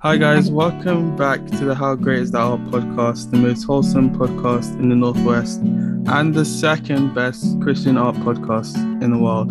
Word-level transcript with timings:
Hi, 0.00 0.16
guys, 0.16 0.48
welcome 0.48 1.16
back 1.16 1.44
to 1.44 1.64
the 1.64 1.74
How 1.74 1.96
Great 1.96 2.20
Is 2.20 2.30
That 2.30 2.38
Art 2.38 2.60
podcast, 2.66 3.32
the 3.32 3.36
most 3.36 3.64
wholesome 3.64 4.16
podcast 4.16 4.78
in 4.78 4.90
the 4.90 4.94
Northwest, 4.94 5.58
and 5.58 6.32
the 6.32 6.44
second 6.44 7.16
best 7.16 7.60
Christian 7.60 7.98
art 7.98 8.14
podcast 8.18 8.76
in 9.02 9.10
the 9.10 9.18
world. 9.18 9.50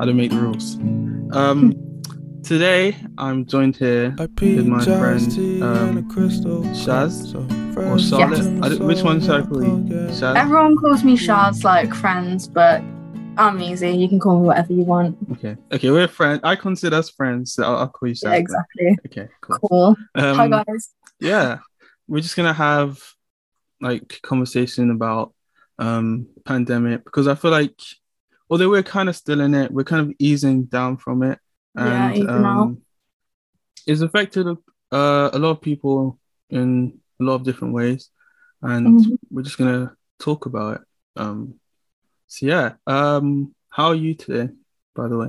I 0.00 0.04
don't 0.04 0.16
make 0.16 0.32
the 0.32 0.40
rules. 0.40 0.74
Um, 1.30 1.74
today, 2.42 2.96
I'm 3.18 3.46
joined 3.46 3.76
here 3.76 4.16
with 4.18 4.66
my 4.66 4.82
friend 4.84 5.62
um, 5.62 6.08
Chaz 6.10 7.36
or 7.36 7.98
Charlotte. 8.00 8.64
I 8.64 8.84
which 8.84 9.02
one 9.02 9.20
should 9.20 9.30
I 9.30 9.42
call 9.46 9.62
you? 9.62 9.84
Chaz? 10.10 10.34
Everyone 10.34 10.76
calls 10.76 11.04
me 11.04 11.16
Chaz, 11.16 11.62
like 11.62 11.94
friends, 11.94 12.48
but 12.48 12.82
I'm 13.38 13.60
easy. 13.60 13.90
You 13.90 14.08
can 14.08 14.18
call 14.18 14.40
me 14.40 14.46
whatever 14.46 14.72
you 14.72 14.82
want. 14.82 15.16
Okay, 15.32 15.56
okay, 15.72 15.90
we're 15.90 16.08
friends. 16.08 16.40
I 16.42 16.56
consider 16.56 16.96
us 16.96 17.08
friends, 17.10 17.52
so 17.54 17.62
I'll, 17.62 17.76
I'll 17.76 17.88
call 17.88 18.08
you 18.08 18.14
Chaz. 18.14 18.22
Yeah, 18.24 18.34
exactly. 18.34 18.98
Okay, 19.06 19.28
cool. 19.40 19.58
Cool. 19.68 19.96
Hi 20.16 20.48
Um, 20.48 20.50
guys. 20.50 20.90
yeah 21.20 21.58
we're 22.08 22.20
just 22.20 22.36
gonna 22.36 22.52
have 22.52 22.98
like 23.80 24.18
conversation 24.22 24.90
about 24.90 25.34
um 25.78 26.26
pandemic 26.44 27.04
because 27.04 27.28
i 27.28 27.34
feel 27.34 27.50
like 27.50 27.78
although 28.50 28.70
we're 28.70 28.82
kind 28.82 29.08
of 29.08 29.14
still 29.16 29.40
in 29.40 29.54
it 29.54 29.70
we're 29.70 29.84
kind 29.84 30.02
of 30.08 30.14
easing 30.18 30.64
down 30.64 30.96
from 30.96 31.22
it 31.22 31.38
Yeah, 31.76 32.10
and 32.10 32.26
now. 32.26 32.62
um 32.62 32.82
it's 33.86 34.00
affected 34.00 34.46
uh, 34.46 35.30
a 35.32 35.38
lot 35.38 35.50
of 35.50 35.60
people 35.60 36.18
in 36.50 36.98
a 37.20 37.24
lot 37.24 37.34
of 37.34 37.42
different 37.44 37.74
ways 37.74 38.10
and 38.62 39.00
Mhm. 39.00 39.18
we're 39.30 39.42
just 39.42 39.58
gonna 39.58 39.94
talk 40.18 40.46
about 40.46 40.76
it 40.76 40.82
um 41.16 41.54
so 42.28 42.46
yeah 42.46 42.72
um 42.86 43.54
how 43.70 43.86
are 43.88 43.94
you 43.94 44.14
today 44.14 44.48
by 44.94 45.08
the 45.08 45.16
way 45.18 45.28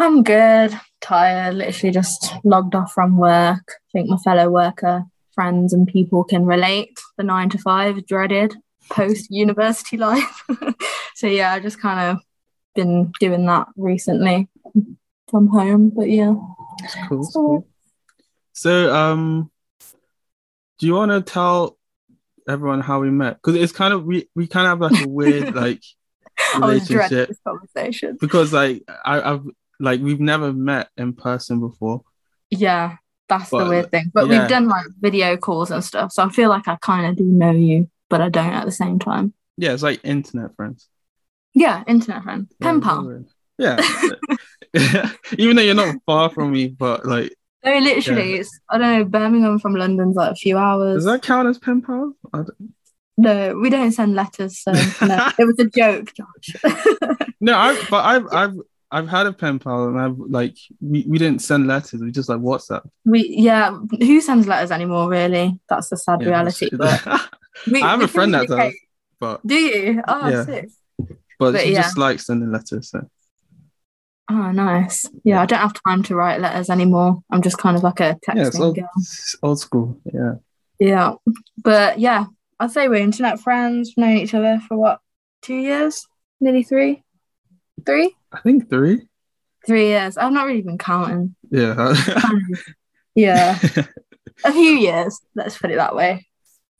I'm 0.00 0.22
good. 0.22 0.78
Tired. 1.00 1.54
Literally 1.56 1.92
just 1.92 2.32
logged 2.44 2.76
off 2.76 2.92
from 2.92 3.16
work. 3.18 3.66
I 3.68 3.88
think 3.92 4.08
my 4.08 4.16
fellow 4.18 4.48
worker 4.48 5.02
friends 5.34 5.72
and 5.72 5.88
people 5.88 6.22
can 6.22 6.46
relate. 6.46 7.00
The 7.16 7.24
nine 7.24 7.48
to 7.50 7.58
five 7.58 8.06
dreaded 8.06 8.54
post 8.90 9.26
university 9.28 9.96
life. 10.08 10.44
so 11.16 11.26
yeah, 11.26 11.52
I 11.52 11.58
just 11.58 11.80
kind 11.80 11.98
of 12.12 12.22
been 12.76 13.10
doing 13.18 13.44
that 13.46 13.66
recently 13.76 14.46
from 15.28 15.48
home. 15.48 15.90
But 15.90 16.10
yeah. 16.10 16.34
It's 16.84 16.94
cool, 17.08 17.24
So- 17.24 17.32
cool. 17.40 17.66
So, 18.52 18.94
um, 18.94 19.50
do 20.78 20.86
you 20.86 20.94
want 20.94 21.10
to 21.10 21.22
tell 21.22 21.76
everyone 22.48 22.82
how 22.82 23.00
we 23.00 23.10
met? 23.10 23.34
Because 23.42 23.56
it's 23.60 23.72
kind 23.72 23.92
of 23.92 24.04
we 24.04 24.28
we 24.36 24.46
kind 24.46 24.68
of 24.68 24.80
have 24.80 24.92
like 24.92 25.04
a 25.04 25.08
weird 25.08 25.54
like 25.64 25.82
I 25.82 25.82
was 25.82 25.82
dreading 25.82 25.97
relationship 26.56 27.28
this 27.28 27.38
conversation. 27.46 28.16
because 28.20 28.52
like 28.52 28.82
I, 29.04 29.20
I've 29.32 29.44
like 29.80 30.00
we've 30.00 30.20
never 30.20 30.52
met 30.52 30.88
in 30.96 31.12
person 31.12 31.60
before. 31.60 32.02
Yeah, 32.50 32.96
that's 33.28 33.50
But, 33.50 33.64
the 33.64 33.70
weird 33.70 33.90
thing. 33.90 34.10
But 34.12 34.28
yeah. 34.28 34.40
we've 34.40 34.48
done 34.48 34.68
like 34.68 34.86
video 35.00 35.36
calls 35.36 35.70
and 35.70 35.84
stuff, 35.84 36.12
so 36.12 36.24
I 36.24 36.28
feel 36.30 36.48
like 36.48 36.66
I 36.68 36.76
kind 36.76 37.06
of 37.06 37.16
do 37.16 37.24
know 37.24 37.50
you, 37.52 37.90
but 38.08 38.20
I 38.20 38.28
don't 38.28 38.52
at 38.52 38.64
the 38.64 38.72
same 38.72 38.98
time. 38.98 39.34
Yeah, 39.56 39.72
it's 39.74 39.82
like 39.82 40.00
internet 40.04 40.54
friends. 40.56 40.88
Yeah, 41.54 41.82
internet 41.86 42.22
friend, 42.22 42.46
Yeah, 42.60 42.64
pen 42.66 42.80
pal. 42.80 43.24
Yeah. 43.58 43.76
Even 45.38 45.56
though 45.56 45.62
you're 45.62 45.74
not 45.74 45.96
far 46.06 46.30
from 46.30 46.52
me, 46.52 46.68
but 46.68 47.04
like, 47.04 47.34
No, 47.64 47.76
literally, 47.78 48.34
it's 48.34 48.60
I 48.70 48.78
don't 48.78 48.98
know. 48.98 49.04
Birmingham 49.04 49.58
from 49.58 49.74
London's 49.74 50.14
like 50.14 50.32
a 50.32 50.36
few 50.36 50.56
hours. 50.56 50.96
does 50.98 51.04
that 51.06 51.22
count 51.22 51.48
as 51.48 51.58
pen 51.58 51.82
pal? 51.82 52.14
No, 53.18 53.56
we 53.60 53.68
don't 53.68 53.90
send 53.92 54.14
letters, 54.14 54.58
so 54.58 54.72
no. 54.72 55.28
it 55.38 55.44
was 55.44 55.58
a 55.58 55.64
joke, 55.66 56.12
Josh. 56.14 56.56
No, 57.40 57.56
I 57.56 57.80
but 57.90 58.04
I've 58.04 58.26
I've 58.32 58.54
I've 58.90 59.08
had 59.08 59.26
a 59.26 59.32
pen 59.32 59.58
pal 59.58 59.86
and 59.88 60.00
I've 60.00 60.18
like 60.18 60.56
we, 60.80 61.04
we 61.06 61.18
didn't 61.18 61.40
send 61.42 61.66
letters, 61.68 62.00
we 62.00 62.10
just 62.10 62.28
like 62.28 62.38
WhatsApp. 62.40 62.88
we 63.04 63.28
yeah, 63.28 63.76
who 64.00 64.20
sends 64.20 64.46
letters 64.48 64.70
anymore? 64.72 65.08
Really, 65.08 65.58
that's 65.68 65.88
the 65.90 65.96
sad 65.96 66.20
Yeah, 66.22 66.28
reality. 66.30 66.68
But 66.72 67.00
we, 67.70 67.82
I 67.82 67.90
have 67.90 68.02
a 68.02 68.08
friend 68.08 68.34
that 68.34 68.48
does, 68.48 68.74
but 69.20 69.46
Do 69.46 69.54
you? 69.54 70.02
Oh, 70.08 70.28
Yeah. 70.28 70.44
sick. 70.44 70.68
but, 71.38 71.52
But 71.52 71.60
she 71.60 71.72
yeah. 71.72 71.82
just 71.82 71.98
likes 71.98 72.26
sending 72.26 72.50
letters. 72.50 72.90
So 72.90 73.08
Oh, 74.30 74.50
nice. 74.52 75.06
Yeah, 75.24 75.40
I 75.40 75.46
don't 75.46 75.60
have 75.60 75.74
time 75.86 76.02
to 76.04 76.14
write 76.14 76.40
letters 76.40 76.68
anymore. 76.68 77.22
I'm 77.30 77.40
just 77.40 77.56
kind 77.58 77.76
of 77.76 77.82
like 77.82 78.00
a 78.00 78.18
texting 78.28 78.54
yeah, 78.58 78.60
old, 78.64 78.76
girl. 78.76 78.90
it's 78.98 79.36
old 79.42 79.58
school. 79.60 79.98
Yeah, 80.12 80.34
Yeah, 80.78 81.14
but 81.62 81.98
yeah, 81.98 82.26
I'd 82.60 82.70
say 82.70 82.88
we're 82.88 82.96
internet 82.96 83.40
friends. 83.40 83.94
We've 83.96 84.04
known 84.06 84.16
each 84.18 84.34
other 84.34 84.60
for 84.66 84.76
what, 84.76 85.00
two 85.42 85.54
years? 85.56 86.06
Nearly 86.40 86.62
three? 86.62 87.02
Three? 87.86 88.14
I 88.32 88.40
think 88.40 88.68
three. 88.68 89.08
Three 89.66 89.86
years. 89.88 90.16
I've 90.16 90.32
not 90.32 90.46
really 90.46 90.62
been 90.62 90.78
counting. 90.78 91.34
Yeah. 91.50 91.94
Yeah, 93.18 93.58
a 94.44 94.52
few 94.52 94.76
years. 94.78 95.20
Let's 95.34 95.58
put 95.58 95.72
it 95.72 95.76
that 95.76 95.96
way. 95.96 96.28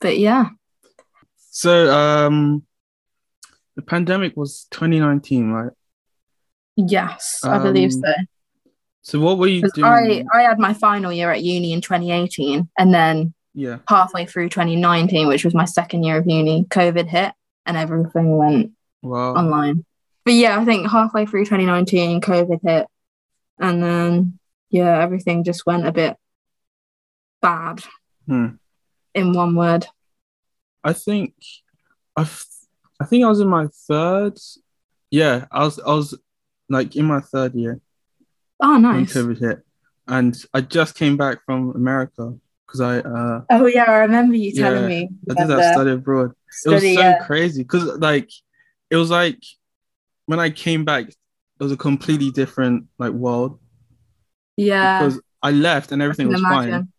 But 0.00 0.18
yeah, 0.18 0.50
so 1.50 1.90
um, 1.92 2.62
the 3.74 3.82
pandemic 3.82 4.36
was 4.36 4.68
2019, 4.70 5.50
right? 5.50 5.72
yes, 6.76 7.40
I 7.42 7.58
believe 7.58 7.90
Um, 7.92 8.02
so. 8.04 8.12
So 9.02 9.18
what 9.18 9.38
were 9.38 9.48
you 9.48 9.68
doing? 9.74 9.84
I 9.84 10.24
I 10.32 10.42
had 10.42 10.60
my 10.60 10.74
final 10.74 11.12
year 11.12 11.32
at 11.32 11.42
uni 11.42 11.72
in 11.72 11.80
2018, 11.80 12.68
and 12.78 12.94
then 12.94 13.34
yeah. 13.58 13.78
halfway 13.88 14.24
through 14.24 14.48
2019, 14.48 15.26
which 15.26 15.44
was 15.44 15.54
my 15.54 15.64
second 15.64 16.04
year 16.04 16.18
of 16.18 16.26
uni, 16.26 16.64
COVID 16.64 17.06
hit, 17.08 17.32
and 17.66 17.76
everything 17.76 18.36
went 18.36 18.72
Wow. 19.02 19.34
online. 19.34 19.84
But 20.24 20.34
yeah, 20.34 20.58
I 20.60 20.64
think 20.64 20.88
halfway 20.90 21.26
through 21.26 21.44
2019, 21.44 22.20
COVID 22.20 22.60
hit, 22.62 22.86
and 23.58 23.82
then 23.82 24.38
yeah, 24.70 25.02
everything 25.02 25.44
just 25.44 25.66
went 25.66 25.86
a 25.86 25.92
bit 25.92 26.16
bad. 27.42 27.82
Hmm. 28.26 28.48
In 29.14 29.32
one 29.32 29.54
word, 29.56 29.86
I 30.84 30.92
think 30.92 31.34
I 32.16 32.28
I 33.00 33.04
think 33.06 33.24
I 33.24 33.28
was 33.28 33.40
in 33.40 33.48
my 33.48 33.66
third. 33.88 34.38
Yeah, 35.10 35.46
I 35.50 35.64
was 35.64 35.78
I 35.80 35.92
was 35.94 36.14
like 36.68 36.94
in 36.94 37.06
my 37.06 37.20
third 37.20 37.54
year 37.54 37.80
oh 38.62 38.72
when 38.72 38.82
nice. 38.82 39.14
COVID 39.14 39.38
hit, 39.40 39.64
and 40.06 40.36
I 40.52 40.60
just 40.60 40.94
came 40.94 41.16
back 41.16 41.38
from 41.46 41.70
America 41.74 42.34
because 42.68 42.80
I 42.82 42.98
uh 43.00 43.42
Oh 43.50 43.66
yeah, 43.66 43.84
I 43.88 43.98
remember 44.00 44.36
you 44.36 44.52
telling 44.52 44.82
Yeah, 44.82 44.88
me. 44.88 45.10
I 45.30 45.34
did 45.34 45.48
that 45.48 45.64
study 45.64 45.90
abroad. 45.92 46.32
It 46.66 46.68
was 46.70 46.82
so 46.84 47.00
yeah. 47.02 47.18
crazy 47.24 47.62
because 47.62 47.84
like 47.98 48.30
it 48.90 48.96
was 48.96 49.10
like 49.10 49.38
when 50.26 50.38
I 50.40 50.50
came 50.50 50.84
back, 50.84 51.08
it 51.08 51.16
was 51.60 51.72
a 51.72 51.76
completely 51.76 52.30
different 52.30 52.84
like 52.98 53.12
world 53.12 53.58
Yeah, 54.56 54.98
because 54.98 55.20
I 55.42 55.50
left 55.52 55.92
and 55.92 56.02
everything 56.02 56.28
was 56.28 56.40
fine. 56.40 56.68
imagine. 56.68 56.92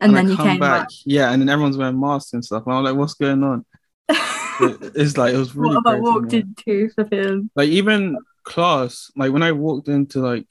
And, 0.00 0.14
then 0.14 0.26
I 0.26 0.30
you 0.30 0.36
came 0.36 0.60
back. 0.60 0.88
yeah, 1.06 1.32
and 1.32 1.40
then 1.42 1.48
everyone's 1.48 1.76
wearing 1.78 1.98
masks 1.98 2.32
and 2.34 2.44
stuff. 2.44 2.64
And 2.66 2.74
I 2.74 2.80
was 2.80 2.90
like, 2.90 2.98
what's 2.98 3.14
going 3.14 3.42
on? 3.42 3.64
It- 4.58 4.92
it's 4.94 5.16
like 5.18 5.34
it 5.34 5.38
was 5.38 5.54
really 5.54 5.74
what 5.74 5.86
have 5.86 5.98
I 5.98 6.00
walked 6.00 6.32
man. 6.32 6.54
into 6.56 6.88
for 6.94 7.04
film? 7.04 7.50
like 7.56 7.68
even 7.68 8.16
class 8.44 9.10
like 9.16 9.32
when 9.32 9.42
i 9.42 9.50
walked 9.52 9.88
into 9.88 10.20
like 10.20 10.46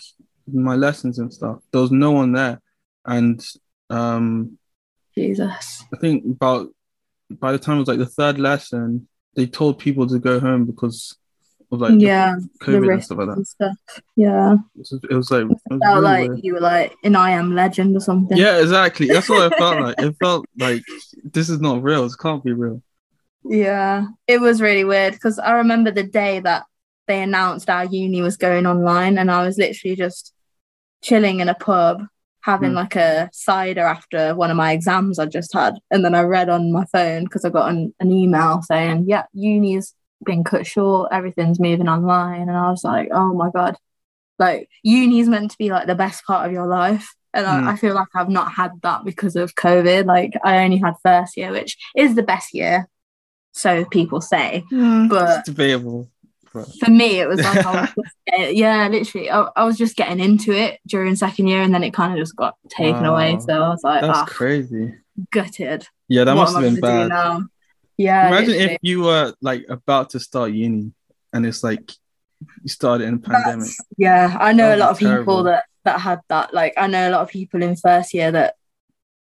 my 0.52 0.75
lessons 0.75 1.18
and 1.18 1.34
stuff 1.34 1.59
there 1.72 1.81
was 1.81 1.92
no 1.92 2.12
one 2.12 2.34
there 2.34 2.62
and 3.06 3.44
um 3.90 4.57
Jesus. 5.17 5.83
i 5.93 5.97
think 5.97 6.23
about 6.25 6.69
by 7.29 7.51
the 7.51 7.59
time 7.59 7.77
it 7.77 7.79
was 7.79 7.87
like 7.87 7.97
the 7.99 8.05
third 8.05 8.39
lesson 8.39 9.07
they 9.35 9.45
told 9.45 9.79
people 9.79 10.07
to 10.07 10.19
go 10.19 10.39
home 10.39 10.65
because 10.65 11.17
of 11.71 11.81
like 11.81 11.93
yeah, 11.99 12.35
the 12.37 12.65
covid 12.65 12.93
and 12.93 13.03
stuff 13.03 13.17
like 13.17 13.35
that 13.35 13.45
stuff. 13.47 13.75
Yeah, 14.15 14.53
it 14.53 14.59
was, 14.77 14.91
it 14.91 15.31
like 15.31 15.41
it 15.41 15.47
was 15.47 15.61
felt 15.67 15.81
really 15.81 15.99
like 16.01 16.29
weird. 16.29 16.43
you 16.43 16.53
were 16.53 16.59
like 16.59 16.93
an 17.03 17.15
I 17.15 17.31
Am 17.31 17.55
Legend 17.55 17.97
or 17.97 17.99
something. 17.99 18.37
yeah 18.37 18.59
exactly 18.61 19.07
that's 19.07 19.27
what 19.27 19.51
i 19.51 19.57
felt 19.57 19.81
like 19.85 19.95
it 19.99 20.15
felt 20.21 20.45
like 20.57 20.83
this 21.23 21.49
is 21.49 21.59
not 21.59 21.81
real 21.81 22.03
this 22.03 22.15
can't 22.15 22.43
be 22.43 22.53
real 22.53 22.81
Yeah, 23.43 24.05
it 24.27 24.39
was 24.39 24.61
really 24.61 24.83
weird 24.83 25.13
because 25.13 25.37
I 25.39 25.53
remember 25.53 25.91
the 25.91 26.03
day 26.03 26.39
that 26.39 26.65
they 27.07 27.21
announced 27.21 27.69
our 27.69 27.85
uni 27.85 28.21
was 28.21 28.37
going 28.37 28.65
online, 28.65 29.17
and 29.17 29.29
I 29.29 29.45
was 29.45 29.57
literally 29.57 29.95
just 29.95 30.33
chilling 31.03 31.39
in 31.39 31.49
a 31.49 31.53
pub 31.55 32.03
having 32.45 32.69
Hmm. 32.72 32.75
like 32.75 32.95
a 32.95 33.28
cider 33.33 33.81
after 33.81 34.35
one 34.35 34.51
of 34.51 34.57
my 34.57 34.72
exams 34.72 35.18
I 35.18 35.25
just 35.25 35.51
had. 35.51 35.74
And 35.89 36.06
then 36.06 36.13
I 36.13 36.21
read 36.21 36.47
on 36.47 36.71
my 36.71 36.86
phone 36.86 37.24
because 37.24 37.44
I 37.44 37.50
got 37.50 37.71
an, 37.71 37.94
an 38.00 38.12
email 38.12 38.62
saying, 38.62 39.06
Yeah, 39.07 39.24
uni's 39.33 39.95
been 40.24 40.44
cut 40.44 40.68
short, 40.68 41.09
everything's 41.12 41.59
moving 41.59 41.89
online. 41.89 42.42
And 42.44 42.51
I 42.57 42.69
was 42.69 42.83
like, 42.83 43.09
Oh 43.12 43.33
my 43.33 43.50
God, 43.50 43.75
like 44.38 44.69
uni's 44.83 45.27
meant 45.27 45.51
to 45.51 45.57
be 45.57 45.69
like 45.71 45.88
the 45.88 45.95
best 45.95 46.24
part 46.25 46.45
of 46.45 46.51
your 46.53 46.68
life. 46.68 47.13
And 47.33 47.45
Hmm. 47.47 47.68
I, 47.68 47.71
I 47.71 47.75
feel 47.77 47.95
like 47.95 48.09
I've 48.15 48.30
not 48.30 48.51
had 48.51 48.71
that 48.83 49.03
because 49.03 49.36
of 49.36 49.56
COVID. 49.56 50.06
Like 50.06 50.33
I 50.44 50.63
only 50.63 50.77
had 50.77 50.94
first 51.03 51.36
year, 51.38 51.51
which 51.51 51.75
is 51.95 52.13
the 52.15 52.24
best 52.24 52.53
year 52.53 52.88
so 53.53 53.86
people 53.86 54.21
say. 54.21 54.63
But- 54.69 55.39
it's 55.39 55.50
debatable 55.50 56.09
but 56.56 56.68
For 56.80 56.90
me, 56.90 57.19
it 57.19 57.28
was 57.28 57.40
like 57.40 57.66
I 57.66 57.81
was 57.81 57.90
just, 57.90 58.16
yeah, 58.56 58.88
literally, 58.88 59.30
I, 59.30 59.42
I 59.56 59.63
was 59.66 59.78
just 59.78 59.96
getting 59.96 60.19
into 60.19 60.52
it 60.54 60.80
during 60.88 61.16
second 61.16 61.48
year, 61.48 61.62
and 61.62 61.74
then 61.74 61.84
it 61.84 61.94
kind 61.94 62.13
of 62.13 62.18
just 62.19 62.36
got 62.36 62.56
taken 62.69 63.06
away. 63.06 63.38
So 63.40 63.54
I 63.62 63.69
was 63.69 63.84
like, 63.84 64.02
that's 64.02 64.19
ah, 64.19 64.25
crazy 64.25 64.96
gutted. 65.31 65.88
yeah 66.10 66.25
that 66.25 66.36
What 66.36 66.52
must 66.52 66.56
have 66.56 66.63
been 66.63 66.80
bad? 66.81 67.42
Yeah, 67.98 68.28
Imagine 68.28 68.50
literally. 68.50 68.74
if 68.74 68.80
you 68.81 69.02
were 69.04 69.34
like 69.42 69.66
about 69.69 70.10
to 70.12 70.19
start 70.19 70.52
uni 70.52 70.92
and 71.31 71.46
it's 71.46 71.63
like 71.63 71.92
you 72.62 72.69
started 72.69 73.07
in 73.07 73.13
a 73.16 73.19
pandemic. 73.19 73.46
That's- 73.46 73.78
yeah, 73.98 74.38
I 74.40 74.52
know 74.52 74.69
That 74.69 74.78
a 74.78 74.81
lot 74.81 74.92
of 74.92 75.00
be 75.00 75.06
people 75.06 75.44
that 75.44 75.63
that 75.86 76.02
had 76.02 76.19
that. 76.30 76.54
Like, 76.54 76.74
I 76.78 76.88
know 76.88 77.10
a 77.10 77.12
lot 77.12 77.22
of 77.22 77.30
people 77.30 77.63
in 77.63 77.75
first 77.75 78.13
year 78.13 78.31
that 78.31 78.56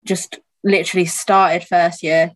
just 0.04 0.40
literally 0.64 1.06
started 1.06 1.68
first 1.68 2.02
year, 2.02 2.32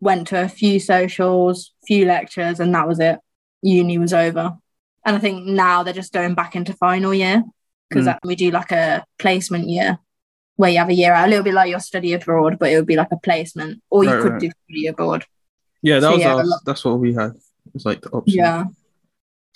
went 0.00 0.28
to 0.28 0.42
a 0.42 0.48
few 0.48 0.78
socials, 0.80 1.72
few 1.86 2.04
lectures, 2.04 2.60
and 2.60 2.74
that 2.74 2.86
was 2.88 3.00
it. 3.00 3.18
Uni 3.64 3.98
was 3.98 4.12
over. 4.12 4.56
And 5.04 5.16
I 5.16 5.18
think 5.18 5.44
now 5.46 5.82
they're 5.82 5.92
just 5.92 6.12
going 6.12 6.34
back 6.34 6.54
into 6.56 6.72
final 6.74 7.12
year 7.12 7.42
because 7.88 8.06
Mm. 8.06 8.18
we 8.24 8.36
do 8.36 8.50
like 8.50 8.72
a 8.72 9.04
placement 9.18 9.68
year 9.68 9.98
where 10.56 10.70
you 10.70 10.78
have 10.78 10.88
a 10.88 10.94
year 10.94 11.12
out, 11.12 11.26
a 11.26 11.28
little 11.30 11.44
bit 11.44 11.54
like 11.54 11.70
your 11.70 11.80
study 11.80 12.12
abroad, 12.12 12.58
but 12.58 12.70
it 12.70 12.76
would 12.76 12.86
be 12.86 12.96
like 12.96 13.10
a 13.12 13.18
placement, 13.18 13.82
or 13.90 14.04
you 14.04 14.10
Right, 14.10 14.22
could 14.22 14.32
right. 14.32 14.40
do 14.40 14.50
study 14.64 14.86
abroad. 14.86 15.24
Yeah, 15.82 16.00
that 16.00 16.08
So, 16.08 16.12
was 16.12 16.20
yeah, 16.20 16.34
our, 16.34 16.44
that's 16.64 16.84
what 16.84 16.98
we 17.00 17.12
had. 17.12 17.32
It's 17.74 17.84
like 17.84 18.00
the 18.02 18.10
option. 18.10 18.34
Yeah. 18.36 18.64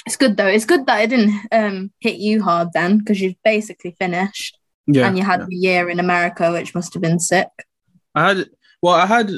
It's 0.06 0.16
good 0.16 0.36
though. 0.36 0.46
It's 0.46 0.64
good 0.64 0.86
that 0.86 1.02
it 1.02 1.10
didn't 1.10 1.40
um, 1.52 1.92
hit 2.00 2.16
you 2.16 2.42
hard 2.42 2.68
then 2.72 2.98
because 2.98 3.20
you've 3.20 3.42
basically 3.44 3.94
finished 3.98 4.58
yeah. 4.86 5.06
and 5.06 5.16
you 5.18 5.24
had 5.24 5.40
yeah. 5.40 5.46
a 5.46 5.54
year 5.54 5.88
in 5.90 6.00
America, 6.00 6.50
which 6.52 6.74
must 6.74 6.94
have 6.94 7.02
been 7.02 7.18
sick. 7.20 7.48
I 8.14 8.28
had 8.28 8.46
well, 8.82 8.94
I 8.94 9.06
had 9.06 9.30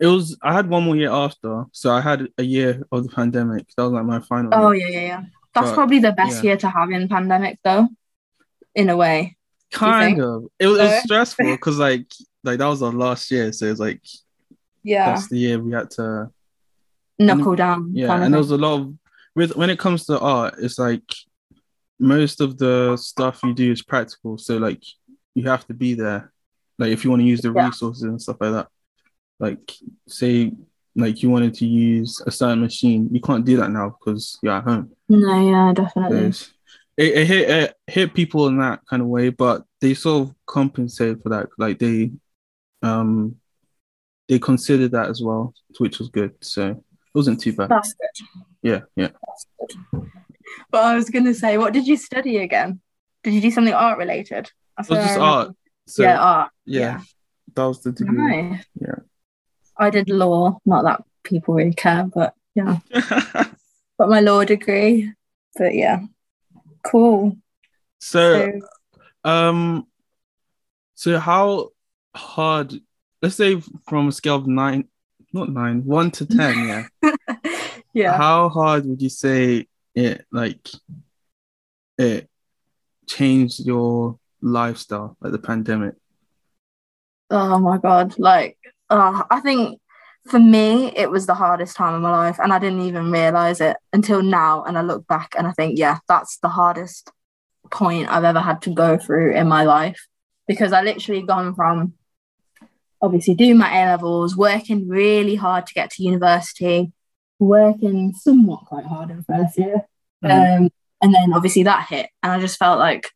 it 0.00 0.06
was 0.06 0.36
I 0.42 0.52
had 0.52 0.68
one 0.68 0.84
more 0.84 0.96
year 0.96 1.10
after, 1.10 1.64
so 1.72 1.90
I 1.92 2.00
had 2.00 2.28
a 2.38 2.42
year 2.42 2.82
of 2.92 3.04
the 3.04 3.10
pandemic. 3.10 3.66
That 3.76 3.84
was 3.84 3.92
like 3.92 4.04
my 4.04 4.20
final. 4.20 4.50
Oh 4.54 4.70
year. 4.70 4.88
yeah, 4.88 5.00
yeah, 5.00 5.06
yeah. 5.06 5.22
That's 5.54 5.68
But, 5.70 5.74
probably 5.74 5.98
the 5.98 6.12
best 6.12 6.36
yeah. 6.44 6.48
year 6.50 6.56
to 6.58 6.68
have 6.70 6.90
in 6.90 7.08
pandemic 7.08 7.58
though, 7.64 7.88
in 8.74 8.88
a 8.90 8.96
way. 8.96 9.36
kind 9.72 10.20
of. 10.20 10.44
It 10.58 10.66
was, 10.66 10.78
it 10.78 10.82
was 10.84 11.02
stressful 11.02 11.46
because 11.52 11.78
like 11.78 12.06
like 12.44 12.58
that 12.58 12.66
was 12.66 12.82
our 12.82 12.92
last 12.92 13.30
year, 13.30 13.52
so 13.52 13.66
it's 13.66 13.80
like 13.80 14.02
Yeah, 14.84 15.06
that's 15.14 15.28
the 15.28 15.38
year 15.38 15.58
we 15.58 15.72
had 15.72 15.90
to. 15.92 16.30
knuckle 17.18 17.56
down. 17.56 17.90
Yeah, 17.94 18.14
and 18.22 18.32
there 18.32 18.38
was 18.38 18.50
a 18.52 18.56
lot 18.58 18.80
of 18.80 18.94
with 19.34 19.56
when 19.56 19.70
it 19.70 19.78
comes 19.78 20.06
to 20.06 20.18
art, 20.20 20.54
it's 20.58 20.78
like 20.78 21.02
most 21.98 22.40
of 22.40 22.58
the 22.58 22.96
stuff 22.96 23.40
you 23.42 23.52
do 23.54 23.72
is 23.72 23.82
practical, 23.82 24.38
so 24.38 24.56
like 24.58 24.82
you 25.34 25.48
have 25.48 25.66
to 25.66 25.74
be 25.74 25.94
there. 25.94 26.32
Like 26.78 26.90
if 26.92 27.02
you 27.04 27.10
want 27.10 27.20
to 27.22 27.26
use 27.26 27.40
the 27.40 27.52
Yeah. 27.52 27.66
resources 27.66 28.04
and 28.04 28.22
stuff 28.22 28.36
like 28.40 28.52
that. 28.52 28.68
Like 29.38 29.72
say 30.08 30.52
like 30.96 31.22
you 31.22 31.30
wanted 31.30 31.54
to 31.54 31.66
use 31.66 32.20
a 32.26 32.30
certain 32.30 32.60
machine, 32.60 33.08
you 33.12 33.20
can't 33.20 33.44
do 33.44 33.56
that 33.58 33.70
now 33.70 33.90
because 33.98 34.38
you're 34.42 34.52
at 34.54 34.64
home. 34.64 34.90
no, 35.08 35.50
yeah, 35.50 35.72
definitely. 35.72 36.18
it's- 36.18 36.50
it, 36.96 37.16
it 37.16 37.26
hit 37.28 37.48
it 37.50 37.74
hit 37.86 38.12
people 38.14 38.48
in 38.48 38.58
that 38.58 38.80
kind 38.90 39.00
of 39.00 39.06
way, 39.06 39.28
but 39.28 39.62
they 39.80 39.94
sort 39.94 40.28
of 40.28 40.34
compensated 40.46 41.22
for 41.22 41.28
that. 41.28 41.46
Like 41.56 41.78
they 41.78 42.10
um 42.82 43.36
they 44.28 44.40
considered 44.40 44.90
that 44.92 45.08
as 45.08 45.22
well, 45.22 45.54
which 45.78 46.00
was 46.00 46.08
good. 46.08 46.34
So 46.40 46.70
it 46.70 46.76
wasn't 47.14 47.40
too 47.40 47.52
bad. 47.52 47.68
That's 47.68 47.94
good. 47.94 48.26
Yeah, 48.62 48.80
yeah. 48.96 49.10
That's 49.26 49.46
good. 49.92 50.10
But 50.72 50.84
I 50.84 50.96
was 50.96 51.08
gonna 51.08 51.34
say, 51.34 51.56
what 51.56 51.72
did 51.72 51.86
you 51.86 51.96
study 51.96 52.38
again? 52.38 52.80
Did 53.22 53.32
you 53.34 53.40
do 53.40 53.52
something 53.52 53.72
art 53.74 53.98
related? 53.98 54.50
I 54.76 54.82
It 54.82 54.88
was 54.90 54.98
just 54.98 55.18
art. 55.20 55.54
So 55.86 56.02
yeah, 56.02 56.18
art. 56.20 56.50
yeah, 56.66 57.00
that 57.54 57.64
was 57.64 57.80
the 57.80 57.92
degree. 57.92 58.42
Nice. 58.42 58.64
Yeah. 58.80 58.94
I 59.78 59.90
did 59.90 60.10
law. 60.10 60.58
Not 60.64 60.84
that 60.84 61.04
people 61.22 61.54
really 61.54 61.74
care, 61.74 62.04
but 62.04 62.34
yeah, 62.54 62.78
got 62.92 64.08
my 64.08 64.20
law 64.20 64.44
degree. 64.44 65.12
But 65.56 65.74
yeah, 65.74 66.00
cool. 66.84 67.36
so 67.98 68.50
So, 69.24 69.30
um 69.30 69.86
so 70.94 71.18
how 71.18 71.70
hard 72.14 72.74
let's 73.22 73.36
say 73.36 73.60
from 73.88 74.08
a 74.08 74.12
scale 74.12 74.36
of 74.36 74.46
nine 74.46 74.88
not 75.32 75.50
nine, 75.50 75.84
one 75.84 76.10
to 76.12 76.26
ten, 76.26 76.86
yeah. 77.02 77.14
yeah. 77.92 78.16
How 78.16 78.48
hard 78.48 78.86
would 78.86 79.02
you 79.02 79.08
say 79.08 79.66
it 79.94 80.24
like 80.32 80.68
it 81.98 82.28
changed 83.06 83.60
your 83.60 84.18
lifestyle, 84.40 85.16
like 85.20 85.32
the 85.32 85.38
pandemic? 85.38 85.94
Oh 87.30 87.58
my 87.58 87.78
god, 87.78 88.18
like 88.18 88.57
uh, 88.90 89.24
I 89.30 89.40
think 89.40 89.80
for 90.28 90.38
me 90.38 90.92
it 90.94 91.10
was 91.10 91.26
the 91.26 91.34
hardest 91.34 91.76
time 91.76 91.94
of 91.94 92.02
my 92.02 92.10
life 92.10 92.38
and 92.38 92.52
I 92.52 92.58
didn't 92.58 92.82
even 92.82 93.10
realize 93.10 93.60
it 93.60 93.76
until 93.92 94.22
now 94.22 94.64
and 94.64 94.76
I 94.76 94.82
look 94.82 95.06
back 95.06 95.34
and 95.38 95.46
I 95.46 95.52
think 95.52 95.78
yeah, 95.78 95.98
that's 96.08 96.38
the 96.38 96.48
hardest 96.48 97.10
point 97.70 98.08
I've 98.10 98.24
ever 98.24 98.40
had 98.40 98.62
to 98.62 98.70
go 98.70 98.98
through 98.98 99.34
in 99.34 99.48
my 99.48 99.64
life 99.64 100.06
because 100.46 100.72
I 100.72 100.82
literally 100.82 101.22
gone 101.22 101.54
from 101.54 101.94
obviously 103.00 103.34
doing 103.34 103.58
my 103.58 103.70
A 103.70 103.86
levels, 103.86 104.36
working 104.36 104.88
really 104.88 105.36
hard 105.36 105.66
to 105.66 105.74
get 105.74 105.90
to 105.92 106.02
university, 106.02 106.92
working 107.38 108.12
somewhat 108.12 108.64
quite 108.66 108.86
hard 108.86 109.10
in 109.10 109.22
first 109.22 109.58
year. 109.58 109.86
Mhm. 110.24 110.58
Um, 110.58 110.70
and 111.00 111.14
then 111.14 111.32
obviously 111.32 111.62
that 111.62 111.86
hit, 111.88 112.10
and 112.22 112.32
I 112.32 112.40
just 112.40 112.58
felt 112.58 112.78
like 112.78 113.12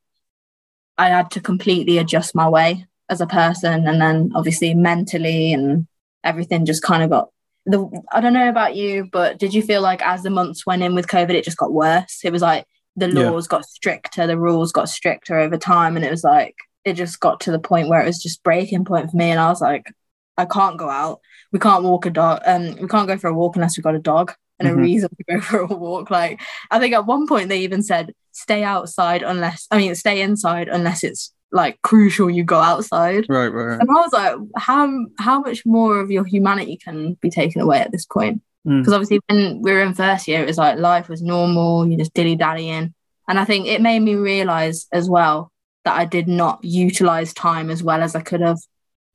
I 0.97 1.09
had 1.09 1.33
to 1.33 1.41
completely 1.41 1.99
adjust 1.99 2.35
my 2.35 2.49
way 2.49 2.87
as 3.13 3.21
a 3.21 3.27
person, 3.27 3.87
and 3.87 4.01
then 4.01 4.33
obviously 4.35 4.75
mentally 4.75 5.53
and 5.53 5.87
everything 6.25 6.65
just 6.67 6.83
kind 6.83 7.03
of 7.03 7.11
got 7.11 7.29
the. 7.67 7.79
I 8.13 8.21
don't 8.21 8.33
know 8.33 8.49
about 8.49 8.75
you, 8.75 9.09
but 9.13 9.39
did 9.39 9.55
you 9.55 9.63
feel 9.63 9.83
like 9.83 10.03
as 10.03 10.23
the 10.23 10.31
months 10.31 10.67
went 10.67 10.83
in 10.83 10.95
with 10.95 11.07
COVID, 11.07 11.31
it 11.31 11.45
just 11.45 11.57
got 11.59 11.73
worse? 11.73 12.21
It 12.25 12.33
was 12.33 12.43
like 12.43 12.67
the 12.97 13.09
Yeah. 13.09 13.31
laws 13.31 13.47
got 13.47 13.65
stricter, 13.65 14.27
the 14.27 14.39
rules 14.39 14.73
got 14.73 14.89
stricter 14.89 15.39
over 15.39 15.57
time, 15.57 15.97
and 15.97 16.05
it 16.05 16.11
was 16.11 16.25
like 16.25 16.57
it 16.85 16.95
just 16.95 17.21
got 17.21 17.39
to 17.41 17.53
the 17.53 17.61
point 17.61 17.89
where 17.89 18.03
it 18.03 18.07
was 18.07 18.23
just 18.23 18.43
breaking 18.43 18.85
point 18.85 19.11
for 19.11 19.17
me, 19.17 19.31
and 19.31 19.39
I 19.41 19.49
was 19.49 19.61
like, 19.61 19.93
I 20.37 20.45
can't 20.47 20.79
go 20.79 20.89
out. 20.89 21.21
We 21.53 21.59
can't 21.59 21.85
walk 21.85 22.07
a 22.07 22.11
dog. 22.11 22.41
Um, 22.47 22.77
we 22.81 22.89
can't 22.89 23.07
go 23.07 23.17
for 23.19 23.29
a 23.29 23.35
walk 23.35 23.55
unless 23.57 23.77
we've 23.77 23.85
got 23.85 23.95
a 23.95 23.99
dog 24.01 24.33
and 24.59 24.69
Mhm. 24.69 24.73
a 24.73 24.77
reason 24.77 25.09
to 25.17 25.25
go 25.35 25.41
for 25.49 25.59
a 25.61 25.67
walk. 25.67 26.11
Like 26.11 26.41
I 26.71 26.79
think 26.79 26.95
at 26.95 27.07
one 27.07 27.27
point 27.27 27.49
they 27.51 27.61
even 27.61 27.83
said 27.83 28.13
stay 28.33 28.65
outside 28.65 29.23
unless 29.23 29.67
I 29.71 29.77
mean 29.79 29.95
stay 29.95 30.23
inside 30.23 30.69
unless 30.69 31.05
it's 31.05 31.33
like 31.53 31.81
crucial 31.83 32.31
you 32.31 32.43
go 32.45 32.59
outside. 32.59 33.27
Right, 33.29 33.49
right, 33.49 33.65
right. 33.65 33.81
And 33.81 33.89
I 33.89 33.95
was 33.95 34.13
like, 34.13 34.37
how 34.57 35.07
how 35.19 35.41
much 35.41 35.65
more 35.67 36.01
of 36.01 36.11
your 36.11 36.25
humanity 36.25 36.77
can 36.77 37.15
be 37.21 37.31
taken 37.31 37.61
away 37.61 37.81
at 37.81 37.93
this 37.93 38.07
point? 38.07 38.43
Mm. 38.67 38.81
Because 38.81 38.95
obviously 38.95 39.21
when 39.29 39.61
we 39.61 39.73
were 39.73 39.83
in 39.83 39.95
first 39.95 40.27
year, 40.27 40.43
it 40.43 40.47
was 40.47 40.59
like 40.59 40.79
life 40.79 41.09
was 41.09 41.23
normal, 41.23 41.87
you 41.87 41.97
just 41.99 42.15
dilly 42.15 42.37
dallying. 42.37 42.95
And 43.29 43.39
I 43.39 43.45
think 43.45 43.67
it 43.67 43.81
made 43.81 44.01
me 44.01 44.15
realise 44.15 44.89
as 44.93 45.09
well 45.09 45.53
that 45.85 45.99
I 45.99 46.05
did 46.05 46.29
not 46.29 46.65
utilise 46.65 47.33
time 47.33 47.71
as 47.71 47.83
well 47.83 48.03
as 48.03 48.15
I 48.15 48.21
could 48.21 48.41
have 48.41 48.59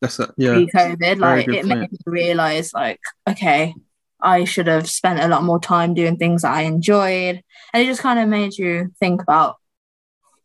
That's 0.01 0.19
it. 0.19 0.29
Yeah. 0.37 0.53
pre-COVID. 0.53 1.19
Like 1.19 1.47
it 1.47 1.65
made 1.65 1.91
me 1.91 1.97
realize, 2.05 2.73
like, 2.73 2.99
okay, 3.27 3.73
I 4.21 4.43
should 4.43 4.67
have 4.67 4.89
spent 4.89 5.19
a 5.19 5.27
lot 5.27 5.43
more 5.43 5.59
time 5.59 5.93
doing 5.93 6.17
things 6.17 6.41
that 6.41 6.53
I 6.53 6.63
enjoyed, 6.63 7.41
and 7.73 7.83
it 7.83 7.85
just 7.85 8.01
kind 8.01 8.19
of 8.19 8.27
made 8.27 8.57
you 8.57 8.91
think 8.99 9.21
about 9.21 9.57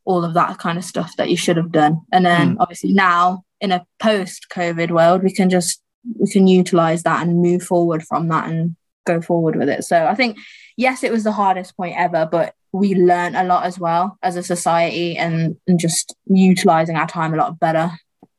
all 0.05 0.25
of 0.25 0.35
that 0.35 0.59
kind 0.59 0.79
of 0.79 0.85
stuff 0.85 1.17
that 1.17 1.31
you 1.31 1.37
should 1.37 1.57
have 1.57 1.73
done. 1.73 2.01
And 2.13 2.27
then, 2.27 2.53
hmm. 2.53 2.61
obviously, 2.61 2.93
now 2.93 3.45
in 3.61 3.73
a 3.73 3.87
post-COVID 4.01 4.91
world, 4.91 5.23
we 5.23 5.33
can 5.33 5.49
just 5.51 5.81
we 6.19 6.29
can 6.31 6.47
utilize 6.47 7.05
that 7.05 7.23
and 7.23 7.41
move 7.41 7.63
forward 7.63 8.03
from 8.03 8.29
that 8.29 8.49
and 8.51 8.75
go 9.07 9.21
forward 9.21 9.57
with 9.57 9.69
it. 9.69 9.85
So 9.85 10.07
I 10.07 10.15
think, 10.15 10.37
yes, 10.77 11.05
it 11.05 11.13
was 11.13 11.25
the 11.25 11.33
hardest 11.33 11.77
point 11.77 11.95
ever, 11.97 12.29
but 12.31 12.55
we 12.73 12.95
learned 12.95 13.37
a 13.37 13.45
lot 13.45 13.65
as 13.65 13.79
well 13.79 14.19
as 14.23 14.37
a 14.37 14.43
society 14.43 15.17
and, 15.17 15.57
and 15.69 15.79
just 15.79 16.17
utilizing 16.27 16.97
our 16.97 17.07
time 17.07 17.35
a 17.35 17.37
lot 17.37 17.61
better. 17.61 17.93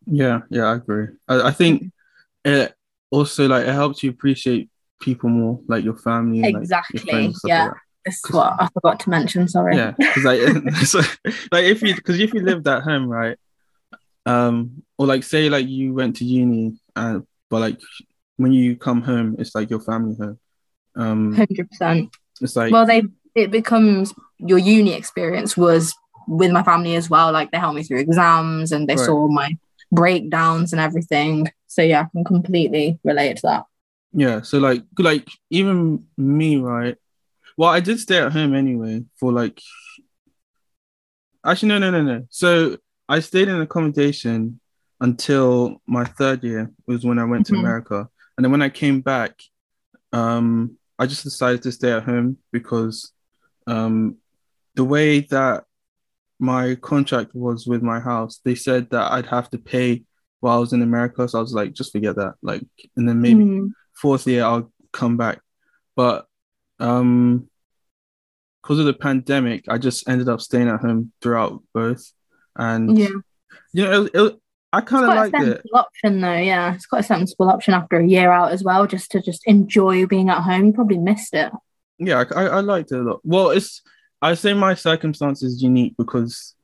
Yeah, 0.06 0.42
yeah, 0.50 0.66
I 0.66 0.76
agree. 0.76 1.08
I, 1.28 1.42
I 1.50 1.52
think 1.52 1.92
it 2.44 2.74
also 3.12 3.48
like 3.48 3.66
it 3.66 3.74
helps 3.74 4.04
you 4.04 4.10
appreciate 4.10 4.70
people 5.02 5.30
more, 5.30 5.62
like 5.68 5.84
your 5.84 5.96
family, 5.96 6.40
and, 6.40 6.46
like, 6.46 6.54
your 6.54 6.62
Exactly, 6.62 7.00
friends 7.00 7.40
yeah. 7.46 7.66
like. 7.66 7.74
This 8.06 8.24
is 8.26 8.32
what 8.32 8.54
I 8.60 8.68
forgot 8.74 9.00
to 9.02 9.10
mention. 9.10 9.48
Sorry. 9.48 9.76
Yeah, 9.78 9.92
because 9.98 10.24
like, 10.26 10.40
so, 10.86 11.00
like 11.52 11.66
if 11.66 11.82
you 11.82 11.96
because 11.96 12.20
if 12.20 12.34
you 12.34 12.42
lived 12.42 12.68
at 12.68 12.84
home, 12.84 13.08
right, 13.08 13.38
um, 14.26 14.84
or 14.98 15.08
like 15.08 15.24
say 15.24 15.50
like 15.50 15.68
you 15.68 15.94
went 15.94 16.18
to 16.18 16.26
uni, 16.26 16.80
and 16.96 17.26
but 17.50 17.60
like 17.60 17.80
when 18.38 18.52
you 18.52 18.76
come 18.76 19.02
home, 19.02 19.36
it's 19.40 19.56
like 19.56 19.70
your 19.70 19.80
family 19.80 20.16
home. 20.20 20.40
Um, 20.96 21.34
Hundred 21.34 21.70
percent. 21.70 22.16
it's 22.42 22.56
like 22.56 22.72
Well, 22.72 22.86
they 22.86 23.04
it 23.36 23.52
becomes 23.52 24.14
your 24.38 24.60
uni 24.60 24.94
experience 24.94 25.56
was 25.58 25.94
with 26.28 26.52
my 26.52 26.64
family 26.64 26.96
as 26.96 27.10
well. 27.10 27.32
Like 27.32 27.52
they 27.52 27.58
helped 27.58 27.76
me 27.76 27.84
through 27.84 28.00
exams 28.00 28.72
and 28.72 28.88
they 28.88 28.96
Right. 28.96 29.06
saw 29.06 29.28
my 29.28 29.58
breakdowns 29.92 30.72
and 30.74 30.80
everything. 30.82 31.48
So 31.68 31.82
yeah, 31.82 32.02
I 32.02 32.06
can 32.12 32.24
completely 32.24 33.00
relate 33.04 33.38
to 33.38 33.42
that. 33.44 33.64
yeah, 34.14 34.42
so 34.42 34.60
like 34.60 34.84
like 35.00 35.28
even 35.50 36.06
me, 36.18 36.58
right? 36.58 36.96
Well, 37.58 37.70
I 37.70 37.80
did 37.80 38.00
stay 38.00 38.18
at 38.18 38.32
home 38.32 38.56
anyway 38.56 39.04
for 39.20 39.32
like. 39.32 39.62
Actually, 41.46 41.70
no, 41.70 41.78
no, 41.80 41.92
no, 41.92 42.02
no. 42.02 42.26
So 42.30 42.78
I 43.10 43.20
stayed 43.20 43.48
in 43.50 43.60
accommodation 43.62 44.60
until 45.02 45.82
my 45.86 46.06
third 46.06 46.44
year 46.44 46.72
was 46.88 47.06
when 47.06 47.20
I 47.20 47.26
went 47.26 47.46
to 47.48 47.54
Mhm. 47.54 47.60
America, 47.60 48.10
and 48.38 48.44
then 48.46 48.52
when 48.52 48.62
I 48.62 48.70
came 48.70 49.02
back, 49.02 49.42
um, 50.14 50.78
I 50.98 51.06
just 51.06 51.24
decided 51.24 51.62
to 51.64 51.72
stay 51.72 51.92
at 51.92 52.04
home 52.04 52.38
because, 52.52 53.12
um, 53.68 54.18
the 54.76 54.84
way 54.86 55.20
that 55.22 55.66
my 56.40 56.76
contract 56.76 57.36
was 57.36 57.68
with 57.68 57.82
my 57.82 58.00
house, 58.00 58.40
they 58.44 58.56
said 58.56 58.90
that 58.92 59.12
I'd 59.12 59.26
have 59.28 59.50
to 59.52 59.58
pay 59.58 60.04
while 60.40 60.58
I 60.58 60.60
was 60.60 60.74
in 60.74 60.82
America. 60.82 61.28
So 61.28 61.38
I 61.40 61.42
was 61.42 61.54
like, 61.54 61.74
just 61.74 61.92
forget 61.92 62.16
that. 62.16 62.36
Like, 62.42 62.66
and 62.96 63.08
then 63.08 63.22
maybe 63.22 63.44
Mm. 63.44 63.72
fourth 63.94 64.26
year 64.28 64.44
I'll 64.44 64.72
come 64.92 65.16
back. 65.18 65.42
But 65.96 66.28
um 66.84 67.48
because 68.62 68.80
of 68.80 68.86
the 68.86 68.94
pandemic, 68.94 69.66
I 69.68 69.78
just 69.78 70.08
ended 70.08 70.30
up 70.30 70.40
staying 70.40 70.70
at 70.70 70.80
home 70.80 71.12
throughout 71.22 71.62
both. 71.74 72.12
And 72.56 72.98
Yeah. 72.98 73.10
you 73.74 73.84
know, 73.84 74.04
it, 74.06 74.12
it, 74.14 74.40
I 74.72 74.80
kind 74.82 75.06
of 75.06 75.18
a 75.18 75.26
it. 75.26 75.32
sensible 75.32 75.76
option 75.76 76.22
though, 76.22 76.38
yeah. 76.38 76.74
It's 76.74 76.86
quite 76.86 77.00
a 77.02 77.04
sensible 77.04 77.50
option 77.50 77.74
after 77.74 77.98
a 78.00 78.08
year 78.08 78.32
out 78.32 78.52
as 78.54 78.64
well, 78.64 78.88
just 78.88 79.12
to 79.12 79.22
just 79.22 79.42
enjoy 79.46 80.06
being 80.06 80.30
at 80.30 80.42
home. 80.44 80.68
You 80.68 80.74
probably 80.74 80.98
missed 80.98 81.34
it. 81.34 81.52
Yeah, 82.00 82.24
I, 82.36 82.46
I 82.46 82.60
liked 82.62 82.92
it 82.92 83.00
a 83.00 83.04
lot. 83.04 83.20
Well, 83.24 83.50
it's 83.50 83.82
I 84.22 84.34
say 84.36 84.54
my 84.54 84.74
circumstance 84.76 85.44
is 85.44 85.62
unique 85.62 85.96
because 85.98 86.56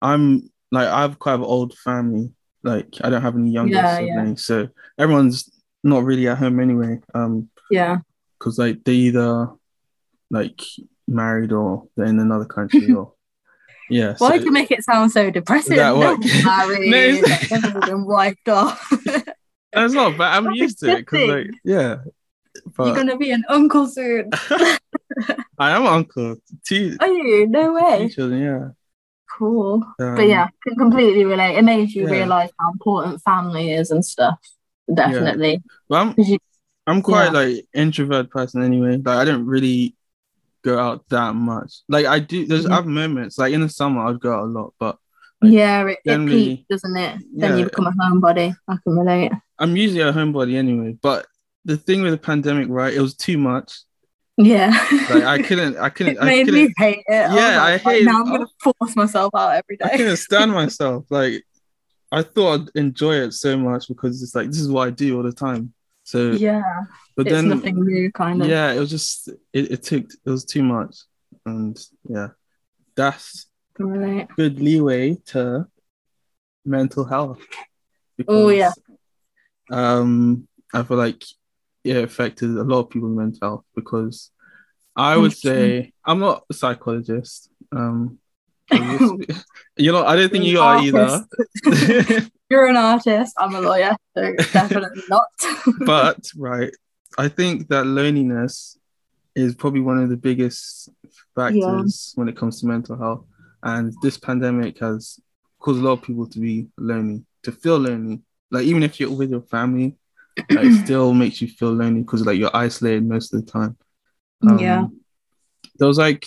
I'm 0.00 0.50
like 0.70 0.88
I 0.88 1.02
have 1.02 1.18
quite 1.18 1.34
an 1.34 1.42
old 1.42 1.74
family. 1.78 2.32
Like 2.62 2.96
I 3.04 3.10
don't 3.10 3.22
have 3.22 3.36
any 3.36 3.50
younger 3.50 3.74
Yeah, 3.74 3.98
yeah. 4.00 4.14
siblings, 4.14 4.44
so 4.46 4.68
everyone's 4.98 5.50
not 5.84 6.04
really 6.04 6.28
at 6.28 6.38
home 6.38 6.60
anyway. 6.60 7.00
Um, 7.14 7.50
Yeah. 7.70 7.98
because 8.38 8.58
like 8.58 8.82
they 8.84 8.94
either 8.94 9.48
like 10.32 10.60
married 11.06 11.52
or 11.52 11.86
they're 11.96 12.06
in 12.06 12.18
another 12.18 12.44
country 12.46 12.92
or 12.92 13.12
yeah. 13.90 14.14
Why 14.18 14.30
so- 14.30 14.38
do 14.38 14.44
you 14.46 14.52
make 14.52 14.70
it 14.72 14.82
sound 14.82 15.12
so 15.12 15.30
depressing? 15.30 15.76
That 15.76 15.94
No 15.96 16.16
married, 16.44 16.90
No, 16.90 16.96
it's- 16.96 17.22
like, 17.22 17.52
everyone's 17.52 17.86
been 17.86 18.04
wiped 18.06 18.48
off. 18.48 18.92
That's 19.72 19.92
not 19.94 20.18
bad. 20.18 20.36
I'm 20.36 20.44
That's 20.46 20.56
used 20.58 20.78
to 20.80 20.90
it 20.90 20.96
because 21.06 21.28
like 21.28 21.46
yeah. 21.64 21.96
You're 22.78 22.94
gonna 22.94 23.16
be 23.16 23.30
an 23.30 23.44
uncle 23.48 23.86
soon. 23.86 24.30
I 25.58 25.70
am 25.76 25.86
uncle. 25.86 26.36
Two, 26.66 26.96
Are 27.00 27.08
you? 27.08 27.46
No 27.46 27.72
way. 27.74 28.08
children, 28.08 28.40
yeah. 28.42 28.68
Cool. 29.38 29.82
Um, 29.98 30.14
But 30.16 30.28
yeah, 30.28 30.48
can 30.66 30.76
completely 30.76 31.24
relate. 31.24 31.56
It 31.56 31.64
makes 31.64 31.94
you 31.94 32.04
yeah. 32.04 32.10
realise 32.10 32.50
how 32.60 32.70
important 32.72 33.22
family 33.22 33.72
is 33.72 33.90
and 33.90 34.04
stuff. 34.04 34.38
Definitely. 34.92 35.62
But 35.88 35.96
I'm 35.96 36.14
'Cause 36.14 36.28
you- 36.28 36.38
I'm 36.86 37.00
quite 37.00 37.26
Yeah. 37.32 37.38
like 37.40 37.66
introvert 37.72 38.28
person 38.30 38.62
anyway. 38.62 38.96
Like 38.98 39.16
I 39.18 39.24
don't 39.24 39.46
really 39.46 39.96
go 40.62 40.78
out 40.78 41.08
that 41.10 41.34
much. 41.34 41.80
Like 41.88 42.06
I 42.06 42.18
do. 42.18 42.46
There's 42.46 42.66
Mhm. 42.66 42.72
other 42.78 42.88
moments. 42.88 43.38
Like 43.38 43.52
in 43.52 43.60
the 43.60 43.68
summer, 43.68 44.06
I'd 44.06 44.20
go 44.20 44.32
out 44.32 44.44
a 44.44 44.46
lot, 44.46 44.74
but 44.78 44.96
Like, 45.40 45.52
yeah, 45.52 45.86
it, 45.86 45.98
it 46.04 46.26
peaks, 46.28 46.64
doesn't 46.70 46.96
it? 46.96 47.20
Then 47.34 47.58
you 47.58 47.64
become 47.64 47.86
a 47.86 47.92
homebody. 47.92 48.54
I 48.68 48.76
can 48.84 48.96
relate. 48.96 49.32
I'm 49.58 49.76
usually 49.76 50.00
a 50.02 50.12
homebody 50.12 50.54
anyway. 50.56 50.96
But 51.00 51.26
the 51.64 51.76
thing 51.76 52.02
with 52.02 52.12
the 52.12 52.18
pandemic, 52.18 52.68
right? 52.68 52.92
It 52.94 53.00
was 53.00 53.14
too 53.14 53.38
much. 53.38 53.80
Yeah. 54.36 54.70
Like 55.10 55.24
I 55.24 55.42
couldn't. 55.42 55.76
I 55.78 55.90
couldn't. 55.90 56.16
it 56.18 56.22
I 56.22 56.24
made 56.24 56.44
couldn't. 56.46 56.62
me 56.68 56.74
hate 56.78 56.98
it. 56.98 57.04
Yeah, 57.08 57.26
I 57.28 57.72
like, 57.72 57.84
right 57.84 57.96
hate- 57.98 58.04
Now 58.06 58.20
I'm 58.22 58.26
gonna 58.26 58.46
force 58.62 58.96
myself 58.96 59.30
out 59.36 59.50
every 59.56 59.76
day. 59.76 59.90
I 59.92 59.96
couldn't 59.96 60.16
stand 60.16 60.52
myself. 60.62 61.04
Like 61.10 61.44
I 62.10 62.22
thought 62.22 62.60
I'd 62.60 62.68
enjoy 62.74 63.14
it 63.16 63.32
so 63.32 63.56
much 63.56 63.88
because 63.88 64.22
it's 64.22 64.34
like 64.34 64.46
this 64.48 64.60
is 64.60 64.68
what 64.68 64.86
I 64.88 64.90
do 64.90 65.16
all 65.16 65.22
the 65.22 65.32
time. 65.32 65.72
So, 66.04 66.32
Yeah, 66.32 66.62
but 67.16 67.26
it's 67.26 67.32
then 67.32 67.48
nothing 67.48 67.84
new, 67.84 68.10
kind 68.12 68.42
of. 68.42 68.48
yeah, 68.48 68.72
it 68.72 68.80
was 68.80 68.90
just 68.90 69.28
it, 69.52 69.70
it 69.70 69.82
took 69.82 70.04
it 70.04 70.30
was 70.30 70.44
too 70.44 70.62
much, 70.62 70.96
and 71.46 71.78
yeah, 72.08 72.28
that's 72.96 73.46
relate. 73.78 74.28
good 74.36 74.60
leeway 74.60 75.16
to 75.26 75.66
mental 76.64 77.04
health. 77.04 77.40
Oh, 78.28 78.50
yeah. 78.50 78.72
Um, 79.70 80.46
I 80.72 80.82
feel 80.82 80.96
like 80.96 81.24
it 81.84 81.96
affected 81.96 82.50
a 82.50 82.62
lot 82.62 82.80
of 82.80 82.90
people's 82.90 83.16
mental 83.16 83.38
health 83.42 83.64
because 83.74 84.30
I 84.94 85.16
would 85.16 85.32
say 85.32 85.92
I'm 86.04 86.20
not 86.20 86.44
a 86.50 86.54
psychologist. 86.54 87.50
Um, 87.74 88.18
you 88.70 89.92
know, 89.92 90.04
I 90.06 90.16
don't 90.16 90.30
think 90.30 90.44
you 90.44 90.52
You're 90.52 90.62
either. 90.62 91.26
You're 92.50 92.66
an 92.66 92.76
artist. 92.76 93.34
I'm 93.38 93.54
a 93.54 93.60
lawyer, 93.60 93.96
so 94.14 94.34
definitely 94.52 95.02
not. 95.08 95.26
but 95.86 96.26
right, 96.36 96.70
I 97.16 97.28
think 97.28 97.68
that 97.68 97.86
loneliness 97.86 98.78
is 99.34 99.54
probably 99.54 99.80
one 99.80 99.98
of 99.98 100.10
the 100.10 100.16
biggest 100.16 100.90
factors 101.34 102.12
when 102.14 102.28
it 102.28 102.36
comes 102.36 102.60
to 102.60 102.66
mental 102.66 102.96
health. 102.98 103.24
And 103.62 103.94
this 104.02 104.18
pandemic 104.18 104.80
has 104.80 105.18
caused 105.60 105.80
a 105.80 105.82
lot 105.82 105.92
of 105.92 106.02
people 106.02 106.26
to 106.26 106.38
be 106.38 106.66
lonely, 106.76 107.24
to 107.44 107.52
feel 107.52 107.78
lonely. 107.78 108.20
Like 108.50 108.64
even 108.64 108.82
if 108.82 109.00
you're 109.00 109.10
with 109.10 109.30
your 109.30 109.40
family, 109.40 109.96
like, 110.50 110.66
it 110.66 110.72
still 110.84 111.14
makes 111.14 111.40
you 111.40 111.48
feel 111.48 111.72
lonely 111.72 112.02
because 112.02 112.26
like 112.26 112.38
you're 112.38 112.54
isolated 112.54 113.06
most 113.06 113.32
of 113.32 113.44
the 113.44 113.50
time. 113.50 113.76
Um, 114.46 114.58
yeah. 114.58 114.86
There 115.78 115.88
was 115.88 115.98
like, 115.98 116.26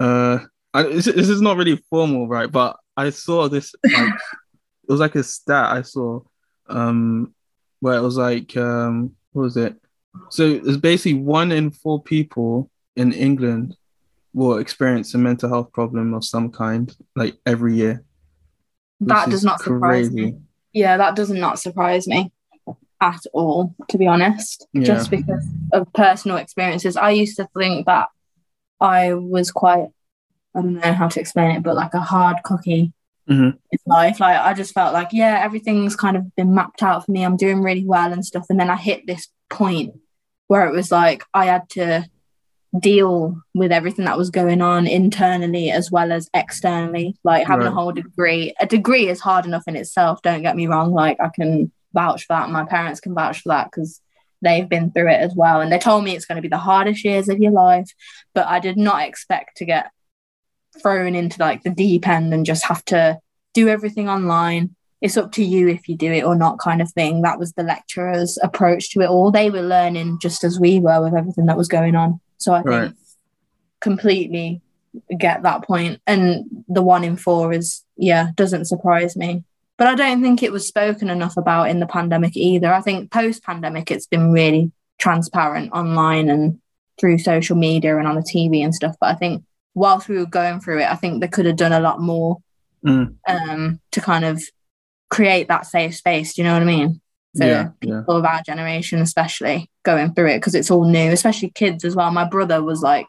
uh, 0.00 0.38
I, 0.74 0.84
this, 0.84 1.04
this 1.06 1.28
is 1.28 1.40
not 1.40 1.56
really 1.56 1.82
formal, 1.90 2.28
right? 2.28 2.50
But 2.50 2.76
I 2.96 3.10
saw 3.10 3.48
this. 3.48 3.74
Like, 3.84 4.14
it 4.82 4.90
was 4.90 5.00
like 5.00 5.14
a 5.14 5.22
stat 5.22 5.72
I 5.72 5.82
saw, 5.82 6.20
um, 6.68 7.34
where 7.80 7.96
it 7.96 8.02
was 8.02 8.16
like, 8.16 8.56
um, 8.56 9.14
what 9.32 9.42
was 9.42 9.56
it? 9.56 9.76
So 10.30 10.46
it's 10.46 10.76
basically 10.76 11.14
one 11.14 11.52
in 11.52 11.70
four 11.70 12.02
people 12.02 12.70
in 12.96 13.12
England 13.12 13.76
will 14.34 14.58
experience 14.58 15.14
a 15.14 15.18
mental 15.18 15.48
health 15.48 15.72
problem 15.72 16.14
of 16.14 16.24
some 16.24 16.50
kind, 16.50 16.94
like 17.16 17.36
every 17.46 17.76
year. 17.76 18.04
That 19.00 19.30
does 19.30 19.44
not 19.44 19.60
surprise 19.60 20.10
me. 20.10 20.36
Yeah, 20.72 20.96
that 20.96 21.16
does 21.16 21.30
not 21.30 21.58
surprise 21.58 22.06
me 22.06 22.32
at 23.00 23.20
all, 23.32 23.74
to 23.88 23.98
be 23.98 24.06
honest. 24.06 24.66
Yeah. 24.72 24.84
Just 24.84 25.10
because 25.10 25.44
of 25.72 25.92
personal 25.92 26.36
experiences. 26.36 26.96
I 26.96 27.10
used 27.10 27.36
to 27.36 27.48
think 27.58 27.86
that 27.86 28.08
I 28.80 29.14
was 29.14 29.50
quite, 29.50 29.88
I 30.54 30.60
don't 30.62 30.74
know 30.74 30.92
how 30.92 31.08
to 31.08 31.20
explain 31.20 31.52
it, 31.56 31.62
but 31.62 31.74
like 31.76 31.94
a 31.94 32.00
hard 32.00 32.38
cookie 32.44 32.92
Mhm. 33.28 33.56
in 33.70 33.78
life. 33.86 34.20
Like 34.20 34.38
I 34.38 34.52
just 34.52 34.74
felt 34.74 34.92
like, 34.92 35.08
yeah, 35.12 35.40
everything's 35.42 35.96
kind 35.96 36.16
of 36.16 36.34
been 36.34 36.54
mapped 36.54 36.82
out 36.82 37.06
for 37.06 37.12
me. 37.12 37.24
I'm 37.24 37.36
doing 37.36 37.62
really 37.62 37.84
well 37.86 38.12
and 38.12 38.24
stuff. 38.24 38.46
And 38.50 38.58
then 38.60 38.68
I 38.70 38.76
hit 38.76 39.06
this 39.06 39.28
point 39.48 39.94
where 40.48 40.66
it 40.66 40.72
was 40.72 40.90
like 40.90 41.24
I 41.32 41.46
had 41.46 41.68
to 41.70 42.04
deal 42.80 43.36
with 43.54 43.70
everything 43.70 44.06
that 44.06 44.16
was 44.16 44.30
going 44.30 44.62
on 44.62 44.86
internally 44.86 45.70
as 45.70 45.90
well 45.90 46.10
as 46.10 46.30
externally 46.32 47.14
like 47.22 47.46
having 47.46 47.66
a 47.66 47.70
whole 47.70 47.92
degree 47.92 48.54
a 48.60 48.66
degree 48.66 49.08
is 49.08 49.20
hard 49.20 49.44
enough 49.44 49.64
in 49.66 49.76
itself 49.76 50.22
don't 50.22 50.40
get 50.40 50.56
me 50.56 50.66
wrong 50.66 50.90
like 50.90 51.18
i 51.20 51.28
can 51.28 51.70
vouch 51.92 52.22
for 52.26 52.32
that 52.32 52.48
my 52.48 52.64
parents 52.64 52.98
can 52.98 53.14
vouch 53.14 53.42
for 53.42 53.50
that 53.50 53.66
because 53.70 54.00
they've 54.40 54.70
been 54.70 54.90
through 54.90 55.10
it 55.10 55.20
as 55.20 55.34
well 55.36 55.60
and 55.60 55.70
they 55.70 55.78
told 55.78 56.02
me 56.02 56.16
it's 56.16 56.24
going 56.24 56.36
to 56.36 56.40
be 56.42 56.48
the 56.48 56.56
hardest 56.56 57.04
years 57.04 57.28
of 57.28 57.38
your 57.40 57.52
life 57.52 57.90
but 58.34 58.46
i 58.46 58.58
did 58.58 58.78
not 58.78 59.06
expect 59.06 59.58
to 59.58 59.66
get 59.66 59.90
thrown 60.80 61.14
into 61.14 61.40
like 61.40 61.62
the 61.62 61.70
deep 61.70 62.08
end 62.08 62.32
and 62.32 62.46
just 62.46 62.64
have 62.64 62.84
to 62.86 63.18
do 63.54 63.68
everything 63.68 64.08
online. 64.08 64.74
It's 65.00 65.16
up 65.16 65.32
to 65.32 65.44
you 65.44 65.68
if 65.68 65.88
you 65.88 65.96
do 65.96 66.12
it 66.12 66.24
or 66.24 66.36
not 66.36 66.58
kind 66.58 66.80
of 66.80 66.90
thing. 66.92 67.22
That 67.22 67.38
was 67.38 67.52
the 67.52 67.64
lecturer's 67.64 68.38
approach 68.42 68.90
to 68.90 69.00
it 69.00 69.08
all. 69.08 69.30
They 69.30 69.50
were 69.50 69.62
learning 69.62 70.20
just 70.20 70.44
as 70.44 70.60
we 70.60 70.78
were 70.78 71.02
with 71.02 71.14
everything 71.14 71.46
that 71.46 71.56
was 71.56 71.68
going 71.68 71.96
on. 71.96 72.20
So 72.38 72.52
i 72.54 72.62
think 72.62 72.96
completely 73.80 74.60
get 75.18 75.42
that 75.42 75.64
point. 75.64 75.66
point 75.66 76.02
and 76.06 76.64
the 76.68 76.82
one 76.82 77.02
in 77.02 77.16
four 77.16 77.52
is 77.52 77.82
yeah 77.96 78.28
doesn't 78.34 78.66
surprise 78.66 79.16
me. 79.16 79.44
But 79.76 79.86
i 79.88 79.94
don't 79.94 80.22
think 80.22 80.42
it 80.42 80.52
was 80.52 80.66
spoken 80.66 81.10
enough 81.10 81.36
about 81.36 81.70
in 81.70 81.80
the 81.80 81.86
pandemic 81.86 82.36
either. 82.36 82.72
I 82.72 82.80
think 82.80 83.10
post 83.10 83.42
pandemic 83.42 83.90
it's 83.90 84.06
been 84.06 84.32
really 84.32 84.72
transparent 84.98 85.72
online 85.72 86.28
and 86.28 86.60
through 87.00 87.18
social 87.18 87.56
media 87.56 87.96
and 87.98 88.06
on 88.06 88.14
the 88.14 88.22
tv 88.22 88.62
and 88.62 88.74
stuff. 88.74 88.96
But 89.00 89.10
i 89.10 89.14
think 89.14 89.44
whilst 89.74 90.08
we 90.08 90.18
were 90.18 90.26
going 90.26 90.60
through 90.60 90.80
it 90.80 90.90
i 90.90 90.94
think 90.94 91.20
they 91.20 91.28
could 91.28 91.46
have 91.46 91.56
done 91.56 91.72
a 91.72 91.80
lot 91.80 92.00
more 92.00 92.38
Mm. 92.84 93.14
um 93.28 93.80
to 93.92 94.00
kind 94.00 94.24
of 94.24 94.42
create 95.08 95.46
that 95.46 95.66
safe 95.66 95.94
space 95.94 96.34
do 96.34 96.42
you 96.42 96.48
know 96.48 96.54
what 96.54 96.62
i 96.62 96.66
mean 96.66 97.00
for 97.38 97.44
Yeah, 97.46 97.68
yeah. 97.80 98.00
people 98.00 98.16
of 98.16 98.24
our 98.24 98.42
generation 98.42 98.98
especially 99.00 99.70
going 99.84 100.14
through 100.14 100.30
it 100.30 100.38
because 100.38 100.56
it's 100.56 100.68
all 100.70 100.84
new 100.84 101.12
especially 101.12 101.50
kids 101.50 101.84
as 101.84 101.94
well 101.94 102.10
my 102.10 102.24
brother 102.24 102.60
was 102.60 102.82
like 102.82 103.06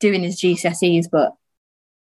doing 0.00 0.24
his 0.24 0.40
gcse's 0.40 1.06
but 1.06 1.32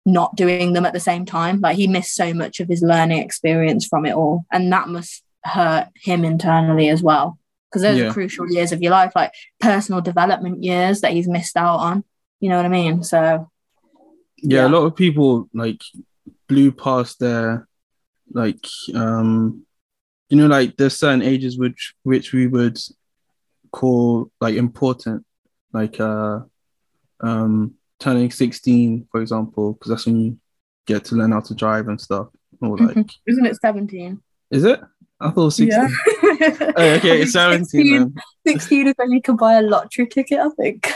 not 0.05 0.35
doing 0.37 0.71
them 0.73 0.85
at 0.85 0.93
the 0.93 0.99
same 1.01 1.25
time 1.25 1.59
like 1.59 1.75
he 1.75 1.85
missed 1.85 2.15
so 2.15 2.33
much 2.33 2.59
of 2.61 2.69
his 2.69 2.81
learning 2.81 3.19
experience 3.19 3.85
from 3.85 4.05
it 4.05 4.13
all 4.15 4.45
and 4.51 4.71
that 4.71 4.87
must 4.87 5.21
hurt 5.43 5.87
him 5.95 6.23
internally 6.23 6.87
as 6.89 7.03
well 7.03 7.37
because 7.69 7.81
those 7.81 7.99
Yeah. 7.99 8.05
are 8.05 8.13
crucial 8.13 8.49
years 8.49 8.71
of 8.71 8.81
your 8.81 8.91
life 8.91 9.11
like 9.17 9.33
personal 9.59 9.99
development 10.01 10.63
years 10.63 11.01
that 11.01 11.11
he's 11.11 11.27
missed 11.27 11.57
out 11.57 11.77
on 11.79 12.03
you 12.39 12.47
know 12.49 12.55
what 12.55 12.65
i 12.65 12.69
mean 12.69 13.03
so 13.03 13.49
yeah, 14.41 14.61
Yeah. 14.61 14.67
a 14.67 14.69
lot 14.69 14.85
of 14.85 14.95
people 14.95 15.49
like 15.53 15.81
blew 16.47 16.71
past 16.71 17.19
their 17.19 17.67
like 18.33 18.65
um 18.95 19.65
you 20.29 20.37
know 20.37 20.47
like 20.47 20.77
there's 20.77 20.97
certain 20.97 21.21
ages 21.21 21.57
which 21.57 21.93
which 22.03 22.33
we 22.33 22.47
would 22.47 22.77
call 23.71 24.31
like 24.39 24.55
important. 24.55 25.25
Like 25.73 25.99
uh 25.99 26.39
um 27.21 27.75
turning 27.99 28.31
16 28.31 29.07
for 29.11 29.21
example 29.21 29.73
because 29.73 29.89
that's 29.89 30.05
when 30.05 30.19
you 30.19 30.37
get 30.87 31.05
to 31.05 31.15
learn 31.15 31.31
how 31.31 31.39
to 31.39 31.53
drive 31.53 31.87
and 31.87 32.01
stuff 32.01 32.27
or 32.59 32.75
like 32.77 33.11
isn't 33.27 33.45
it 33.45 33.55
17 33.61 34.19
is 34.49 34.63
it? 34.63 34.81
I 35.19 35.29
thought 35.29 35.41
it 35.41 35.45
was 35.45 35.55
16 35.55 35.79
yeah 35.79 35.87
oh, 36.77 36.89
okay 36.95 37.21
it's 37.21 37.33
17 37.33 37.65
16, 37.65 38.15
16 38.47 38.87
is 38.87 38.93
when 38.97 39.11
you 39.11 39.21
can 39.21 39.35
buy 39.35 39.53
a 39.53 39.61
lottery 39.61 40.07
ticket 40.07 40.39
i 40.39 40.49
think. 40.49 40.91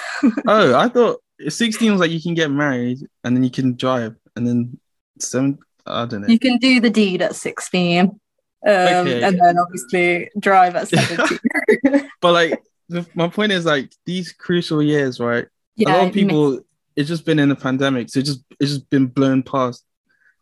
Oh 0.47 0.75
i 0.75 0.89
thought 0.89 1.21
16 1.47 1.91
was 1.91 1.99
like 2.01 2.11
you 2.11 2.21
can 2.21 2.33
get 2.33 2.49
married 2.51 2.99
and 3.23 3.35
then 3.35 3.43
you 3.43 3.49
can 3.51 3.75
drive 3.75 4.15
and 4.35 4.47
then 4.47 4.79
seven 5.19 5.57
i 5.85 6.05
don't 6.05 6.21
know 6.21 6.27
You 6.27 6.39
can 6.39 6.57
do 6.57 6.79
the 6.79 6.89
deed 6.89 7.21
at 7.21 7.35
16. 7.35 7.99
Um, 8.05 8.19
Okay. 8.65 9.21
And 9.23 9.39
then 9.39 9.57
obviously 9.59 10.29
drive 10.39 10.75
at 10.75 10.87
17. 10.89 12.09
but 12.21 12.31
like 12.33 12.59
the, 12.89 13.05
my 13.13 13.27
point 13.27 13.51
is 13.51 13.65
like 13.65 13.91
these 14.05 14.31
crucial 14.31 14.81
years 14.81 15.19
right 15.19 15.47
yeah, 15.75 15.89
a 15.89 15.97
lot 15.97 16.07
of 16.07 16.13
people 16.13 16.61
it's 16.95 17.09
just 17.09 17.25
been 17.25 17.39
in 17.39 17.49
the 17.49 17.55
pandemic 17.55 18.09
so 18.09 18.19
it's 18.19 18.29
just 18.29 18.43
it's 18.59 18.71
just 18.71 18.89
been 18.89 19.05
blown 19.07 19.43
past 19.43 19.83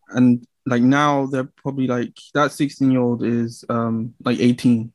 and 0.09 0.45
like 0.65 0.81
now 0.81 1.25
they're 1.25 1.49
probably 1.63 1.87
like 1.87 2.13
that 2.33 2.51
16 2.51 2.91
year 2.91 3.01
old 3.01 3.23
is 3.23 3.65
um 3.69 4.13
like 4.23 4.39
18 4.39 4.93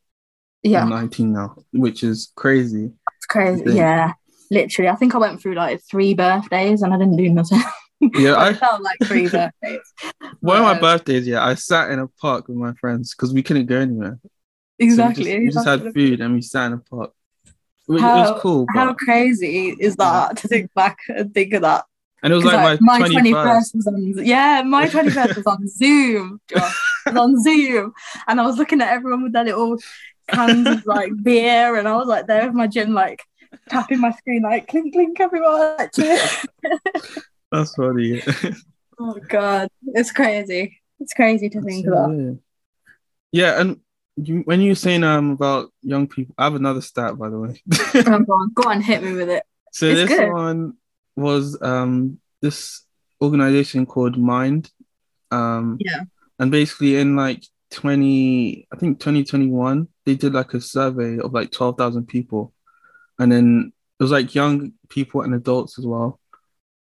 Yeah, 0.62 0.84
19 0.84 1.32
now, 1.32 1.56
which 1.72 2.02
is 2.02 2.32
crazy. 2.34 2.90
it's 3.16 3.26
crazy. 3.26 3.62
Yeah, 3.74 4.12
literally. 4.50 4.88
I 4.88 4.94
think 4.96 5.14
I 5.14 5.18
went 5.18 5.40
through 5.40 5.54
like 5.54 5.80
three 5.90 6.14
birthdays 6.14 6.82
and 6.82 6.92
I 6.94 6.98
didn't 6.98 7.16
do 7.16 7.28
nothing. 7.30 7.60
Yeah, 8.00 8.34
I 8.34 8.50
I 8.50 8.52
felt 8.54 8.80
like 8.80 8.96
three 9.02 9.28
birthdays. 9.28 9.80
one 10.38 10.58
of 10.58 10.62
my 10.62 10.74
Um, 10.74 10.80
birthdays, 10.80 11.26
yeah, 11.26 11.44
I 11.44 11.54
sat 11.54 11.90
in 11.90 11.98
a 11.98 12.06
park 12.06 12.46
with 12.46 12.56
my 12.56 12.72
friends 12.74 13.12
because 13.12 13.34
we 13.34 13.42
couldn't 13.42 13.66
go 13.66 13.74
anywhere. 13.78 14.20
So 14.22 14.28
we 14.78 14.86
Exactly. 14.86 15.24
just, 15.24 15.38
we 15.40 15.48
just 15.50 15.66
had 15.66 15.92
food 15.92 16.20
and 16.20 16.32
we 16.32 16.40
sat 16.40 16.66
in 16.68 16.74
a 16.74 16.78
park. 16.78 17.10
It 17.88 18.00
How- 18.00 18.34
was 18.34 18.40
cool. 18.40 18.66
How 18.72 18.94
crazy 18.94 19.74
is 19.80 19.96
that 19.96 20.36
to 20.36 20.46
think 20.46 20.72
back 20.74 20.98
and 21.08 21.34
think 21.34 21.54
of 21.54 21.62
that? 21.62 21.86
and 22.22 22.32
it 22.32 22.36
was 22.36 22.44
like, 22.44 22.80
my, 22.80 23.00
21st. 23.00 23.14
21st 23.34 23.74
was 23.76 23.86
on 23.88 24.24
yeah, 24.24 24.62
my 24.64 24.86
21st 24.88 25.36
was 25.36 25.46
on 25.46 25.66
Zoom. 25.66 26.40
Josh. 26.48 26.80
Was 27.06 27.16
on 27.16 27.42
Zoom. 27.42 27.92
And 28.28 28.40
I 28.40 28.44
was 28.44 28.58
looking 28.58 28.80
at 28.80 28.92
everyone 28.92 29.24
with 29.24 29.32
their 29.32 29.44
little 29.44 29.76
cans 30.28 30.68
of 30.68 30.86
like 30.86 31.10
beer 31.20 31.74
and 31.74 31.88
I 31.88 31.96
was 31.96 32.06
like 32.06 32.28
there 32.28 32.46
with 32.46 32.54
my 32.54 32.68
gin 32.68 32.94
like 32.94 33.24
tapping 33.68 34.00
my 34.00 34.10
screen 34.12 34.42
like 34.42 34.68
clink 34.68 34.92
clink 34.94 35.18
everyone. 35.20 35.76
That's 37.52 37.74
funny. 37.74 38.22
Oh 39.00 39.14
god. 39.28 39.68
It's 39.94 40.10
crazy. 40.10 40.80
It's 40.98 41.14
crazy 41.14 41.48
to 41.50 41.60
think 41.62 41.86
about. 41.86 42.10
yeah. 42.10 42.32
yeah, 43.30 43.60
and 43.60 43.78
you, 44.16 44.40
when 44.40 44.60
you 44.60 44.72
were 44.72 44.74
saying 44.74 45.04
um 45.04 45.30
about 45.30 45.70
young 45.82 46.08
people, 46.08 46.34
I 46.36 46.42
have 46.44 46.56
another 46.56 46.80
stat 46.80 47.16
by 47.16 47.28
the 47.28 47.38
way. 47.38 47.62
Oh, 47.94 48.02
go 48.02 48.32
on, 48.32 48.52
go 48.54 48.68
on, 48.68 48.80
hit 48.80 49.04
me 49.04 49.12
with 49.12 49.28
it. 49.28 49.44
so 49.72 49.86
It's 49.86 50.00
this 50.10 50.18
good. 50.18 50.32
one 50.32 50.72
was 51.14 51.56
um 51.62 52.18
this 52.42 52.84
organization 53.22 53.86
called 53.86 54.18
Mind. 54.18 54.68
Um 55.30 55.76
Yeah. 55.78 56.02
and 56.40 56.50
basically 56.50 56.96
in 56.96 57.14
like 57.14 57.44
20 57.70 58.66
I 58.72 58.76
think 58.78 58.98
2021 58.98 59.86
they 60.06 60.16
did 60.16 60.32
like 60.34 60.54
a 60.54 60.60
survey 60.60 61.18
of 61.20 61.32
like 61.32 61.52
12,000 61.52 62.04
people 62.06 62.52
and 63.18 63.30
then 63.32 63.72
it 63.98 64.02
was 64.02 64.10
like 64.12 64.34
young 64.34 64.72
people 64.88 65.22
and 65.22 65.34
adults 65.34 65.78
as 65.78 65.86
well. 65.86 66.20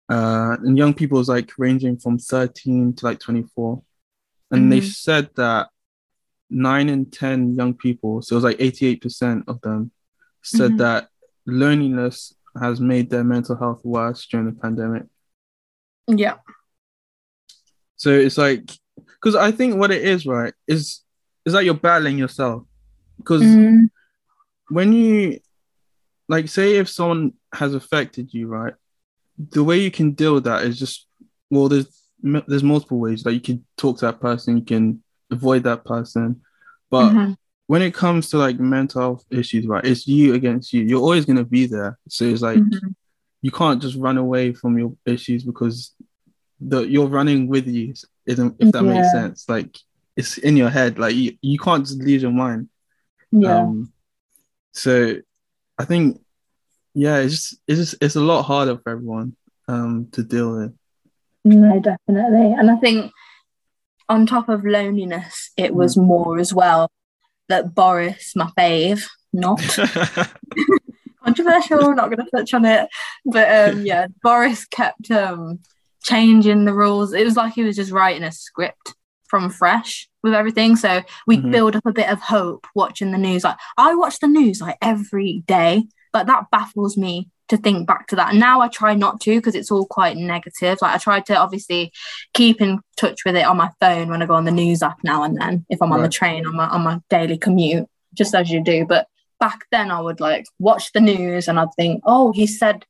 Uh 0.08 0.56
and 0.64 0.76
young 0.78 0.94
people 0.94 1.18
was 1.18 1.28
like 1.28 1.50
ranging 1.58 1.96
from 1.98 2.18
13 2.18 2.94
to 2.94 3.04
like 3.06 3.18
24. 3.20 3.82
And 4.50 4.70
they 4.70 4.80
Mhm. 4.80 4.92
said 4.94 5.30
that 5.36 5.68
nine 6.50 6.88
in 6.88 7.06
10 7.10 7.54
young 7.54 7.74
people, 7.74 8.20
so 8.22 8.34
it 8.34 8.38
was 8.38 8.44
like 8.44 8.60
88% 8.60 9.44
of 9.48 9.60
them, 9.62 9.90
said 10.42 10.72
Mhm. 10.72 10.78
that 10.78 11.08
loneliness 11.46 12.34
has 12.60 12.80
made 12.80 13.08
their 13.08 13.24
mental 13.24 13.56
health 13.56 13.82
worse 13.84 14.26
during 14.26 14.46
the 14.46 14.52
pandemic. 14.60 15.04
Yeah. 16.06 16.38
So 17.96 18.10
it's 18.10 18.36
like, 18.36 18.70
because 18.96 19.34
I 19.34 19.50
think 19.52 19.76
what 19.76 19.90
it 19.90 20.02
is, 20.02 20.26
right, 20.26 20.52
is 20.66 21.00
is 21.44 21.54
that 21.54 21.64
you're 21.64 21.74
battling 21.74 22.18
yourself. 22.18 22.64
Because 23.16 23.42
Mhm. 23.42 23.90
when 24.68 24.92
you, 24.92 25.40
like, 26.28 26.48
say 26.48 26.76
if 26.76 26.88
someone 26.88 27.32
has 27.52 27.74
affected 27.74 28.32
you, 28.32 28.46
right, 28.48 28.74
the 29.50 29.64
way 29.64 29.78
you 29.80 29.90
can 29.90 30.12
deal 30.12 30.34
with 30.34 30.44
that 30.44 30.64
is 30.64 30.78
just, 30.78 31.06
well, 31.50 31.68
there's 31.68 31.86
there's 32.22 32.62
multiple 32.62 33.00
ways. 33.00 33.24
Like 33.26 33.34
you 33.34 33.40
can 33.40 33.64
talk 33.76 33.98
to 33.98 34.06
that 34.06 34.20
person, 34.20 34.56
you 34.56 34.62
can 34.64 35.02
avoid 35.32 35.64
that 35.64 35.84
person, 35.84 36.40
but 36.88 37.10
Mhm. 37.12 37.36
when 37.66 37.82
it 37.82 37.94
comes 37.94 38.30
to 38.30 38.38
like 38.38 38.60
mental 38.60 39.00
health 39.00 39.24
issues, 39.30 39.66
right, 39.66 39.84
it's 39.84 40.06
you 40.06 40.34
against 40.34 40.72
you. 40.72 40.82
You're 40.84 41.00
always 41.00 41.24
gonna 41.24 41.44
be 41.44 41.66
there. 41.66 41.98
So 42.08 42.24
it's 42.24 42.42
like 42.42 42.60
Mhm. 42.60 42.94
you 43.40 43.50
can't 43.50 43.82
just 43.82 43.96
run 43.96 44.18
away 44.18 44.52
from 44.52 44.78
your 44.78 44.96
issues 45.04 45.42
because 45.42 45.94
the 46.60 46.82
you're 46.82 47.08
running 47.08 47.48
with 47.48 47.66
you. 47.66 47.94
Isn't 48.26 48.54
if 48.60 48.70
that 48.72 48.84
makes 48.84 49.10
sense? 49.10 49.48
Like 49.48 49.76
it's 50.16 50.38
in 50.38 50.56
your 50.56 50.70
head. 50.70 50.98
Like 50.98 51.16
you, 51.16 51.36
you 51.42 51.58
can't 51.58 51.84
just 51.84 51.98
lose 51.98 52.22
your 52.22 52.30
mind. 52.30 52.68
Yeah. 53.32 53.62
Um, 53.62 53.92
so 54.72 55.16
I 55.82 55.84
think 55.84 56.20
yeah, 56.94 57.18
it's 57.18 57.34
just 57.34 57.60
it's 57.66 57.80
just 57.80 57.94
it's 58.00 58.14
a 58.14 58.20
lot 58.20 58.44
harder 58.44 58.78
for 58.78 58.90
everyone 58.90 59.34
um 59.66 60.06
to 60.12 60.22
deal 60.22 60.56
with. 60.56 60.74
No, 61.44 61.80
definitely. 61.80 62.52
And 62.56 62.70
I 62.70 62.76
think 62.76 63.10
on 64.08 64.26
top 64.26 64.48
of 64.48 64.64
loneliness, 64.64 65.50
it 65.56 65.74
was 65.74 65.96
more 65.96 66.38
as 66.38 66.54
well 66.54 66.88
that 67.48 67.74
Boris, 67.74 68.36
my 68.36 68.48
fave, 68.56 69.04
not 69.32 69.58
controversial, 71.24 71.94
not 71.94 72.10
going 72.10 72.24
to 72.24 72.30
touch 72.30 72.54
on 72.54 72.64
it, 72.64 72.88
but 73.24 73.74
um, 73.74 73.84
yeah, 73.84 74.06
Boris 74.22 74.64
kept 74.66 75.10
um, 75.10 75.58
changing 76.04 76.64
the 76.64 76.74
rules. 76.74 77.12
It 77.12 77.24
was 77.24 77.36
like 77.36 77.54
he 77.54 77.64
was 77.64 77.74
just 77.74 77.90
writing 77.90 78.22
a 78.22 78.30
script 78.30 78.94
from 79.32 79.48
fresh 79.48 80.06
with 80.22 80.34
everything. 80.34 80.76
So 80.76 81.00
we 81.26 81.38
Mhm. 81.38 81.50
build 81.52 81.74
up 81.74 81.86
a 81.86 81.92
bit 82.00 82.10
of 82.10 82.20
hope 82.20 82.66
watching 82.74 83.12
the 83.12 83.16
news. 83.26 83.44
Like 83.44 83.56
I 83.78 83.94
watch 83.94 84.18
the 84.20 84.28
news 84.28 84.60
like 84.60 84.76
every 84.82 85.42
day, 85.46 85.84
but 86.12 86.26
that 86.26 86.50
baffles 86.52 86.98
me 86.98 87.30
to 87.48 87.56
think 87.56 87.86
back 87.86 88.08
to 88.08 88.16
that. 88.16 88.32
And 88.32 88.38
now 88.38 88.60
I 88.60 88.68
try 88.68 88.92
not 88.94 89.22
to 89.22 89.36
because 89.38 89.54
it's 89.54 89.70
all 89.70 89.86
quite 89.86 90.18
negative. 90.18 90.76
Like 90.82 90.94
I 90.94 90.98
try 90.98 91.20
to 91.20 91.34
obviously 91.44 91.90
keep 92.34 92.60
in 92.60 92.80
touch 92.98 93.24
with 93.24 93.34
it 93.34 93.46
on 93.46 93.56
my 93.56 93.70
phone 93.80 94.10
when 94.10 94.20
I 94.22 94.26
go 94.26 94.34
on 94.34 94.44
the 94.44 94.50
news 94.50 94.82
app 94.82 94.98
now 95.02 95.22
and 95.22 95.40
then 95.40 95.64
if 95.70 95.80
I'm 95.80 95.92
on 95.92 96.02
the 96.02 96.10
train 96.10 96.46
on 96.46 96.54
my 96.54 96.66
on 96.68 96.82
my 96.82 96.98
daily 97.08 97.38
commute, 97.38 97.86
just 98.12 98.34
as 98.34 98.50
you 98.50 98.62
do. 98.62 98.84
But 98.84 99.06
back 99.40 99.60
then 99.72 99.90
I 99.90 99.98
would 100.02 100.20
like 100.20 100.44
watch 100.58 100.92
the 100.92 101.00
news 101.00 101.48
and 101.48 101.58
I'd 101.58 101.72
think, 101.74 102.02
oh, 102.04 102.32
he 102.32 102.46
said 102.46 102.84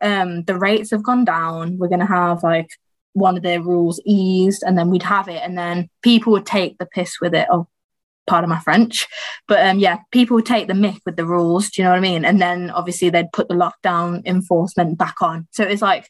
um 0.00 0.44
the 0.44 0.56
rates 0.56 0.92
have 0.92 1.02
gone 1.02 1.24
down. 1.24 1.78
We're 1.78 1.88
gonna 1.94 2.06
have 2.20 2.44
like 2.44 2.70
one 3.12 3.36
of 3.36 3.42
their 3.42 3.62
rules 3.62 4.00
eased, 4.04 4.62
and 4.64 4.76
then 4.78 4.90
we'd 4.90 5.02
have 5.02 5.28
it, 5.28 5.42
and 5.42 5.56
then 5.56 5.88
people 6.02 6.32
would 6.32 6.46
take 6.46 6.78
the 6.78 6.86
piss 6.86 7.20
with 7.20 7.34
it. 7.34 7.46
Oh, 7.50 7.66
part 8.26 8.44
of 8.44 8.50
my 8.50 8.60
French, 8.60 9.08
but 9.48 9.58
um, 9.66 9.80
yeah, 9.80 9.98
people 10.12 10.36
would 10.36 10.46
take 10.46 10.68
the 10.68 10.72
mick 10.72 11.00
with 11.04 11.16
the 11.16 11.26
rules. 11.26 11.68
Do 11.70 11.82
you 11.82 11.84
know 11.84 11.90
what 11.90 11.96
I 11.96 12.00
mean? 12.00 12.24
And 12.24 12.40
then 12.40 12.70
obviously 12.70 13.10
they'd 13.10 13.32
put 13.32 13.48
the 13.48 13.54
lockdown 13.54 14.24
enforcement 14.24 14.98
back 14.98 15.20
on. 15.20 15.48
So 15.50 15.64
it's 15.64 15.82
like 15.82 16.08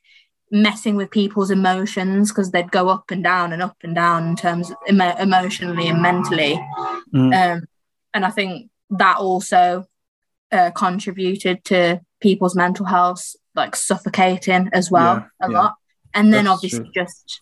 messing 0.50 0.96
with 0.96 1.10
people's 1.10 1.50
emotions 1.50 2.30
because 2.30 2.50
they'd 2.50 2.70
go 2.70 2.88
up 2.90 3.10
and 3.10 3.24
down 3.24 3.54
and 3.54 3.62
up 3.62 3.76
and 3.82 3.94
down 3.94 4.26
in 4.28 4.36
terms 4.36 4.70
of 4.70 4.76
emo- 4.88 5.16
emotionally 5.16 5.88
and 5.88 6.02
mentally. 6.02 6.60
Mm. 7.14 7.32
Um, 7.54 7.66
and 8.12 8.26
I 8.26 8.30
think 8.30 8.68
that 8.90 9.16
also 9.16 9.86
uh, 10.52 10.72
contributed 10.72 11.64
to 11.66 12.00
people's 12.20 12.56
mental 12.56 12.84
health, 12.84 13.34
like 13.54 13.74
suffocating 13.74 14.68
as 14.74 14.90
well 14.90 15.26
Yeah, 15.40 15.46
a 15.46 15.50
yeah. 15.50 15.58
lot. 15.58 15.74
And 16.14 16.32
then 16.32 16.44
That's 16.44 16.54
obviously 16.56 16.80
true. 16.92 16.92
just 17.04 17.40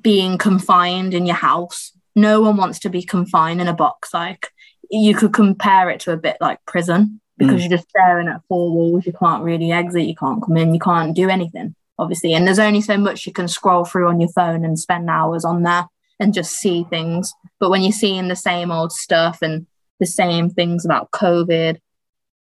being 0.00 0.38
confined 0.38 1.14
in 1.14 1.26
your 1.26 1.36
house. 1.36 1.92
No 2.14 2.40
one 2.40 2.56
wants 2.56 2.78
to 2.80 2.88
be 2.90 3.02
confined 3.02 3.60
in 3.60 3.68
a 3.68 3.74
box. 3.74 4.12
Like 4.14 4.48
you 4.90 5.14
could 5.14 5.32
compare 5.32 5.90
it 5.90 6.00
to 6.00 6.12
a 6.12 6.16
bit 6.16 6.36
like 6.40 6.58
prison 6.66 7.20
because 7.38 7.56
Mm. 7.56 7.60
you're 7.68 7.78
just 7.78 7.88
staring 7.90 8.28
at 8.28 8.40
four 8.48 8.70
walls. 8.72 9.06
You 9.06 9.12
can't 9.12 9.42
really 9.44 9.72
exit. 9.72 10.06
You 10.06 10.14
can't 10.14 10.42
come 10.42 10.56
in. 10.56 10.72
You 10.74 10.80
can't 10.80 11.14
do 11.14 11.28
anything, 11.28 11.74
obviously. 11.98 12.32
And 12.34 12.46
there's 12.46 12.58
only 12.58 12.80
so 12.80 12.96
much 12.96 13.26
you 13.26 13.32
can 13.32 13.48
scroll 13.48 13.84
through 13.84 14.08
on 14.08 14.20
your 14.20 14.30
phone 14.30 14.64
and 14.64 14.78
spend 14.78 15.10
hours 15.10 15.44
on 15.44 15.62
there 15.62 15.86
and 16.18 16.32
just 16.32 16.52
see 16.52 16.84
things. 16.88 17.32
But 17.60 17.70
when 17.70 17.82
you're 17.82 17.92
seeing 17.92 18.28
the 18.28 18.36
same 18.36 18.70
old 18.70 18.92
stuff 18.92 19.42
and 19.42 19.66
the 20.00 20.06
same 20.06 20.48
things 20.50 20.84
about 20.84 21.10
COVID, 21.10 21.78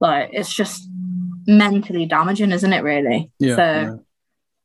like 0.00 0.30
it's 0.33 0.52
just 0.54 0.88
mentally 1.46 2.07
damaging, 2.07 2.52
isn't 2.52 2.72
it? 2.72 2.83
Really. 2.83 3.30
Yeah, 3.38 3.57
So 3.57 3.62
yeah. 3.62 3.96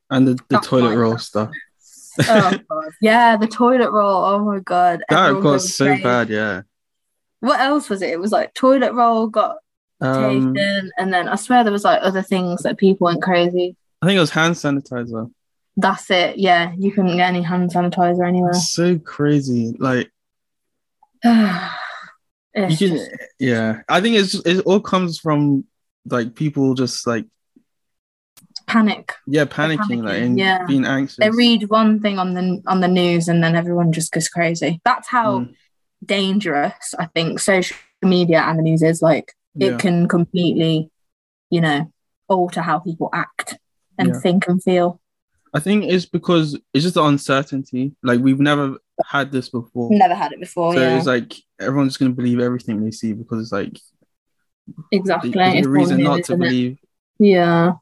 And 0.09 0.27
the, 0.27 0.39
the 0.49 0.59
toilet 0.59 0.89
fine. 0.89 0.97
roll 0.97 1.17
stuff. 1.17 1.51
oh 2.27 2.59
god. 2.69 2.91
Yeah, 3.01 3.37
the 3.37 3.47
toilet 3.47 3.91
roll. 3.91 4.25
Oh 4.25 4.39
my 4.39 4.59
god. 4.59 5.03
That 5.09 5.29
Everyone 5.29 5.43
got 5.43 5.61
so 5.61 5.85
crazy. 5.85 6.03
bad, 6.03 6.29
yeah. 6.29 6.61
What 7.41 7.59
else 7.59 7.89
was 7.89 8.01
it? 8.01 8.09
It 8.09 8.19
was 8.19 8.31
like 8.31 8.53
toilet 8.53 8.93
roll 8.93 9.27
got 9.27 9.57
Um, 10.01 10.53
taken, 10.53 10.91
and 10.97 11.13
then 11.13 11.27
I 11.27 11.35
swear 11.35 11.63
there 11.63 11.71
was 11.71 11.83
like 11.83 11.99
other 12.01 12.21
things 12.21 12.63
that 12.63 12.77
people 12.77 13.05
went 13.05 13.21
crazy. 13.21 13.75
I 14.01 14.05
think 14.05 14.17
it 14.17 14.21
was 14.21 14.31
hand 14.31 14.55
sanitizer. 14.55 15.31
That's 15.77 16.09
it. 16.09 16.37
Yeah, 16.37 16.73
you 16.77 16.91
couldn't 16.91 17.15
get 17.15 17.29
any 17.29 17.41
hand 17.41 17.71
sanitizer 17.71 18.27
anywhere. 18.27 18.51
It's 18.51 18.71
so 18.71 18.97
crazy. 18.99 19.75
Like 19.79 20.11
can, 21.23 21.71
yeah. 23.39 23.81
I 23.87 24.01
think 24.01 24.17
it's 24.17 24.35
it 24.45 24.61
all 24.61 24.79
comes 24.81 25.19
from 25.19 25.65
like 26.05 26.35
people 26.35 26.73
just 26.73 27.05
like 27.05 27.25
panic. 28.69 29.13
yeah 29.27 29.45
panicking, 29.45 30.03
like 30.03 30.21
and 30.21 30.37
yeah. 30.37 30.65
being 30.67 30.85
anxious. 30.85 31.17
They 31.17 31.29
read 31.31 31.69
one 31.69 31.99
thing 31.99 32.19
on 32.19 32.33
the 32.33 32.61
on 32.67 32.79
the 32.81 32.87
news, 32.87 33.27
and 33.27 33.43
then 33.43 33.55
everyone 33.55 33.91
just 33.91 34.11
goes 34.11 34.29
crazy. 34.29 34.79
That's 34.85 35.07
how 35.07 35.39
Mm, 35.39 35.53
dangerous 36.05 36.93
I 36.97 37.05
think 37.07 37.39
social 37.39 37.77
media 38.01 38.41
and 38.41 38.57
the 38.59 38.63
news 38.63 38.81
is. 38.83 39.01
Like 39.01 39.33
it 39.59 39.71
yeah. 39.71 39.77
can 39.77 40.07
completely, 40.07 40.89
you 41.49 41.61
know, 41.61 41.91
alter 42.27 42.61
how 42.61 42.79
people 42.79 43.09
act 43.13 43.57
and 43.97 44.09
Yeah. 44.09 44.19
think 44.19 44.47
and 44.47 44.61
feel. 44.63 44.99
I 45.53 45.59
think 45.59 45.85
it's 45.85 46.05
because 46.05 46.53
it's 46.73 46.83
just 46.83 46.95
the 46.95 47.03
uncertainty. 47.03 47.95
Like 48.03 48.19
we've 48.21 48.39
never 48.39 48.77
had 49.05 49.31
this 49.31 49.49
before. 49.49 49.89
Never 49.91 50.13
had 50.15 50.31
it 50.31 50.39
before. 50.39 50.73
so 50.75 50.79
yeah, 50.79 50.97
it's 50.97 51.07
like 51.07 51.33
everyone's 51.59 51.97
gonna 51.97 52.11
believe 52.11 52.39
everything 52.39 52.83
they 52.83 52.91
see 52.91 53.13
because 53.13 53.41
it's 53.41 53.51
like 53.51 53.75
exactly. 54.91 55.31
there's 55.31 55.55
It's 55.55 55.67
a 55.67 55.69
reason 55.69 56.03
not 56.03 56.15
to 56.15 56.21
isn't 56.21 56.35
it? 56.35 56.45
believe. 56.45 56.77
Yeah. 57.19 57.73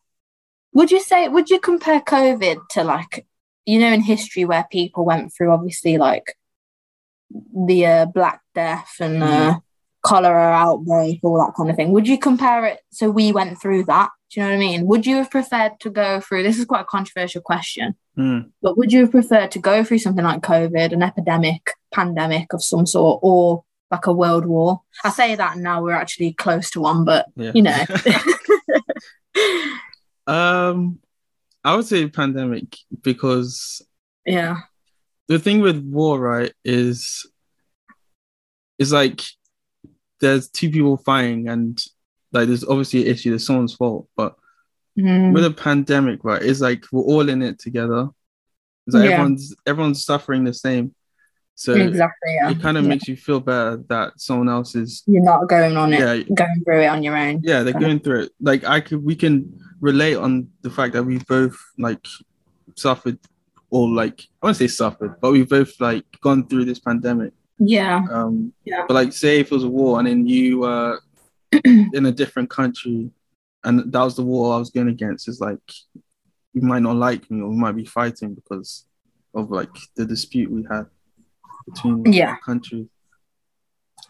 Would 0.77 0.91
you 0.91 1.01
say? 1.01 1.27
Would 1.27 1.49
you 1.49 1.59
compare 1.59 2.01
COVID 2.01 2.57
to 2.73 2.83
like 2.83 3.25
you 3.65 3.79
know 3.79 3.91
in 3.91 4.01
history 4.01 4.45
where 4.45 4.65
people 4.71 5.03
went 5.05 5.33
through 5.33 5.51
obviously 5.51 5.97
like 5.97 6.27
the 7.67 7.85
uh, 7.85 8.05
Black 8.05 8.41
Death 8.55 8.93
and 8.99 9.21
uh, 9.23 9.59
cholera 10.05 10.53
outbreak, 10.53 11.19
all 11.23 11.39
that 11.43 11.53
kind 11.57 11.69
of 11.69 11.75
thing. 11.75 11.91
Would 11.91 12.07
you 12.07 12.17
compare 12.17 12.65
it? 12.65 12.79
So 12.91 13.09
we 13.09 13.31
went 13.31 13.59
through 13.61 13.83
that. 13.85 14.09
Do 14.29 14.39
you 14.39 14.45
know 14.45 14.51
what 14.51 14.55
I 14.55 14.59
mean? 14.59 14.85
Would 14.87 15.05
you 15.05 15.15
have 15.17 15.31
preferred 15.31 15.73
to 15.81 15.89
go 15.89 16.19
through? 16.21 16.43
This 16.43 16.59
is 16.59 16.65
quite 16.65 16.81
a 16.81 16.85
controversial 16.85 17.41
question, 17.41 17.95
Mm. 18.17 18.51
but 18.61 18.77
would 18.77 18.91
you 18.91 19.01
have 19.01 19.11
preferred 19.11 19.51
to 19.51 19.59
go 19.59 19.83
through 19.83 19.99
something 19.99 20.23
like 20.23 20.41
COVID, 20.41 20.91
an 20.93 21.01
epidemic, 21.03 21.71
pandemic 21.93 22.53
of 22.53 22.63
some 22.63 22.85
sort, 22.85 23.19
or 23.23 23.63
like 23.91 24.05
a 24.07 24.13
world 24.13 24.45
war? 24.45 24.81
I 25.03 25.09
say 25.09 25.35
that 25.35 25.57
now 25.57 25.81
we're 25.81 25.91
actually 26.03 26.33
close 26.33 26.69
to 26.71 26.81
one, 26.81 27.03
but 27.05 27.25
Yeah. 27.35 27.51
you 27.55 27.61
know, 27.63 27.83
um, 30.27 30.99
I 31.63 31.75
would 31.75 31.85
say 31.85 32.07
pandemic 32.07 32.75
because 33.01 33.81
yeah, 34.25 34.57
the 35.27 35.39
thing 35.39 35.61
with 35.61 35.83
war, 35.83 36.19
right, 36.19 36.53
is 36.63 37.25
is 38.79 38.91
like 38.91 39.21
there's 40.21 40.49
two 40.49 40.69
people 40.69 40.97
fighting 40.97 41.47
and 41.47 41.81
like 42.31 42.47
there's 42.47 42.63
obviously 42.63 43.01
an 43.01 43.07
issue, 43.13 43.29
there's 43.31 43.45
someone's 43.45 43.73
fault. 43.75 44.07
But 44.15 44.35
Mm, 44.99 45.31
with 45.31 45.45
a 45.45 45.51
pandemic, 45.51 46.23
right, 46.23 46.41
it's 46.41 46.59
like 46.59 46.83
we're 46.91 47.03
all 47.03 47.29
in 47.29 47.43
it 47.43 47.59
together. 47.59 48.07
It's 48.87 48.95
like 48.95 49.05
Yeah. 49.05 49.11
everyone's 49.11 49.55
everyone's 49.67 50.03
suffering 50.03 50.43
the 50.43 50.55
same. 50.55 50.95
So 51.53 51.75
exactly. 51.75 52.33
Yeah, 52.33 52.49
it 52.49 52.59
kind 52.59 52.77
of 52.77 52.83
Yeah. 52.83 52.89
makes 52.89 53.07
you 53.07 53.15
feel 53.15 53.39
better 53.39 53.77
that 53.89 54.13
someone 54.19 54.49
else 54.49 54.73
is 54.73 55.03
you're 55.05 55.21
not 55.21 55.47
going 55.47 55.77
on 55.77 55.93
it, 55.93 55.99
yeah 55.99 56.35
going 56.35 56.63
through 56.63 56.81
it 56.81 56.87
on 56.87 57.03
your 57.03 57.15
own. 57.15 57.41
yeah 57.43 57.61
they're 57.61 57.75
of- 57.75 57.79
going 57.79 57.99
through 57.99 58.21
it 58.23 58.31
like 58.41 58.63
i 58.63 58.79
could 58.81 59.03
we 59.03 59.15
can 59.15 59.59
relate 59.81 60.15
on 60.15 60.49
the 60.61 60.69
fact 60.69 60.93
that 60.93 61.03
we 61.03 61.17
both 61.19 61.57
like 61.77 62.05
suffered 62.75 63.17
or 63.69 63.87
like 63.89 64.21
i 64.41 64.45
won't 64.47 64.57
say 64.57 64.67
suffered 64.67 65.15
but 65.21 65.31
we've 65.31 65.49
both 65.49 65.73
like 65.79 66.05
gone 66.21 66.47
through 66.47 66.65
this 66.65 66.79
pandemic 66.79 67.33
Yeah, 67.59 68.03
um 68.11 68.53
Yeah. 68.65 68.85
but 68.87 68.93
like 68.93 69.11
say 69.13 69.39
if 69.39 69.47
it 69.51 69.55
was 69.55 69.63
a 69.63 69.69
war 69.69 69.99
and 69.99 70.07
then 70.07 70.27
you 70.27 70.63
uh 70.63 70.97
in 71.65 72.05
a 72.05 72.11
different 72.11 72.49
country 72.49 73.09
and 73.63 73.91
that 73.91 74.03
was 74.03 74.15
the 74.15 74.23
war 74.23 74.55
i 74.55 74.57
was 74.59 74.69
going 74.69 74.89
against 74.89 75.27
is 75.27 75.39
like 75.41 75.59
you 76.53 76.61
might 76.61 76.81
not 76.87 76.95
like 76.95 77.29
me 77.31 77.41
or 77.41 77.49
we 77.49 77.55
might 77.55 77.75
be 77.75 77.85
fighting 77.85 78.33
because 78.33 78.85
of 79.35 79.49
like 79.51 79.75
the 79.95 80.05
dispute 80.05 80.49
we 80.51 80.63
had 80.71 80.85
between 81.67 82.11
Yeah. 82.11 82.35
countries 82.45 82.87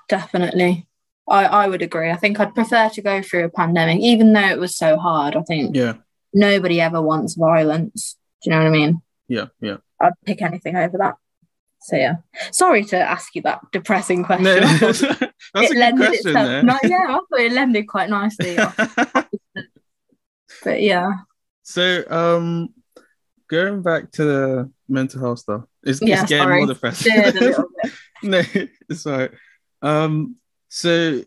definitely. 0.09 0.87
I, 1.29 1.45
I 1.45 1.67
would 1.67 1.81
agree. 1.81 2.09
I 2.09 2.15
think 2.15 2.39
I'd 2.39 2.55
prefer 2.55 2.89
to 2.89 3.01
go 3.01 3.21
through 3.21 3.45
a 3.45 3.49
pandemic, 3.49 3.99
even 3.99 4.33
though 4.33 4.47
it 4.49 4.59
was 4.59 4.77
so 4.77 4.97
hard. 4.97 5.35
I 5.35 5.41
think 5.43 5.75
yeah 5.75 5.93
nobody 6.33 6.79
ever 6.81 7.01
wants 7.01 7.35
violence. 7.35 8.15
Do 8.43 8.49
you 8.49 8.55
know 8.55 8.63
what 8.63 8.67
I 8.67 8.71
mean? 8.71 9.01
yeah 9.27 9.45
yeah 9.61 9.77
I'd 9.99 10.13
pick 10.25 10.41
anything 10.41 10.75
over 10.75 10.97
that. 10.99 11.15
So 11.81 11.95
yeah. 11.95 12.15
Sorry 12.51 12.83
to 12.85 12.97
ask 12.97 13.35
you 13.35 13.41
that 13.43 13.59
depressing 13.71 14.23
question. 14.23 14.45
no, 14.45 14.59
that's, 14.59 14.99
that's 15.01 15.21
a 15.53 15.61
good 15.67 15.77
lended 15.77 16.07
question 16.07 16.37
itself- 16.37 16.79
yeah, 16.83 17.05
I 17.09 17.13
thought 17.13 17.39
it 17.39 17.51
lended 17.51 17.87
quite 17.87 18.09
nicely. 18.09 18.55
but 20.63 20.81
yeah. 20.81 21.11
So, 21.63 22.03
um, 22.09 22.69
going 23.49 23.81
back 23.81 24.11
to 24.13 24.23
the 24.23 24.71
mental 24.89 25.21
health 25.21 25.39
stuff, 25.39 25.63
it's, 25.83 26.01
Yeah, 26.01 26.21
it's 26.21 26.29
getting 26.29 26.45
sorry. 26.45 26.65
more 26.65 26.73
depressing. 26.73 27.11
Steered 27.11 27.35
a 27.35 27.39
little 27.39 27.65
bit. 27.83 27.93
no, 28.23 28.41
it's 28.89 29.05
all 29.05 29.17
right. 29.17 29.31
Um, 29.81 30.35
so 30.69 31.23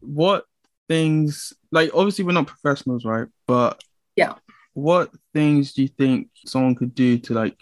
what 0.00 0.44
things 0.88 1.52
like 1.72 1.90
obviously 1.94 2.24
we're 2.24 2.32
not 2.32 2.46
professionals, 2.46 3.04
right? 3.04 3.26
But 3.46 3.82
Yeah. 4.16 4.34
what 4.74 5.10
things 5.32 5.72
do 5.72 5.82
you 5.82 5.88
think 5.88 6.28
someone 6.46 6.74
could 6.74 6.94
do 6.94 7.18
to 7.18 7.34
like 7.34 7.58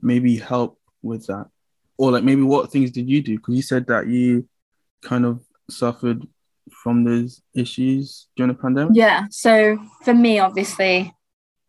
maybe 0.00 0.36
help 0.36 0.78
with 1.02 1.26
that, 1.26 1.46
or 1.96 2.12
like 2.12 2.24
maybe 2.24 2.42
what 2.42 2.70
things 2.70 2.90
did 2.90 3.08
you 3.08 3.22
do? 3.22 3.36
Because 3.36 3.54
you 3.54 3.62
said 3.62 3.86
that 3.88 4.06
you 4.06 4.48
kind 5.02 5.24
of 5.24 5.40
suffered 5.68 6.26
from 6.82 7.04
those 7.04 7.42
issues 7.54 8.28
during 8.36 8.52
the 8.52 8.58
pandemic. 8.58 8.92
Yeah. 8.94 9.26
So 9.30 9.78
for 10.04 10.14
me, 10.14 10.38
obviously, 10.38 11.12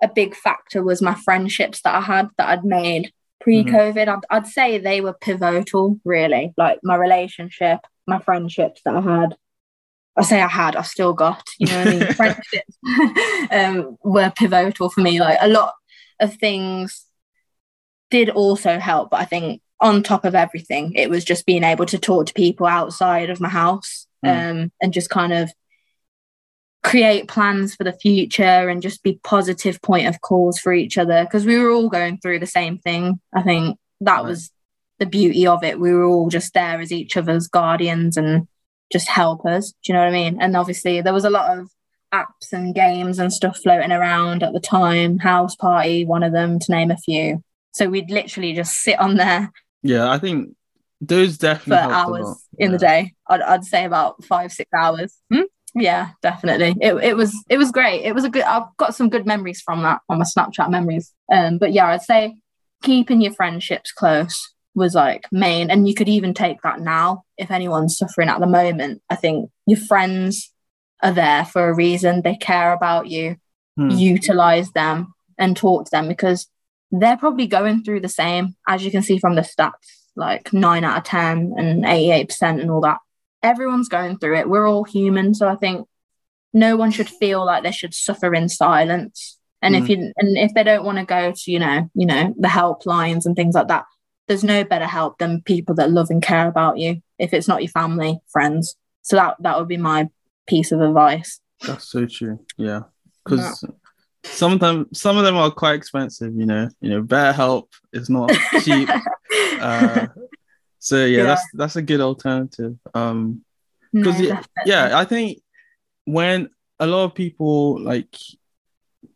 a 0.02 0.08
big 0.08 0.36
factor 0.36 0.84
was 0.84 1.02
my 1.02 1.16
friendships 1.16 1.82
that 1.84 1.96
I 1.96 2.02
had 2.02 2.30
that 2.38 2.50
I'd 2.50 2.66
made 2.66 3.12
pre 3.42 3.64
COVID. 3.64 3.96
Mm-hmm. 3.96 4.20
I'd, 4.32 4.38
I'd 4.38 4.48
say 4.48 4.78
they 4.78 5.02
were 5.02 5.14
pivotal, 5.14 6.00
really. 6.06 6.54
Like 6.58 6.80
my 6.84 6.96
relationship, 6.96 7.80
my 8.08 8.20
friendships 8.20 8.82
that 8.86 8.96
I 8.96 9.02
had. 9.02 9.36
I 10.16 10.22
say 10.24 10.42
I 10.42 10.48
had—I've 10.48 10.88
still 10.88 11.14
got, 11.14 11.44
you 11.60 11.68
know 11.68 11.78
what 11.80 11.88
I 11.88 11.92
mean? 11.92 12.08
friendships 12.16 12.78
um, 13.52 13.98
were 14.04 14.32
pivotal 14.36 14.90
for 14.90 15.02
me. 15.02 15.20
Like 15.20 15.40
a 15.42 15.48
lot 15.48 15.74
of 16.20 16.36
things 16.36 17.06
did 18.12 18.30
also 18.30 18.78
help, 18.80 19.10
but 19.10 19.22
I 19.22 19.26
think 19.26 19.62
on 19.80 20.04
top 20.04 20.24
of 20.24 20.36
everything, 20.36 20.94
it 20.96 21.10
was 21.10 21.26
just 21.26 21.46
being 21.46 21.64
able 21.64 21.86
to 21.88 21.98
talk 21.98 22.28
to 22.28 22.34
people 22.34 22.68
outside 22.68 23.30
of 23.30 23.42
my 23.42 23.50
house 23.50 24.08
um, 24.24 24.72
and 24.82 24.94
just 24.94 25.10
kind 25.10 25.34
of 25.34 25.52
create 26.84 27.28
plans 27.28 27.76
for 27.76 27.84
the 27.84 27.94
future 27.94 28.70
and 28.70 28.82
just 28.82 29.04
be 29.04 29.20
positive 29.24 29.82
point 29.82 30.08
of 30.08 30.22
calls 30.22 30.60
for 30.60 30.74
each 30.74 30.98
other 30.98 31.24
because 31.24 31.46
we 31.46 31.58
were 31.58 31.72
all 31.72 31.90
going 31.90 32.18
through 32.18 32.40
the 32.40 32.46
same 32.46 32.78
thing. 32.78 33.20
I 33.34 33.42
think 33.42 33.78
that 34.02 34.18
Right. 34.18 34.26
was 34.26 34.52
the 35.00 35.06
beauty 35.06 35.48
of 35.48 35.64
it. 35.64 35.80
We 35.80 35.94
were 35.94 36.06
all 36.06 36.30
just 36.30 36.54
there 36.54 36.80
as 36.80 36.92
each 36.92 37.18
other's 37.18 37.48
guardians 37.48 38.18
and 38.18 38.48
just 38.92 39.10
helpers. 39.10 39.72
Do 39.84 39.92
you 39.92 39.94
know 39.94 40.02
what 40.02 40.10
I 40.10 40.12
mean? 40.12 40.42
And 40.42 40.56
obviously, 40.56 41.02
there 41.02 41.14
was 41.14 41.26
a 41.26 41.30
lot 41.30 41.58
of 41.58 41.70
apps 42.14 42.52
and 42.52 42.76
games 42.76 43.18
and 43.20 43.34
stuff 43.34 43.58
floating 43.58 43.92
around 43.92 44.44
at 44.44 44.54
the 44.54 44.60
time. 44.60 45.20
Houseparty, 45.20 46.06
one 46.06 46.24
of 46.24 46.32
them, 46.32 46.60
to 46.60 46.72
name 46.72 46.92
a 46.92 46.98
few. 46.98 47.44
So 47.72 47.90
we'd 47.90 48.12
literally 48.12 48.54
just 48.54 48.76
sit 48.76 49.00
on 49.00 49.16
there 49.18 49.52
Yeah, 49.82 50.12
I 50.12 50.20
think 50.20 50.56
those 51.02 51.36
for 51.38 51.42
definitely 51.42 51.92
a 51.92 51.96
hours 51.96 52.48
in 52.58 52.72
the 52.72 52.78
day. 52.78 53.14
I'd, 53.28 53.42
I'd 53.42 53.66
say 53.66 53.84
about 53.86 54.24
five, 54.24 54.52
six 54.52 54.70
hours. 54.74 55.18
Hmm? 55.32 55.42
Yeah, 55.76 56.12
definitely. 56.22 56.76
It, 56.80 56.94
it 57.04 57.18
was 57.18 57.36
it 57.50 57.58
was 57.58 57.72
great. 57.72 58.04
It 58.04 58.14
was 58.14 58.24
a 58.24 58.30
good. 58.30 58.44
I've 58.44 58.76
got 58.78 58.96
some 58.96 59.10
good 59.10 59.26
memories 59.26 59.62
from 59.62 59.82
that 59.82 60.02
on 60.08 60.20
my 60.20 60.26
Snapchat 60.26 60.70
memories. 60.70 61.12
Um, 61.32 61.58
but 61.58 61.74
yeah, 61.74 61.88
I'd 61.88 62.04
say 62.04 62.36
keeping 62.84 63.22
your 63.22 63.34
friendships 63.34 63.92
close 63.92 64.53
was 64.76 64.96
like 64.96 65.28
main, 65.32 65.70
and 65.70 65.88
you 65.88 65.94
could 65.94 66.10
even 66.10 66.34
take 66.34 66.62
that 66.62 66.80
now 66.80 67.24
if 67.38 67.52
anyone's 67.52 67.98
suffering 67.98 68.30
at 68.30 68.40
the 68.40 68.48
moment. 68.48 69.02
I 69.10 69.16
think 69.16 69.50
your 69.68 69.80
friends 69.80 70.52
are 71.02 71.12
there 71.12 71.46
for 71.46 71.70
a 71.70 71.74
reason. 71.76 72.22
They 72.22 72.36
care 72.36 72.74
about 72.74 73.08
you. 73.08 73.38
Hmm. 73.78 73.90
Utilize 73.90 74.72
them 74.72 75.14
and 75.38 75.58
talk 75.58 75.86
to 75.86 75.92
them 75.92 76.08
because 76.08 76.48
they're 76.92 77.18
probably 77.18 77.48
going 77.48 77.84
through 77.84 78.02
the 78.02 78.10
same, 78.10 78.56
as 78.68 78.86
you 78.86 78.92
can 78.92 79.02
see 79.02 79.18
from 79.18 79.36
the 79.36 79.42
stats, 79.42 79.72
like 80.16 80.54
nine 80.54 80.84
out 80.84 80.98
of 81.00 81.04
10 81.04 81.54
and 81.58 81.84
88% 81.84 82.62
and 82.62 82.70
all 82.70 82.82
that. 82.82 83.00
Everyone's 83.42 83.90
going 83.90 84.20
through 84.20 84.38
it. 84.38 84.48
We're 84.48 84.68
all 84.70 84.84
human. 84.84 85.34
So 85.34 85.48
I 85.48 85.56
think 85.56 85.88
no 86.54 86.76
one 86.76 86.92
should 86.92 87.10
feel 87.10 87.44
like 87.46 87.64
they 87.64 87.72
should 87.72 87.94
suffer 87.96 88.34
in 88.34 88.48
silence. 88.48 89.40
And 89.62 89.76
if 89.76 89.86
Mm. 89.86 89.90
you 89.90 90.14
and 90.18 90.38
if 90.38 90.54
they 90.54 90.64
don't 90.64 90.84
want 90.86 91.00
to 91.00 91.06
go 91.06 91.32
to, 91.32 91.52
you 91.52 91.58
know, 91.58 91.90
you 91.96 92.06
know, 92.06 92.34
the 92.38 92.48
helplines 92.48 93.26
and 93.26 93.36
things 93.36 93.56
like 93.56 93.70
that, 93.70 93.86
there's 94.28 94.44
no 94.44 94.64
better 94.64 94.88
help 94.88 95.18
than 95.18 95.42
people 95.42 95.76
that 95.76 95.92
love 95.92 96.10
and 96.10 96.22
care 96.24 96.48
about 96.48 96.78
you. 96.78 97.02
If 97.20 97.34
it's 97.34 97.48
not 97.48 97.62
your 97.62 97.70
family, 97.72 98.20
friends. 98.32 98.76
So 99.02 99.16
that 99.18 99.36
that 99.42 99.58
would 99.60 99.68
be 99.68 99.78
my 99.78 100.10
piece 100.48 100.72
of 100.72 100.82
advice. 100.82 101.40
That's 101.66 101.86
so 101.88 102.06
true. 102.06 102.40
Yeah, 102.58 102.82
because 103.24 103.66
sometimes 104.24 105.00
some 105.00 105.18
of 105.18 105.24
them 105.26 105.36
are 105.36 105.52
quite 105.52 105.76
expensive. 105.76 106.34
You 106.36 106.46
know, 106.46 106.70
you 106.82 106.90
know, 106.90 107.04
BetterHelp 107.04 107.68
is 107.92 108.10
not 108.10 108.32
cheap. 108.64 108.90
uh, 109.60 110.08
so 110.80 111.06
yeah, 111.06 111.18
Yeah. 111.20 111.24
that's 111.26 111.44
that's 111.54 111.76
a 111.76 111.82
good 111.82 112.02
alternative. 112.02 112.78
Um, 112.94 113.44
No, 113.92 114.04
'cause 114.04 114.20
yeah, 114.22 114.42
yeah, 114.66 114.98
I 114.98 115.06
think 115.06 115.42
when 116.06 116.50
a 116.80 116.88
lot 116.88 117.06
of 117.06 117.14
people 117.16 117.80
like 117.82 118.16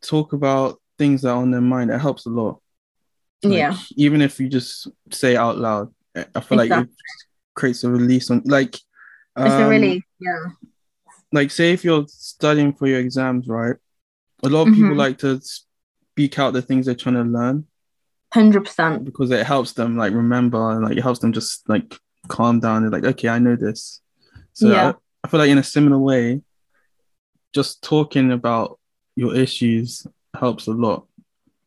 talk 0.02 0.34
about 0.34 0.80
things 0.98 1.22
that 1.22 1.30
are 1.32 1.38
on 1.42 1.52
their 1.52 1.62
mind, 1.62 1.92
it 1.92 2.00
helps 2.00 2.26
a 2.26 2.30
lot. 2.30 2.62
Like, 3.44 3.54
yeah, 3.54 3.78
even 3.96 4.22
if 4.22 4.40
you 4.40 4.50
just 4.50 4.88
say 5.12 5.34
it 5.34 5.38
out 5.38 5.58
loud, 5.58 5.94
I 6.36 6.40
feel 6.42 6.58
like 6.58 6.72
it 6.72 6.90
creates 7.54 7.84
a 7.84 7.90
release 7.90 8.32
on 8.32 8.42
like. 8.46 8.76
it's 8.76 9.54
a 9.54 9.64
um, 9.66 9.70
really 9.70 10.04
yeah. 10.20 10.46
like 11.32 11.52
say 11.52 11.72
if 11.74 11.84
you're 11.84 12.06
studying 12.08 12.74
for 12.74 12.88
your 12.88 13.00
exams, 13.00 13.48
right? 13.48 13.76
A 14.44 14.50
lot 14.50 14.68
of 14.68 14.74
people 14.74 14.92
Mhm. 14.92 14.98
like 14.98 15.18
to 15.20 15.40
speak 15.42 16.40
out 16.40 16.54
the 16.54 16.62
things 16.62 16.86
they're 16.86 16.96
trying 16.96 17.16
to 17.16 17.24
learn 17.24 17.66
Hundred 18.34 18.66
percent. 18.66 19.06
because 19.06 19.30
it 19.32 19.46
helps 19.46 19.74
them 19.74 19.98
like 19.98 20.14
remember 20.14 20.72
and 20.72 20.84
like 20.84 20.98
it 20.98 21.02
helps 21.04 21.20
them 21.20 21.32
just 21.34 21.68
like 21.70 21.96
calm 22.28 22.60
down. 22.60 22.82
They're 22.82 22.92
like, 22.92 23.06
okay, 23.16 23.30
I 23.30 23.40
know 23.40 23.56
this. 23.56 24.02
So 24.54 24.70
Yeah. 24.72 24.90
I, 24.90 24.94
I 25.24 25.28
feel 25.30 25.40
like 25.40 25.50
in 25.52 25.58
a 25.60 25.64
similar 25.64 26.00
way, 26.00 26.42
just 27.54 27.82
talking 27.84 28.32
about 28.32 28.80
your 29.16 29.36
issues 29.36 30.06
helps 30.36 30.68
a 30.68 30.72
lot 30.72 31.06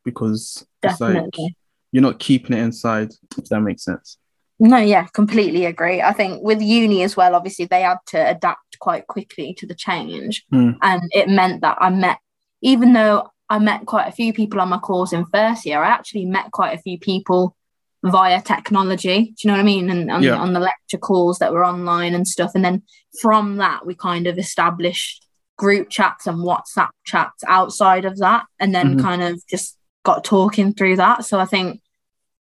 because 0.05 0.67
it's 0.83 1.01
like 1.01 1.15
Definitely. 1.15 1.57
You're 1.93 2.03
not 2.03 2.19
keeping 2.19 2.57
it 2.57 2.63
inside, 2.63 3.11
if 3.39 3.47
that 3.49 3.61
makes 3.61 3.85
sense. 3.85 4.19
No, 4.59 4.77
yeah, 4.77 5.07
completely 5.07 5.65
agree. 5.65 6.03
I 6.03 6.13
think 6.13 6.43
with 6.43 6.61
uni 6.61 7.03
as 7.03 7.17
well, 7.17 7.35
obviously 7.35 7.65
they 7.65 7.83
had 7.83 7.97
to 8.09 8.29
adapt 8.31 8.79
quite 8.79 9.07
quickly 9.07 9.55
to 9.55 9.67
the 9.67 9.75
change. 9.75 10.45
Hmm. 10.51 10.73
And 10.83 11.03
it 11.13 11.29
meant 11.29 11.63
that 11.63 11.79
I 11.81 11.89
met, 11.91 12.19
even 12.61 12.93
though 12.93 13.31
I 13.49 13.59
met 13.59 13.87
quite 13.87 14.07
a 14.07 14.13
few 14.13 14.33
people 14.33 14.61
on 14.61 14.69
my 14.69 14.79
course 14.79 15.13
in 15.13 15.25
first 15.27 15.67
year. 15.67 15.83
I 15.83 15.89
actually 15.89 16.25
met 16.25 16.53
quite 16.53 16.79
a 16.79 16.83
few 16.83 16.99
people 16.99 17.57
via 18.05 18.41
technology. 18.41 19.25
Do 19.25 19.35
you 19.43 19.49
know 19.49 19.55
what 19.55 19.61
I 19.61 19.65
mean? 19.65 19.91
And 19.91 20.11
on, 20.11 20.23
Yeah. 20.23 20.37
on 20.37 20.53
the 20.53 20.61
lecture 20.61 20.99
calls 20.99 21.39
that 21.41 21.53
were 21.53 21.65
online 21.65 22.15
and 22.15 22.29
stuff. 22.29 22.53
And 22.55 22.65
then 22.65 22.83
from 23.21 23.57
that, 23.57 23.85
we 23.85 23.95
kind 23.95 24.27
of 24.29 24.39
established 24.39 25.27
group 25.59 25.91
chats 25.91 26.27
and 26.27 26.39
WhatsApp 26.39 26.91
chats 27.05 27.43
outside 27.49 28.05
of 28.05 28.19
that, 28.19 28.45
and 28.59 28.75
then 28.75 28.97
Mhm. 28.97 29.03
kind 29.03 29.23
of 29.23 29.43
just 29.49 29.77
got 30.05 30.23
talking 30.25 30.73
through 30.73 30.97
that. 30.97 31.25
So 31.25 31.39
I 31.41 31.45
think 31.45 31.80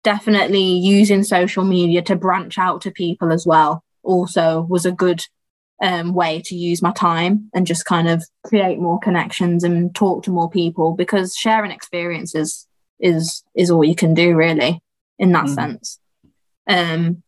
definitely 0.03 0.63
using 0.63 1.23
social 1.23 1.65
media 1.65 2.03
to 2.03 2.17
branch 2.17 2.59
out 2.59 2.81
to 2.83 2.91
people 2.91 3.33
as 3.33 3.47
well 3.47 3.85
also 4.03 4.63
was 4.63 4.85
a 4.85 4.93
good 4.93 5.23
um, 5.83 6.15
way 6.15 6.41
to 6.45 6.55
use 6.55 6.81
my 6.83 6.93
time 6.93 7.51
and 7.55 7.67
just 7.67 7.85
kind 7.85 8.09
of 8.09 8.23
create 8.45 8.79
more 8.79 9.01
connections 9.01 9.65
and 9.65 9.95
talk 9.95 10.23
to 10.25 10.31
more 10.31 10.49
people 10.51 10.95
because 10.95 11.35
sharing 11.35 11.71
experiences 11.73 12.67
is 13.01 13.43
is 13.57 13.71
all 13.71 13.83
you 13.85 13.97
can 13.97 14.15
do 14.15 14.35
really 14.35 14.81
in 15.19 15.33
that 15.33 15.47
Mhm. 15.47 15.55
sense 15.55 15.99
um 16.69 17.23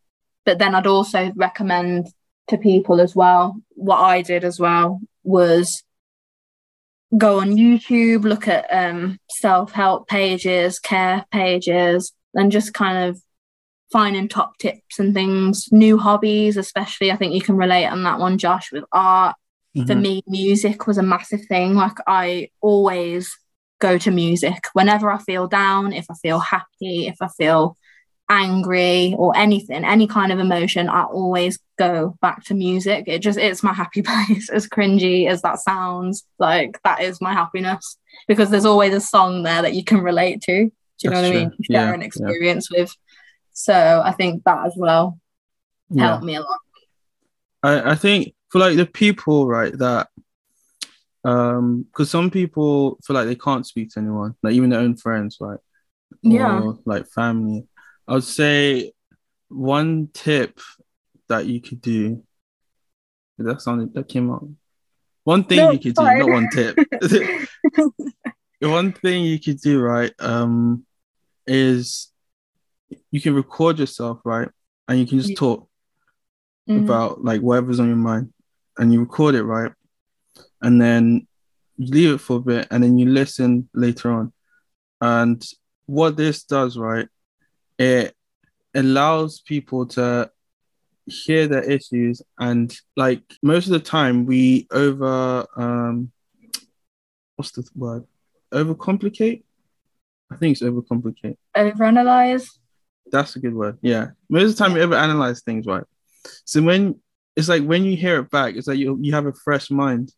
but 0.44 0.58
then 0.60 0.74
i'd 0.76 0.87
also 0.87 1.32
recommend 1.34 2.06
to 2.46 2.56
people 2.56 3.00
as 3.00 3.16
well 3.16 3.56
what 3.70 3.98
i 3.98 4.22
did 4.22 4.44
as 4.44 4.60
well 4.60 5.00
was 5.24 5.82
go 7.16 7.40
on 7.40 7.50
youtube 7.56 8.22
look 8.22 8.46
at 8.46 8.66
um 8.70 9.18
self-help 9.30 10.06
pages 10.06 10.78
care 10.78 11.24
pages 11.32 12.12
and 12.34 12.52
just 12.52 12.74
kind 12.74 13.08
of 13.08 13.20
finding 13.92 14.28
top 14.28 14.58
tips 14.58 14.98
and 14.98 15.14
things. 15.14 15.68
New 15.70 15.98
hobbies 15.98 16.56
especially 16.56 17.10
i 17.12 17.16
think 17.16 17.32
you 17.34 17.40
can 17.40 17.56
relate 17.56 17.86
on 17.86 18.02
that 18.04 18.18
one 18.18 18.38
josh 18.38 18.72
with 18.72 18.84
art. 18.92 19.36
For 19.74 19.82
Mhm. 19.94 20.02
me 20.02 20.22
music 20.28 20.86
was 20.86 20.98
a 20.98 21.02
massive 21.02 21.44
thing. 21.46 21.74
Like 21.74 21.96
i 22.06 22.48
always 22.60 23.38
go 23.80 23.98
to 23.98 24.10
music. 24.10 24.60
Whenever 24.72 25.10
i 25.10 25.18
feel 25.18 25.46
down 25.48 25.92
if 25.92 26.06
i 26.10 26.14
feel 26.22 26.38
happy 26.38 27.06
if 27.08 27.16
i 27.20 27.28
feel 27.28 27.76
angry 28.30 29.14
or 29.18 29.36
anything 29.36 29.84
any 29.84 30.06
kind 30.06 30.32
of 30.32 30.38
emotion 30.38 30.88
i 30.88 31.02
always 31.02 31.58
go 31.78 32.16
back 32.22 32.42
to 32.44 32.54
music. 32.54 33.04
It 33.06 33.18
just 33.18 33.38
it's 33.38 33.62
my 33.62 33.72
happy 33.74 34.00
place 34.08 34.48
as 34.48 34.66
cringy 34.68 35.28
as 35.28 35.42
that 35.42 35.58
sounds. 35.58 36.24
Like 36.38 36.80
that 36.84 37.00
is 37.02 37.20
my 37.20 37.32
happiness 37.32 37.98
because 38.28 38.48
there's 38.50 38.64
always 38.64 38.94
a 38.94 39.00
song 39.00 39.42
there 39.42 39.60
that 39.62 39.74
you 39.74 39.84
can 39.84 40.00
relate 40.00 40.40
to 40.42 40.70
do 40.98 41.09
you 41.09 41.11
know 41.11 41.16
what 41.22 41.26
i 41.26 41.30
mean 41.33 41.50
share 41.50 41.88
Yeah, 41.88 41.94
an 41.94 42.00
yeah. 42.00 42.07
experience 42.07 42.70
with 42.70 42.94
so 43.52 44.02
i 44.04 44.12
think 44.12 44.42
that 44.44 44.66
as 44.66 44.74
well 44.76 45.18
Yeah. 45.90 46.07
helped 46.09 46.24
me 46.24 46.35
a 46.37 46.40
lot 46.40 46.59
I, 47.62 47.92
I 47.92 47.94
think 47.94 48.35
for 48.50 48.59
like 48.59 48.76
the 48.76 48.85
people, 48.85 49.46
right, 49.48 49.72
that 49.78 50.09
um 51.24 51.85
because 51.85 52.11
some 52.11 52.30
people 52.30 52.98
feel 53.04 53.14
like 53.14 53.26
they 53.26 53.35
can't 53.37 53.66
speak 53.66 53.88
to 53.90 54.00
anyone, 54.00 54.35
like 54.42 54.52
even 54.52 54.68
their 54.68 54.80
own 54.80 54.96
friends, 54.98 55.38
right? 55.40 55.59
Yeah. 56.22 56.61
Or 56.61 56.78
like 56.85 57.07
family. 57.09 57.66
I 58.07 58.12
would 58.14 58.24
say 58.24 58.92
one 59.48 60.11
tip 60.12 60.61
that 61.30 61.46
you 61.46 61.62
could 61.62 61.80
do. 61.80 62.22
That 63.38 63.62
sounded 63.62 63.94
that 63.94 64.09
came 64.09 64.30
out. 64.30 64.46
One 65.24 65.44
thing 65.44 65.61
No, 65.61 65.70
you 65.70 65.78
could 65.78 65.94
do, 65.94 66.02
not 66.04 66.28
one 66.28 66.48
tip. 66.50 66.76
The 68.60 68.68
one 68.70 68.92
thing 68.92 69.24
you 69.24 69.38
could 69.38 69.60
do, 69.60 69.80
right, 69.80 70.12
um, 70.20 70.86
is 71.46 72.10
you 73.10 73.20
can 73.20 73.34
record 73.34 73.78
yourself, 73.78 74.20
right, 74.24 74.48
and 74.88 74.98
you 74.98 75.06
can 75.06 75.18
just 75.18 75.36
talk 75.36 75.68
Mhm. 76.68 76.84
about 76.84 77.24
like 77.24 77.40
whatever's 77.40 77.80
on 77.80 77.88
your 77.88 77.96
mind, 77.96 78.32
and 78.78 78.92
you 78.92 79.00
record 79.00 79.34
it, 79.34 79.42
right, 79.42 79.72
and 80.62 80.80
then 80.80 81.26
you 81.76 81.86
leave 81.92 82.14
it 82.14 82.18
for 82.18 82.36
a 82.36 82.40
bit, 82.40 82.68
and 82.70 82.82
then 82.82 82.98
you 82.98 83.06
listen 83.10 83.68
later 83.74 84.10
on, 84.10 84.32
and 85.00 85.44
what 85.86 86.16
this 86.16 86.44
does, 86.44 86.78
right, 86.78 87.08
it 87.78 88.16
allows 88.74 89.40
people 89.40 89.86
to 89.86 90.30
hear 91.06 91.46
their 91.46 91.64
issues, 91.64 92.22
and 92.38 92.74
like 92.96 93.22
most 93.42 93.66
of 93.66 93.72
the 93.72 93.80
time 93.80 94.24
we 94.24 94.66
over 94.70 95.46
um, 95.56 96.10
what's 97.36 97.50
the 97.50 97.68
word, 97.74 98.06
overcomplicate. 98.54 99.42
I 100.30 100.36
think 100.36 100.52
it's 100.52 100.62
overcomplicate. 100.62 101.36
overanalyze 101.56 102.48
That's 103.12 103.36
a 103.36 103.40
good 103.40 103.54
word. 103.54 103.78
Yeah. 103.82 104.10
Most 104.28 104.42
of 104.44 104.56
the 104.56 104.64
time, 104.64 104.72
we 104.74 104.80
overanalyze 104.80 105.42
things, 105.44 105.66
right? 105.66 105.84
So 106.44 106.62
when 106.62 107.00
it's 107.36 107.48
like 107.48 107.62
when 107.62 107.84
you 107.84 107.96
hear 107.96 108.20
it 108.20 108.30
back, 108.30 108.54
it's 108.56 108.66
like 108.66 108.78
you 108.78 108.98
you 109.00 109.12
have 109.12 109.26
a 109.26 109.32
fresh 109.32 109.70
mind, 109.70 110.12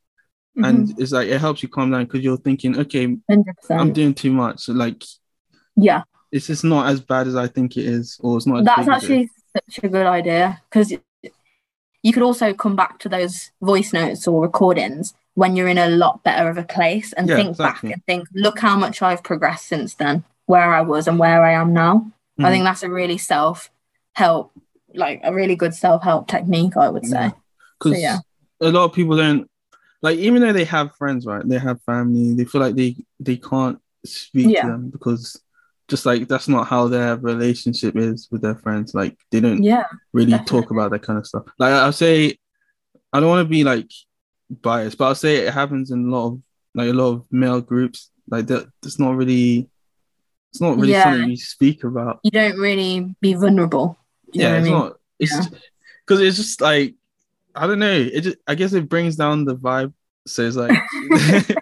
and 0.56 0.88
Mhm. 0.88 1.00
it's 1.00 1.12
like 1.12 1.28
it 1.28 1.40
helps 1.40 1.62
you 1.62 1.68
calm 1.68 1.90
down 1.90 2.04
because 2.04 2.22
you're 2.22 2.36
thinking, 2.36 2.78
okay, 2.78 3.06
100%. 3.06 3.80
I'm 3.80 3.92
doing 3.92 4.14
too 4.14 4.32
much. 4.32 4.60
So, 4.64 4.72
like 4.72 5.02
yeah 5.78 6.02
it's 6.32 6.46
just 6.48 6.64
not 6.64 6.88
as 6.88 7.00
bad 7.00 7.26
as 7.26 7.36
I 7.36 7.46
think 7.48 7.76
it 7.76 7.84
is, 7.84 8.18
or 8.22 8.36
it's 8.36 8.46
not. 8.46 8.64
That's 8.64 8.80
as 8.80 8.88
it 8.88 8.90
is. 8.90 9.02
actually 9.02 9.30
such 9.56 9.84
a 9.84 9.88
good 9.88 10.06
idea 10.06 10.60
because 10.68 10.92
you 12.02 12.12
could 12.12 12.22
also 12.22 12.52
come 12.54 12.76
back 12.76 12.98
to 13.00 13.08
those 13.08 13.50
voice 13.60 13.92
notes 13.92 14.26
or 14.28 14.42
recordings 14.42 15.14
when 15.36 15.54
you're 15.54 15.68
in 15.68 15.78
a 15.78 15.88
lot 15.88 16.22
better 16.24 16.48
of 16.50 16.58
a 16.58 16.64
place 16.64 17.12
and 17.12 17.28
Yeah, 17.28 17.36
think 17.36 17.50
exactly. 17.50 17.90
back 17.90 17.94
and 17.96 18.04
think 18.06 18.28
look 18.34 18.58
how 18.58 18.76
much 18.76 19.00
i've 19.02 19.22
progressed 19.22 19.66
since 19.68 19.94
then 19.94 20.24
where 20.46 20.72
i 20.74 20.80
was 20.80 21.06
and 21.08 21.18
where 21.18 21.44
i 21.44 21.52
am 21.52 21.72
now 21.72 22.10
i 22.38 22.42
Mhm. 22.42 22.50
think 22.50 22.64
that's 22.64 22.82
a 22.82 22.90
really 22.90 23.18
self 23.18 23.70
help 24.14 24.52
like 24.94 25.20
a 25.24 25.32
really 25.32 25.56
good 25.56 25.74
self 25.74 26.02
help 26.02 26.26
technique 26.26 26.76
i 26.76 26.88
would 26.88 27.04
say 27.06 27.26
Yeah. 27.26 27.30
because 27.78 28.00
yeah. 28.00 28.18
a 28.60 28.70
lot 28.70 28.84
of 28.86 28.92
people 28.94 29.16
don't 29.16 29.48
like 30.02 30.18
even 30.18 30.40
though 30.42 30.52
they 30.54 30.64
have 30.64 30.96
friends 30.96 31.26
right 31.26 31.46
they 31.46 31.58
have 31.58 31.80
family 31.82 32.34
they 32.34 32.44
feel 32.44 32.60
like 32.62 32.74
they 32.74 32.96
they 33.20 33.36
can't 33.36 33.78
speak 34.04 34.48
Yeah. 34.54 34.62
to 34.62 34.68
them 34.68 34.88
because 34.90 35.40
just 35.88 36.06
like 36.06 36.28
that's 36.28 36.48
not 36.48 36.66
how 36.66 36.88
their 36.88 37.16
relationship 37.16 37.94
is 37.96 38.28
with 38.30 38.40
their 38.42 38.56
friends 38.64 38.94
like 38.94 39.16
they 39.30 39.40
don't 39.40 39.62
yeah 39.62 39.84
really 40.12 40.32
definitely. 40.32 40.60
talk 40.62 40.70
about 40.70 40.90
that 40.92 41.02
kind 41.02 41.18
of 41.18 41.26
stuff 41.26 41.44
like 41.58 41.72
i'll 41.72 41.92
say 41.92 42.36
i 43.12 43.20
don't 43.20 43.28
want 43.28 43.44
to 43.46 43.50
be 43.58 43.62
like 43.64 43.90
biased 44.50 44.96
but 44.98 45.06
i'll 45.06 45.14
say 45.14 45.36
it 45.46 45.52
happens 45.54 45.90
in 45.90 46.06
a 46.06 46.10
lot 46.10 46.26
of 46.28 46.40
like 46.74 46.88
a 46.88 46.92
lot 46.92 47.12
of 47.12 47.24
male 47.30 47.60
groups 47.60 48.10
like 48.30 48.46
that 48.46 48.66
it's 48.84 48.98
not 48.98 49.16
really 49.16 49.68
it's 50.52 50.60
not 50.60 50.76
really 50.78 50.92
Yeah. 50.92 51.04
something 51.04 51.30
you 51.30 51.36
speak 51.36 51.84
about 51.84 52.20
you 52.22 52.30
don't 52.30 52.56
really 52.58 53.14
be 53.20 53.34
vulnerable 53.34 53.98
Do 54.32 54.38
you 54.38 54.44
know 54.44 54.50
yeah, 54.52 54.58
it's 54.58 54.68
I 54.68 54.70
mean? 54.70 54.78
not. 54.78 54.92
It's 55.18 55.32
Yeah. 55.32 55.58
because 56.06 56.20
it's 56.20 56.36
just 56.36 56.60
like 56.60 56.94
I 57.54 57.66
don't 57.66 57.78
know. 57.78 57.92
It 57.92 58.20
just 58.20 58.36
I 58.46 58.54
guess 58.54 58.72
it 58.74 58.86
brings 58.88 59.16
down 59.16 59.44
the 59.46 59.56
vibe. 59.56 59.94
So 60.26 60.42
it's 60.42 60.56
like 60.56 60.78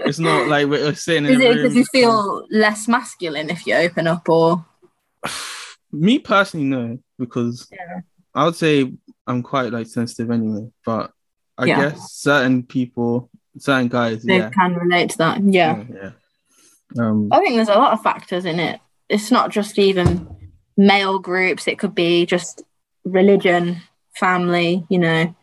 it's 0.00 0.18
not 0.20 0.46
like 0.48 0.68
we're 0.68 0.94
sitting 0.94 1.24
in 1.26 1.32
is 1.32 1.40
it 1.40 1.54
because 1.56 1.74
you 1.74 1.84
feel 1.86 2.46
less 2.50 2.86
masculine 2.88 3.50
if 3.50 3.66
you 3.66 3.74
open 3.74 4.06
up 4.06 4.28
or 4.28 4.64
Me 5.92 6.18
personally, 6.20 6.66
no, 6.66 6.98
because 7.18 7.66
Yeah. 7.72 8.00
I 8.34 8.44
would 8.44 8.54
say 8.56 8.92
I'm 9.26 9.42
quite 9.42 9.72
like 9.72 9.86
sensitive 9.88 10.30
anyway. 10.30 10.70
But 10.84 11.10
I 11.60 11.66
Yeah. 11.66 11.90
guess 11.90 12.12
certain 12.12 12.62
people, 12.62 13.28
certain 13.58 13.88
guys, 13.88 14.22
they 14.24 14.38
yeah, 14.38 14.50
can 14.50 14.74
relate 14.74 15.10
to 15.10 15.18
that 15.18 15.42
yeah 15.44 15.84
yeah. 15.92 16.12
Um, 16.98 17.28
I 17.30 17.38
think 17.38 17.54
there's 17.56 17.68
a 17.68 17.74
lot 17.74 17.92
of 17.92 18.02
factors 18.02 18.44
in 18.46 18.58
it. 18.58 18.80
It's 19.08 19.30
not 19.30 19.50
just 19.50 19.78
even 19.78 20.28
male 20.76 21.18
groups, 21.18 21.68
it 21.68 21.78
could 21.78 21.94
be 21.94 22.24
just 22.26 22.62
religion, 23.04 23.82
family, 24.14 24.86
you 24.88 24.98
know. 24.98 25.34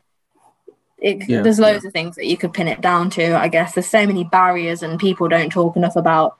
It, 0.97 1.29
Yeah, 1.29 1.41
there's 1.43 1.59
loads 1.59 1.85
of 1.85 1.93
things 1.93 2.15
that 2.15 2.25
you 2.25 2.35
could 2.37 2.53
pin 2.53 2.67
it 2.67 2.81
down 2.81 3.11
to. 3.11 3.37
I 3.37 3.47
guess 3.47 3.75
there's 3.75 3.87
so 3.87 4.05
many 4.07 4.23
barriers, 4.23 4.81
and 4.81 4.99
people 4.99 5.27
don't 5.29 5.51
talk 5.51 5.77
enough 5.77 5.95
about 5.95 6.37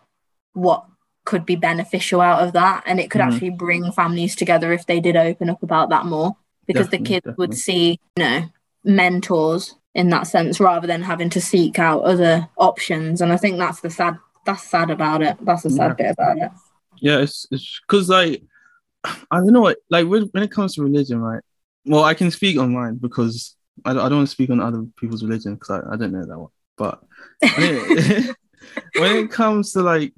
what 0.53 0.83
could 1.25 1.45
be 1.45 1.55
beneficial 1.55 2.19
out 2.21 2.41
of 2.45 2.53
that. 2.53 2.81
And 2.87 2.99
it 2.99 3.11
could 3.11 3.21
Mhm. 3.21 3.27
actually 3.33 3.51
bring 3.51 3.91
families 3.91 4.35
together 4.35 4.73
if 4.73 4.87
they 4.87 4.99
did 4.99 5.15
open 5.15 5.49
up 5.49 5.61
about 5.61 5.89
that 5.89 6.05
more 6.05 6.35
because 6.65 6.87
the 6.89 6.97
Definitely, 6.97 7.21
kids 7.21 7.37
would 7.37 7.53
see, 7.53 7.99
you 8.15 8.23
know, 8.23 8.49
mentors 8.87 9.75
in 9.93 10.09
that 10.09 10.27
sense 10.27 10.59
rather 10.59 10.87
than 10.87 11.01
having 11.01 11.29
to 11.31 11.41
seek 11.41 11.79
out 11.79 12.03
other 12.03 12.47
options. 12.57 13.21
And 13.21 13.31
I 13.33 13.37
think 13.37 13.57
that's 13.57 13.81
the 13.81 13.89
sad 13.89 14.17
that's 14.45 14.63
sad 14.63 14.89
about 14.89 15.21
it. 15.21 15.37
That's 15.41 15.63
the 15.63 15.69
sad 15.69 15.97
bit 15.97 16.11
about 16.11 16.37
it. 16.37 16.51
yeah, 16.99 17.19
it's 17.19 17.45
it's 17.51 17.81
because 17.81 18.09
like 18.09 18.43
I 19.03 19.37
don't 19.37 19.53
know 19.53 19.61
what 19.61 19.77
like 19.89 20.07
when, 20.07 20.23
when 20.23 20.43
it 20.43 20.51
comes 20.51 20.75
to 20.75 20.83
religion, 20.83 21.19
right? 21.19 21.43
Well, 21.85 22.03
I 22.03 22.13
can 22.13 22.31
speak 22.31 22.57
on 22.57 22.73
mine 22.73 22.95
because 22.95 23.55
I 23.85 23.93
don't, 23.93 24.03
I 24.03 24.09
don't 24.09 24.19
want 24.19 24.29
to 24.29 24.33
speak 24.33 24.49
on 24.49 24.59
other 24.59 24.85
people's 24.97 25.23
religion 25.23 25.55
because 25.55 25.69
I, 25.69 25.93
I 25.93 25.97
don't 25.97 26.11
know 26.11 26.25
that 26.25 26.39
one. 26.39 26.51
But 26.77 27.03
when 27.39 27.53
it, 27.57 28.35
when 28.97 29.15
it 29.15 29.31
comes 29.31 29.73
to 29.73 29.81
like 29.81 30.13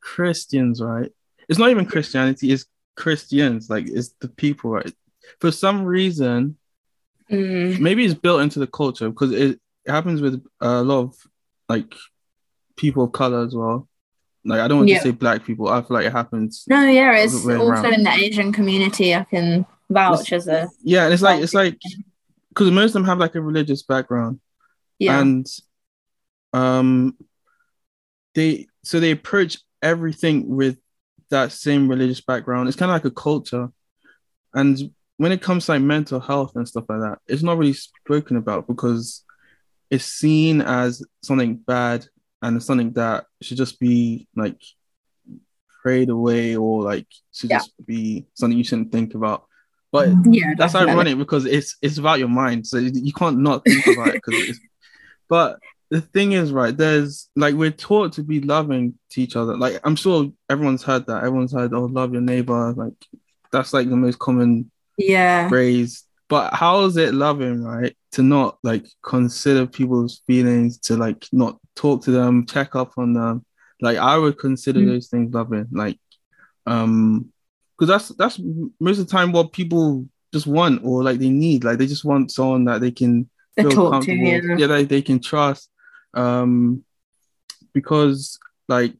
Christians, 0.00 0.80
right? 0.80 1.10
It's 1.48 1.58
not 1.58 1.70
even 1.70 1.86
Christianity; 1.86 2.52
it's 2.52 2.66
Christians. 2.96 3.68
Like 3.68 3.88
it's 3.88 4.14
the 4.20 4.28
people, 4.28 4.70
right? 4.70 4.92
For 5.40 5.50
some 5.50 5.84
reason, 5.84 6.56
Mm, 7.30 7.78
maybe 7.78 8.04
it's 8.04 8.14
built 8.14 8.42
into 8.42 8.58
the 8.58 8.66
culture 8.66 9.08
because 9.08 9.32
it, 9.32 9.60
it 9.84 9.90
happens 9.90 10.20
with 10.20 10.44
a 10.60 10.82
lot 10.82 11.00
of 11.00 11.14
like 11.68 11.94
people 12.76 13.04
of 13.04 13.12
color 13.12 13.44
as 13.44 13.54
well. 13.54 13.88
Like 14.44 14.60
I 14.60 14.68
don't 14.68 14.78
want 14.78 14.90
to 14.90 15.00
say 15.00 15.10
black 15.10 15.44
people. 15.44 15.68
I 15.68 15.82
feel 15.82 15.96
like 15.96 16.06
it 16.06 16.12
happens. 16.12 16.64
No, 16.66 16.82
yeah, 16.86 17.14
it's 17.16 17.34
also 17.34 17.68
around. 17.68 17.92
in 17.92 18.02
the 18.02 18.10
Asian 18.10 18.52
community. 18.52 19.14
I 19.14 19.24
can 19.24 19.66
vouch 19.90 20.32
as 20.32 20.48
a 20.48 20.68
Yeah, 20.82 21.04
and 21.04 21.12
it's 21.12 21.22
like 21.22 21.42
it's 21.42 21.54
like 21.54 21.78
because 22.48 22.70
most 22.70 22.90
of 22.90 22.92
them 22.94 23.04
have 23.04 23.18
like 23.18 23.34
a 23.34 23.40
religious 23.40 23.82
background, 23.82 24.40
yeah. 24.98 25.20
and 25.20 25.46
um, 26.52 27.16
they 28.34 28.66
so 28.82 28.98
they 28.98 29.10
approach 29.10 29.58
everything 29.82 30.48
with 30.48 30.78
that 31.28 31.52
same 31.52 31.88
religious 31.88 32.22
background. 32.22 32.68
It's 32.68 32.78
kind 32.78 32.90
of 32.90 32.94
like 32.94 33.04
a 33.04 33.14
culture, 33.14 33.68
and 34.54 34.90
when 35.20 35.32
it 35.32 35.42
comes 35.42 35.66
to 35.66 35.72
like 35.72 35.82
mental 35.82 36.18
health 36.18 36.52
and 36.56 36.66
stuff 36.66 36.84
like 36.88 37.00
that, 37.00 37.18
it's 37.26 37.42
not 37.42 37.58
really 37.58 37.74
spoken 37.74 38.36
about 38.38 38.66
because 38.66 39.22
it's 39.90 40.06
seen 40.06 40.62
as 40.62 41.04
something 41.22 41.56
bad 41.56 42.06
and 42.40 42.62
something 42.62 42.92
that 42.92 43.26
should 43.42 43.58
just 43.58 43.78
be 43.78 44.26
like 44.34 44.56
prayed 45.82 46.08
away 46.08 46.56
or 46.56 46.82
like 46.82 47.06
should 47.32 47.50
Yeah. 47.50 47.58
just 47.58 47.72
be 47.84 48.26
something 48.34 48.56
you 48.56 48.64
shouldn't 48.64 48.92
think 48.92 49.14
about. 49.14 49.44
But 49.92 50.08
Yeah, 50.24 50.54
that's 50.56 50.72
definitely. 50.72 50.94
ironic 50.94 51.18
because 51.18 51.44
it's 51.44 51.76
it's 51.82 51.98
about 51.98 52.18
your 52.18 52.28
mind, 52.28 52.66
so 52.66 52.78
you 52.78 53.12
can't 53.12 53.38
not 53.40 53.62
think 53.64 53.86
about 53.86 54.08
it. 54.14 54.22
Because 54.24 54.58
but 55.28 55.58
the 55.90 56.00
thing 56.00 56.32
is, 56.32 56.50
right? 56.50 56.74
There's 56.74 57.28
like 57.36 57.54
we're 57.56 57.72
taught 57.72 58.14
to 58.14 58.22
be 58.22 58.40
loving 58.40 58.94
to 59.10 59.20
each 59.20 59.36
other. 59.36 59.54
Like 59.56 59.80
I'm 59.84 59.96
sure 59.96 60.30
everyone's 60.48 60.82
heard 60.82 61.04
that. 61.08 61.24
Everyone's 61.24 61.52
heard, 61.52 61.74
"Oh, 61.74 61.84
love 61.84 62.12
your 62.14 62.22
neighbor." 62.22 62.72
Like 62.72 62.94
that's 63.52 63.74
like 63.74 63.90
the 63.90 63.96
most 63.96 64.18
common 64.18 64.70
Yeah. 64.98 65.48
raised 65.50 66.06
But 66.28 66.54
how 66.54 66.84
is 66.84 66.96
it 66.96 67.12
loving, 67.14 67.64
right? 67.64 67.96
To 68.12 68.22
not 68.22 68.58
like 68.62 68.86
consider 69.02 69.66
people's 69.66 70.22
feelings, 70.26 70.78
to 70.86 70.96
like 70.96 71.26
not 71.32 71.58
talk 71.74 72.04
to 72.04 72.10
them, 72.12 72.46
check 72.46 72.76
up 72.76 72.92
on 72.96 73.14
them. 73.14 73.44
Like 73.80 73.98
I 73.98 74.16
would 74.16 74.38
consider 74.38 74.80
Mm. 74.80 74.86
those 74.86 75.08
things 75.08 75.34
loving. 75.34 75.66
Like, 75.72 75.98
um, 76.66 77.32
because 77.78 77.88
that's 77.88 78.08
that's 78.16 78.40
most 78.78 78.98
of 79.00 79.06
the 79.06 79.10
time 79.10 79.32
what 79.32 79.52
people 79.52 80.06
just 80.32 80.46
want 80.46 80.82
or 80.84 81.02
like 81.02 81.18
they 81.18 81.30
need. 81.30 81.64
Like 81.64 81.78
they 81.78 81.86
just 81.88 82.04
want 82.04 82.30
someone 82.30 82.64
that 82.66 82.80
they 82.80 82.92
can 82.92 83.28
To 83.56 83.62
feel 83.64 83.70
talk 83.72 83.86
to, 83.86 83.90
comfortable, 84.06 84.26
yeah. 84.26 84.56
yeah, 84.58 84.66
that 84.68 84.88
they 84.88 85.02
can 85.02 85.18
trust. 85.18 85.68
Um, 86.14 86.84
because 87.72 88.38
like 88.68 88.94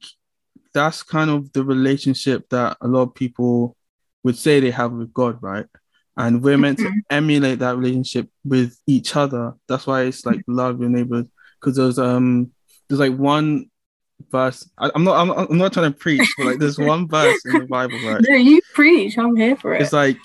that's 0.74 1.02
kind 1.02 1.30
of 1.30 1.52
the 1.52 1.62
relationship 1.64 2.48
that 2.50 2.76
a 2.80 2.88
lot 2.88 3.02
of 3.02 3.14
people 3.14 3.76
would 4.24 4.36
say 4.36 4.60
they 4.60 4.70
have 4.70 4.92
with 4.92 5.12
God, 5.12 5.38
right? 5.42 5.66
And 6.20 6.42
we're 6.42 6.58
meant 6.58 6.78
to 6.78 6.84
Mhm. 6.84 7.00
emulate 7.10 7.58
that 7.60 7.76
relationship 7.76 8.28
with 8.44 8.76
each 8.86 9.16
other. 9.16 9.54
That's 9.68 9.86
why 9.86 10.02
it's 10.02 10.24
like 10.26 10.42
love 10.46 10.80
your 10.80 10.90
neighbors. 10.90 11.26
Because 11.60 11.76
there's 11.76 11.98
um 11.98 12.50
there's 12.88 13.00
like 13.00 13.16
one 13.16 13.70
verse. 14.30 14.68
I, 14.78 14.90
I'm 14.94 15.04
not 15.04 15.16
I'm, 15.16 15.28
not- 15.28 15.50
I'm 15.50 15.58
not 15.58 15.72
trying 15.72 15.92
to 15.92 15.98
preach, 15.98 16.34
but 16.36 16.46
like 16.46 16.58
there's 16.58 16.78
one 16.78 17.08
verse 17.08 17.44
in 17.46 17.52
the 17.58 17.66
Bible, 17.66 17.98
right? 18.04 18.22
No, 18.28 18.36
you 18.36 18.60
preach. 18.74 19.16
I'm 19.18 19.34
here 19.36 19.56
for 19.56 19.74
it. 19.74 19.82
It's 19.82 19.92
like 19.92 20.18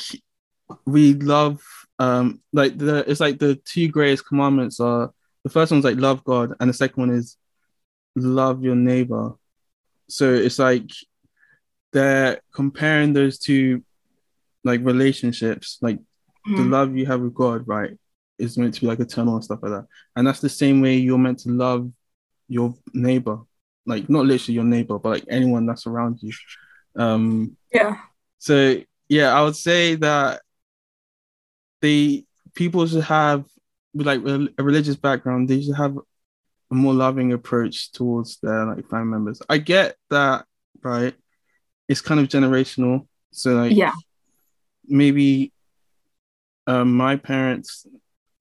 we 0.86 1.13
love 1.13 1.62
um 1.99 2.41
like 2.51 2.77
the 2.77 3.10
it's 3.10 3.19
like 3.21 3.39
the 3.39 3.55
two 3.63 3.88
greatest 3.88 4.25
commandments 4.27 4.79
are 4.79 5.13
the 5.43 5.49
first 5.49 5.71
one's 5.71 5.86
like 5.86 5.97
love 5.97 6.23
God 6.25 6.53
and 6.60 6.69
the 6.69 6.73
second 6.73 7.08
one 7.08 7.15
is 7.17 7.38
love 8.15 8.63
your 8.63 8.75
neighbor. 8.75 9.34
So 10.10 10.34
it's 10.34 10.60
like 10.60 10.89
they're 11.93 12.41
comparing 12.53 13.13
those 13.13 13.38
two 13.39 13.84
like 14.65 14.82
relationships, 14.84 15.78
like 15.82 15.99
the 16.45 16.63
Mhm. 16.63 16.71
love 16.71 16.97
you 16.97 17.06
have 17.06 17.21
with 17.21 17.34
God, 17.34 17.65
right, 17.67 17.97
is 18.38 18.58
meant 18.58 18.73
to 18.75 18.82
be 18.82 18.88
like 18.88 18.99
eternal 18.99 19.36
and 19.36 19.43
stuff 19.43 19.60
like 19.63 19.71
that. 19.71 19.86
And 20.15 20.28
that's 20.28 20.41
the 20.41 20.49
same 20.49 20.82
way 20.82 20.97
you're 20.97 21.17
meant 21.17 21.39
to 21.39 21.49
love 21.49 21.89
your 22.49 22.75
neighbor, 22.93 23.39
like 23.86 24.10
not 24.10 24.25
literally 24.25 24.56
your 24.56 24.63
neighbor, 24.65 24.99
but 24.99 25.10
like 25.10 25.25
anyone 25.30 25.65
that's 25.65 25.88
around 25.88 26.19
you. 26.21 26.34
Um, 26.97 27.56
Yeah. 27.73 27.95
so 28.39 28.82
yeah, 29.08 29.34
I 29.34 29.41
would 29.43 29.56
say 29.56 29.95
that 29.95 30.41
the 31.82 32.25
people 32.54 32.86
should 32.88 33.04
have 33.04 33.45
like 33.93 34.21
a 34.25 34.47
a 34.58 34.63
religious 34.63 34.95
background, 34.95 35.47
they 35.47 35.62
should 35.62 35.75
have 35.75 35.97
a 36.71 36.75
more 36.75 36.93
loving 36.93 37.32
approach 37.34 37.91
towards 37.91 38.39
their 38.41 38.65
like 38.65 38.89
family 38.89 39.12
members. 39.12 39.41
I 39.47 39.58
get 39.60 39.95
that, 40.10 40.45
right? 40.84 41.13
It's 41.88 42.01
kind 42.01 42.19
of 42.19 42.28
generational. 42.28 43.08
So 43.32 43.56
like 43.56 43.75
Yeah. 43.75 43.93
Maybe 44.88 45.52
um 46.67 46.93
my 46.93 47.15
parents 47.15 47.86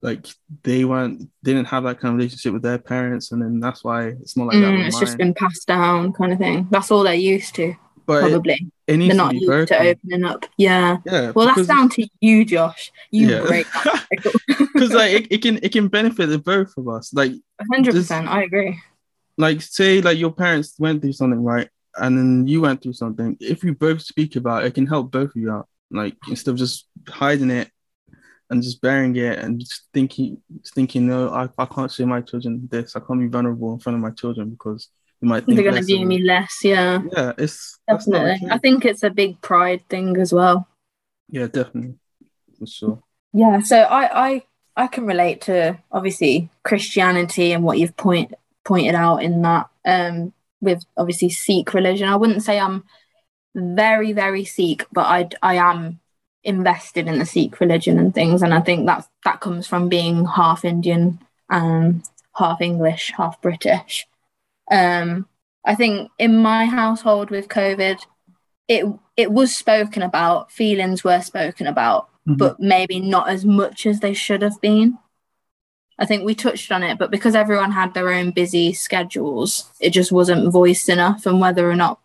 like 0.01 0.27
they 0.63 0.85
weren't 0.85 1.19
they 1.41 1.53
didn't 1.53 1.67
have 1.67 1.83
that 1.83 1.99
kind 1.99 2.13
of 2.13 2.17
relationship 2.17 2.53
with 2.53 2.61
their 2.61 2.77
parents 2.77 3.31
and 3.31 3.41
then 3.41 3.59
that's 3.59 3.83
why 3.83 4.07
it's 4.07 4.37
not 4.37 4.47
like 4.47 4.57
that 4.61 4.71
Mm, 4.73 4.87
it's 4.87 4.99
just 4.99 5.17
been 5.17 5.33
passed 5.33 5.67
down, 5.67 6.13
kind 6.13 6.31
of 6.31 6.37
thing. 6.37 6.67
That's 6.69 6.91
all 6.91 7.03
they're 7.03 7.13
used 7.15 7.55
to, 7.55 7.75
but 8.05 8.21
probably. 8.21 8.53
it 8.87 8.97
they're 8.97 9.09
to 9.09 9.13
not 9.15 9.33
used 9.33 9.47
broken. 9.47 9.77
to 9.77 9.89
opening 9.89 10.23
up. 10.23 10.45
Yeah. 10.57 10.97
yeah 11.05 11.31
Well, 11.31 11.47
that's 11.47 11.67
down 11.67 11.89
to 11.89 12.07
you, 12.21 12.45
Josh. 12.45 12.91
You 13.09 13.29
yeah. 13.29 13.41
break 13.47 13.65
that 13.73 14.05
because 14.47 14.91
like 14.91 15.11
it, 15.13 15.27
it 15.31 15.41
can 15.41 15.59
it 15.63 15.71
can 15.71 15.87
benefit 15.87 16.27
the 16.27 16.37
both 16.39 16.73
of 16.77 16.87
us 16.87 17.11
like 17.13 17.31
100%. 17.73 18.27
I 18.27 18.43
agree. 18.43 18.79
like 19.37 19.61
say 19.61 20.01
like 20.01 20.19
your 20.19 20.31
parents 20.31 20.75
went 20.77 21.01
through 21.01 21.13
something 21.13 21.43
right 21.43 21.69
and 21.97 22.17
then 22.17 22.47
you 22.47 22.61
went 22.61 22.81
through 22.83 22.93
something 22.93 23.37
if 23.39 23.63
you 23.63 23.73
both 23.73 24.01
speak 24.01 24.35
about 24.35 24.63
it, 24.63 24.67
it 24.67 24.73
can 24.75 24.85
help 24.85 25.09
both 25.11 25.29
of 25.29 25.35
you 25.37 25.49
out 25.51 25.67
like 25.91 26.15
instead 26.29 26.51
of 26.51 26.57
just 26.57 26.87
hiding 27.07 27.51
it 27.51 27.69
and 28.49 28.61
just 28.61 28.81
bearing 28.81 29.15
it 29.15 29.39
and 29.39 29.59
just 29.59 29.83
thinking 29.93 30.41
just 30.61 30.73
thinking 30.75 31.07
no 31.07 31.29
I, 31.29 31.49
I 31.57 31.65
can't 31.65 31.91
show 31.91 32.05
my 32.05 32.21
children 32.21 32.67
this 32.71 32.95
I 32.95 32.99
can't 32.99 33.19
be 33.19 33.27
vulnerable 33.27 33.73
in 33.73 33.79
front 33.79 33.95
of 33.95 34.01
my 34.01 34.11
children 34.11 34.51
because 34.51 34.89
they 35.21 35.27
might 35.27 35.45
think 35.45 35.55
They're 35.55 35.63
going 35.63 35.75
to 35.75 35.79
less 35.81 35.85
view 35.85 36.05
me 36.05 36.19
less. 36.19 36.59
Yeah. 36.63 37.01
yeah 37.15 37.31
it's 37.37 37.79
Definitely. 37.89 38.47
I 38.51 38.57
think 38.57 38.85
it's 38.85 39.03
a 39.03 39.09
big 39.09 39.39
pride 39.41 39.87
thing 39.89 40.17
as 40.17 40.33
well. 40.33 40.67
yeah 41.29 41.47
definitely 41.47 41.95
for 42.59 42.67
sure 42.67 43.03
Yeah, 43.33 43.59
so 43.61 43.77
I 43.81 44.27
I 44.27 44.43
I 44.77 44.87
can 44.87 45.05
relate 45.05 45.41
to 45.41 45.77
obviously 45.91 46.49
Christianity 46.63 47.51
and 47.53 47.63
what 47.63 47.79
you've 47.79 47.95
point 47.97 48.33
pointed 48.63 48.95
out 48.95 49.17
in 49.23 49.41
that 49.43 49.69
um 49.85 50.33
with 50.61 50.83
obviously 50.97 51.29
Sikh 51.29 51.73
religion. 51.73 52.07
I 52.09 52.15
wouldn't 52.15 52.43
say 52.43 52.59
I'm 52.59 52.83
very 53.55 54.13
very 54.13 54.45
Sikh, 54.45 54.85
but 54.91 55.05
I 55.05 55.29
I 55.41 55.55
am 55.55 55.99
invested 56.43 57.07
in 57.07 57.17
the 57.17 57.25
Sikh 57.25 57.59
religion 57.59 57.97
and 57.97 58.13
things, 58.13 58.43
and 58.43 58.53
I 58.53 58.61
think 58.61 58.85
that 58.85 59.07
that 59.23 59.39
comes 59.39 59.65
from 59.65 59.89
being 59.89 60.25
half 60.25 60.63
Indian 60.65 61.19
and 61.49 62.03
half 62.35 62.61
English, 62.61 63.13
half 63.17 63.41
British. 63.41 64.05
Um, 64.69 65.27
I 65.65 65.75
think 65.75 66.11
in 66.19 66.37
my 66.37 66.65
household 66.65 67.29
with 67.31 67.47
COVID, 67.47 67.99
it 68.67 68.85
it 69.17 69.31
was 69.31 69.55
spoken 69.55 70.01
about, 70.03 70.51
feelings 70.51 71.03
were 71.03 71.21
spoken 71.21 71.67
about, 71.67 72.09
Mhm. 72.27 72.37
but 72.37 72.59
maybe 72.59 72.99
not 72.99 73.29
as 73.29 73.45
much 73.45 73.85
as 73.85 73.99
they 74.01 74.13
should 74.13 74.41
have 74.41 74.59
been. 74.59 74.97
I 75.97 76.05
think 76.05 76.25
we 76.25 76.35
touched 76.35 76.71
on 76.71 76.83
it, 76.83 76.97
but 76.97 77.09
because 77.11 77.35
everyone 77.35 77.71
had 77.71 77.93
their 77.93 78.09
own 78.09 78.31
busy 78.31 78.73
schedules, 78.73 79.71
it 79.79 79.91
just 79.91 80.11
wasn't 80.11 80.51
voiced 80.51 80.89
enough. 80.89 81.25
And 81.25 81.39
whether 81.39 81.69
or 81.69 81.75
not 81.75 81.99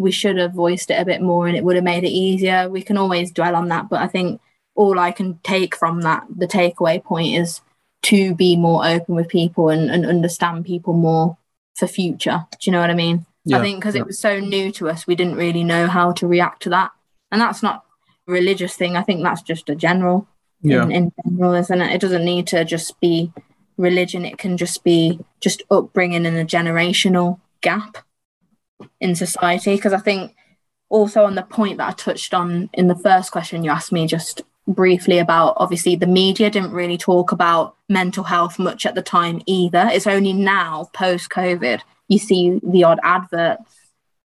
we 0.00 0.10
should 0.10 0.38
have 0.38 0.54
voiced 0.54 0.90
it 0.90 0.94
a 1.00 1.04
bit 1.04 1.20
more 1.20 1.46
and 1.46 1.56
it 1.56 1.62
would 1.62 1.76
have 1.76 1.84
made 1.84 2.04
it 2.04 2.08
easier, 2.08 2.70
we 2.70 2.80
can 2.80 2.96
always 2.96 3.30
dwell 3.30 3.54
on 3.54 3.68
that. 3.68 3.90
But 3.90 4.00
I 4.00 4.06
think 4.08 4.40
all 4.74 4.98
I 4.98 5.12
can 5.12 5.38
take 5.42 5.76
from 5.76 6.00
that, 6.00 6.24
the 6.34 6.46
takeaway 6.46 7.04
point 7.04 7.36
is 7.36 7.60
to 8.04 8.34
be 8.34 8.56
more 8.56 8.86
open 8.86 9.14
with 9.14 9.28
people 9.28 9.68
and, 9.68 9.90
and 9.90 10.06
understand 10.06 10.64
people 10.64 10.94
more 10.94 11.36
for 11.76 11.86
future. 11.86 12.46
Do 12.52 12.58
you 12.62 12.72
know 12.72 12.80
what 12.80 12.88
I 12.88 12.94
mean? 12.94 13.26
Yeah, 13.44 13.58
I 13.58 13.60
think 13.60 13.78
because 13.78 13.94
yeah. 13.94 14.00
it 14.00 14.06
was 14.06 14.18
so 14.18 14.40
new 14.40 14.72
to 14.72 14.88
us, 14.88 15.06
we 15.06 15.14
didn't 15.14 15.36
really 15.36 15.64
know 15.64 15.86
how 15.86 16.12
to 16.12 16.26
react 16.26 16.62
to 16.62 16.70
that. 16.70 16.92
And 17.30 17.40
that's 17.42 17.62
not 17.62 17.84
a 18.26 18.32
religious 18.32 18.76
thing. 18.76 18.96
I 18.96 19.02
think 19.02 19.22
that's 19.22 19.42
just 19.42 19.68
a 19.68 19.74
general 19.74 20.26
yeah 20.62 20.84
in, 20.84 20.92
in 20.92 21.12
general, 21.24 21.54
isn't 21.54 21.80
it? 21.80 21.92
It 21.92 22.00
doesn't 22.00 22.24
need 22.24 22.46
to 22.48 22.64
just 22.64 22.98
be 23.00 23.32
religion. 23.76 24.24
It 24.24 24.38
can 24.38 24.56
just 24.56 24.82
be 24.82 25.20
just 25.40 25.62
upbringing 25.70 26.24
and 26.24 26.38
a 26.38 26.44
generational 26.44 27.38
gap 27.60 27.98
in 29.00 29.14
society. 29.14 29.76
Because 29.76 29.92
I 29.92 29.98
think 29.98 30.34
also 30.88 31.24
on 31.24 31.34
the 31.34 31.42
point 31.42 31.78
that 31.78 31.88
I 31.88 31.92
touched 31.92 32.34
on 32.34 32.70
in 32.72 32.88
the 32.88 32.96
first 32.96 33.30
question 33.32 33.64
you 33.64 33.70
asked 33.70 33.92
me 33.92 34.06
just 34.06 34.42
briefly 34.66 35.18
about 35.18 35.54
obviously 35.56 35.96
the 35.96 36.06
media 36.06 36.50
didn't 36.50 36.72
really 36.72 36.98
talk 36.98 37.32
about 37.32 37.76
mental 37.88 38.24
health 38.24 38.58
much 38.58 38.86
at 38.86 38.94
the 38.94 39.02
time 39.02 39.40
either. 39.46 39.88
It's 39.92 40.06
only 40.06 40.32
now 40.32 40.90
post 40.92 41.30
COVID 41.30 41.80
you 42.10 42.18
see 42.18 42.60
the 42.62 42.84
odd 42.84 42.98
adverts 43.04 43.62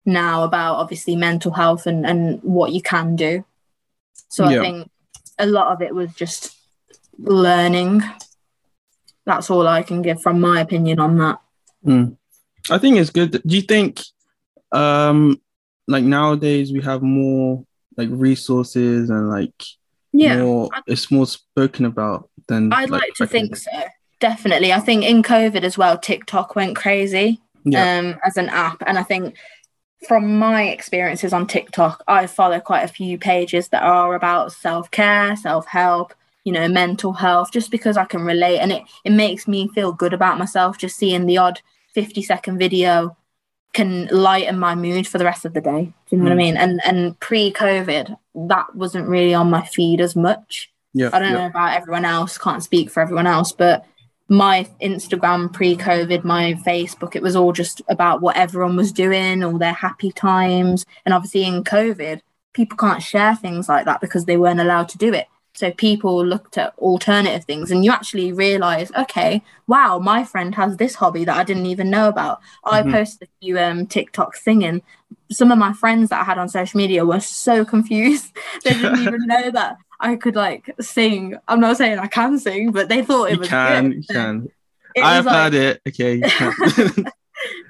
now 0.05 0.43
about 0.43 0.75
obviously 0.75 1.15
mental 1.15 1.51
health 1.51 1.87
and, 1.87 2.05
and 2.05 2.41
what 2.43 2.71
you 2.71 2.81
can 2.81 3.15
do. 3.15 3.43
So 4.29 4.47
Yeah. 4.47 4.59
I 4.59 4.61
think 4.61 4.91
a 5.39 5.47
lot 5.47 5.73
of 5.73 5.81
it 5.81 5.93
was 5.93 6.13
just 6.13 6.55
learning. 7.17 8.03
That's 9.25 9.49
all 9.49 9.67
I 9.67 9.81
can 9.81 10.03
give 10.03 10.21
from 10.21 10.39
my 10.39 10.61
opinion 10.61 10.99
on 10.99 11.17
that. 11.17 11.39
Mm. 11.83 12.17
I 12.69 12.77
think 12.77 12.97
it's 12.97 13.09
good. 13.09 13.41
Do 13.45 13.55
you 13.55 13.63
think, 13.63 14.01
um, 14.71 15.39
like 15.87 16.03
nowadays 16.03 16.71
we 16.71 16.81
have 16.81 17.01
more 17.01 17.65
like 17.97 18.09
resources 18.11 19.09
and 19.09 19.29
like 19.29 19.53
yeah, 20.13 20.41
more, 20.41 20.69
it's 20.87 21.11
more 21.11 21.25
spoken 21.25 21.85
about 21.85 22.29
than 22.47 22.71
I'd 22.73 22.89
like, 22.89 23.13
to 23.15 23.27
think 23.27 23.55
so. 23.55 23.71
Definitely. 24.19 24.71
I 24.71 24.79
think 24.79 25.03
in 25.03 25.23
COVID 25.23 25.63
as 25.63 25.77
well, 25.77 25.97
TikTok 25.97 26.55
went 26.55 26.75
crazy 26.75 27.41
Yeah, 27.63 27.99
um, 27.99 28.19
as 28.23 28.37
an 28.37 28.49
app. 28.49 28.83
And 28.85 28.99
I 28.99 29.03
think 29.03 29.35
from 30.07 30.37
my 30.37 30.63
experiences 30.69 31.33
on 31.33 31.47
TikTok, 31.47 32.03
I 32.07 32.27
follow 32.27 32.59
quite 32.59 32.83
a 32.83 32.87
few 32.87 33.17
pages 33.17 33.69
that 33.69 33.83
are 33.83 34.13
about 34.13 34.51
self 34.51 34.91
care, 34.91 35.35
self 35.35 35.65
help, 35.65 36.13
you 36.43 36.51
know, 36.51 36.67
mental 36.67 37.13
health, 37.13 37.51
just 37.51 37.71
because 37.71 37.97
I 37.97 38.05
can 38.05 38.21
relate. 38.21 38.59
And 38.59 38.71
it, 38.71 38.83
it 39.05 39.11
makes 39.11 39.47
me 39.47 39.67
feel 39.69 39.91
good 39.91 40.13
about 40.13 40.37
myself 40.37 40.77
just 40.77 40.97
seeing 40.97 41.25
the 41.25 41.37
odd 41.37 41.61
50 41.93 42.21
second 42.21 42.57
video 42.57 43.17
can 43.73 44.07
lighten 44.07 44.59
my 44.59 44.75
mood 44.75 45.07
for 45.07 45.17
the 45.17 45.25
rest 45.25 45.45
of 45.45 45.53
the 45.53 45.61
day. 45.61 45.93
Do 46.09 46.15
you 46.15 46.17
know 46.17 46.25
what 46.25 46.33
I 46.33 46.35
Mm. 46.35 46.37
mean? 46.37 46.57
And 46.57 46.81
and 46.85 47.19
pre-COVID, 47.19 48.15
that 48.49 48.75
wasn't 48.75 49.07
really 49.07 49.33
on 49.33 49.49
my 49.49 49.61
feed 49.65 50.01
as 50.01 50.15
much. 50.15 50.69
Yeah. 50.93 51.09
I 51.13 51.19
don't 51.19 51.31
yeah. 51.31 51.37
know 51.39 51.45
about 51.45 51.73
everyone 51.75 52.03
else, 52.05 52.37
can't 52.37 52.63
speak 52.63 52.89
for 52.91 52.99
everyone 53.01 53.27
else, 53.27 53.53
but 53.53 53.85
my 54.27 54.65
Instagram 54.81 55.51
pre 55.51 55.75
COVID, 55.75 56.23
my 56.23 56.53
Facebook, 56.65 57.15
it 57.15 57.21
was 57.21 57.35
all 57.35 57.51
just 57.51 57.81
about 57.89 58.21
what 58.21 58.37
everyone 58.37 58.75
was 58.75 58.91
doing, 58.91 59.43
all 59.43 59.57
their 59.57 59.73
happy 59.73 60.11
times. 60.11 60.85
And 61.05 61.13
obviously, 61.13 61.45
in 61.45 61.63
COVID, 61.63 62.21
people 62.53 62.77
can't 62.77 63.01
share 63.01 63.35
things 63.35 63.69
like 63.69 63.85
that 63.85 64.01
because 64.01 64.25
they 64.25 64.37
weren't 64.37 64.59
allowed 64.59 64.89
to 64.89 64.97
do 64.97 65.13
it. 65.13 65.27
So 65.53 65.71
people 65.71 66.25
looked 66.25 66.57
at 66.57 66.73
alternative 66.79 67.43
things, 67.43 67.71
and 67.71 67.83
you 67.83 67.91
actually 67.91 68.31
realize, 68.31 68.91
okay, 68.97 69.41
wow, 69.67 69.99
my 69.99 70.23
friend 70.23 70.55
has 70.55 70.77
this 70.77 70.95
hobby 70.95 71.25
that 71.25 71.37
I 71.37 71.43
didn't 71.43 71.65
even 71.65 71.89
know 71.89 72.07
about. 72.07 72.39
I 72.63 72.81
Mhm. 72.81 72.91
posted 72.91 73.27
a 73.27 73.31
few 73.45 73.59
um, 73.59 73.85
TikTok 73.85 74.35
singing. 74.37 74.81
Some 75.29 75.51
of 75.51 75.57
my 75.57 75.73
friends 75.73 76.09
that 76.09 76.21
I 76.21 76.23
had 76.23 76.37
on 76.37 76.47
social 76.47 76.77
media 76.77 77.05
were 77.05 77.19
so 77.19 77.65
confused; 77.73 78.31
they 78.63 78.73
didn't 78.73 78.99
even 78.99 79.27
know 79.27 79.51
that 79.51 79.75
I 79.99 80.15
could 80.15 80.35
like 80.35 80.73
sing. 80.79 81.35
I'm 81.49 81.59
not 81.59 81.77
saying 81.77 81.99
I 81.99 82.07
can 82.07 82.39
sing, 82.39 82.71
but 82.71 82.87
they 82.87 83.03
thought 83.03 83.25
it 83.29 83.33
You 83.33 83.39
was 83.39 83.47
can, 83.49 83.89
good. 83.89 83.97
you 83.97 84.03
can. 84.09 84.47
I've 85.03 85.25
like- 85.25 85.35
heard 85.35 85.53
it. 85.53 85.81
Okay, 85.87 86.21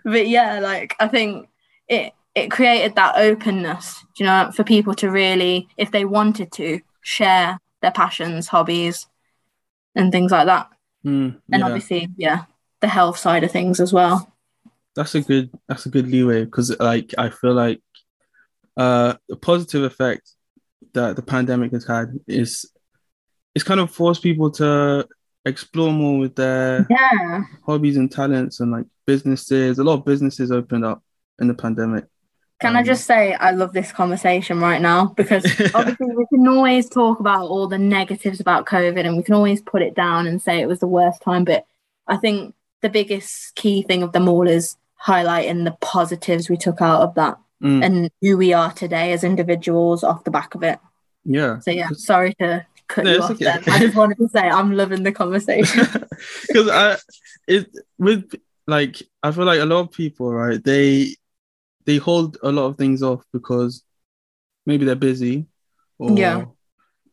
but 0.04 0.28
yeah, 0.28 0.60
like 0.60 0.96
I 1.00 1.08
think 1.08 1.50
it 1.88 2.14
it 2.36 2.50
created 2.52 2.96
that 2.96 3.18
openness, 3.18 4.06
you 4.18 4.26
know, 4.26 4.52
for 4.56 4.64
people 4.64 4.94
to 4.96 5.10
really, 5.12 5.68
if 5.78 5.92
they 5.92 6.06
wanted 6.06 6.52
to, 6.54 6.80
share 7.02 7.60
their 7.82 7.92
passions, 7.92 8.48
hobbies, 8.48 9.08
and 9.96 10.12
things 10.12 10.32
like 10.32 10.48
that. 10.48 10.70
Mm, 11.06 11.42
And 11.52 11.62
yeah. 11.62 11.66
obviously, 11.66 12.10
yeah, 12.18 12.46
the 12.82 12.88
health 12.88 13.18
side 13.18 13.44
of 13.44 13.52
things 13.52 13.80
as 13.80 13.94
well. 13.94 14.32
that's 14.96 15.16
a 15.16 15.22
good 15.22 15.50
that's 15.68 15.86
a 15.86 15.90
good 15.90 16.08
leeway 16.08 16.44
because 16.46 16.78
like 16.80 17.14
I 17.18 17.30
feel 17.30 17.54
like 17.54 17.82
uh 18.78 19.16
the 19.30 19.36
positive 19.36 19.84
effect 19.84 20.32
that 20.94 21.16
the 21.16 21.22
pandemic 21.22 21.72
has 21.72 21.86
had 21.86 22.10
is 22.28 22.66
it's 23.56 23.64
kind 23.66 23.80
of 23.80 23.92
forced 23.92 24.24
people 24.24 24.52
to 24.52 25.08
explore 25.46 25.92
more 25.92 26.20
with 26.20 26.36
their 26.36 26.88
Yeah, 26.90 27.44
hobbies 27.66 27.98
and 27.98 28.12
talents 28.12 28.60
and 28.60 28.72
like 28.72 28.86
businesses. 29.06 29.80
A 29.80 29.84
lot 29.84 30.00
of 30.00 30.06
businesses 30.06 30.52
opened 30.52 30.86
up 30.86 31.04
in 31.40 31.48
the 31.48 31.54
pandemic. 31.54 32.06
Can 32.62 32.76
I 32.76 32.80
Um, 32.80 32.86
just 32.86 33.06
say 33.06 33.34
I 33.34 33.52
love 33.52 33.74
this 33.74 33.92
conversation 33.92 34.60
right 34.60 34.82
now 34.82 35.08
because 35.18 35.44
obviously 35.74 36.08
we 36.16 36.26
can 36.34 36.48
always 36.48 36.88
talk 36.90 37.20
about 37.20 37.46
all 37.48 37.68
the 37.68 37.78
negatives 37.78 38.40
about 38.40 38.66
COVID 38.66 39.06
and 39.06 39.18
we 39.18 39.24
can 39.24 39.34
always 39.34 39.62
put 39.62 39.82
it 39.82 39.96
down 39.96 40.28
and 40.28 40.42
say 40.42 40.60
it 40.62 40.68
was 40.68 40.80
the 40.80 40.88
worst 40.88 41.22
time. 41.22 41.44
But 41.44 41.66
I 42.08 42.18
think 42.18 42.54
the 42.82 42.90
biggest 42.90 43.56
key 43.56 43.82
thing 43.84 44.04
of 44.04 44.12
them 44.12 44.28
all 44.28 44.48
is 44.48 44.76
highlighting 45.06 45.64
the 45.66 45.76
positives 45.82 46.50
we 46.50 46.58
took 46.58 46.82
out 46.82 47.02
of 47.02 47.16
that 47.16 47.38
Mm, 47.64 47.86
and 47.86 48.10
who 48.22 48.38
we 48.38 48.54
are 48.54 48.72
today 48.74 49.14
as 49.14 49.24
individuals 49.24 50.04
off 50.04 50.24
the 50.24 50.32
back 50.32 50.56
of 50.56 50.64
it. 50.64 50.80
yeah. 51.24 51.60
So 51.60 51.70
yeah, 51.70 51.90
sorry 51.94 52.34
to 52.40 52.66
cut 52.88 53.04
No, 53.06 53.12
you 53.14 53.22
off 53.22 53.32
okay. 53.32 53.46
then. 53.46 53.64
I 53.68 53.78
just 53.78 53.96
wanted 53.96 54.18
to 54.18 54.28
say 54.30 54.40
I'm 54.40 54.72
loving 54.72 55.04
the 55.04 55.12
conversation. 55.12 55.86
because 56.48 56.68
I 56.70 56.98
it 57.48 57.70
with 58.00 58.34
like 58.66 59.04
I 59.22 59.32
feel 59.32 59.46
like 59.46 59.60
a 59.60 59.66
lot 59.66 59.82
of 59.82 59.92
people 59.92 60.34
right 60.34 60.64
they 60.64 61.16
they 61.86 61.98
hold 61.98 62.38
a 62.44 62.52
lot 62.52 62.66
of 62.66 62.78
things 62.78 63.02
off 63.04 63.24
because 63.34 63.84
maybe 64.66 64.86
they're 64.86 64.96
busy 64.96 65.46
or 65.98 66.18
Yeah. 66.18 66.46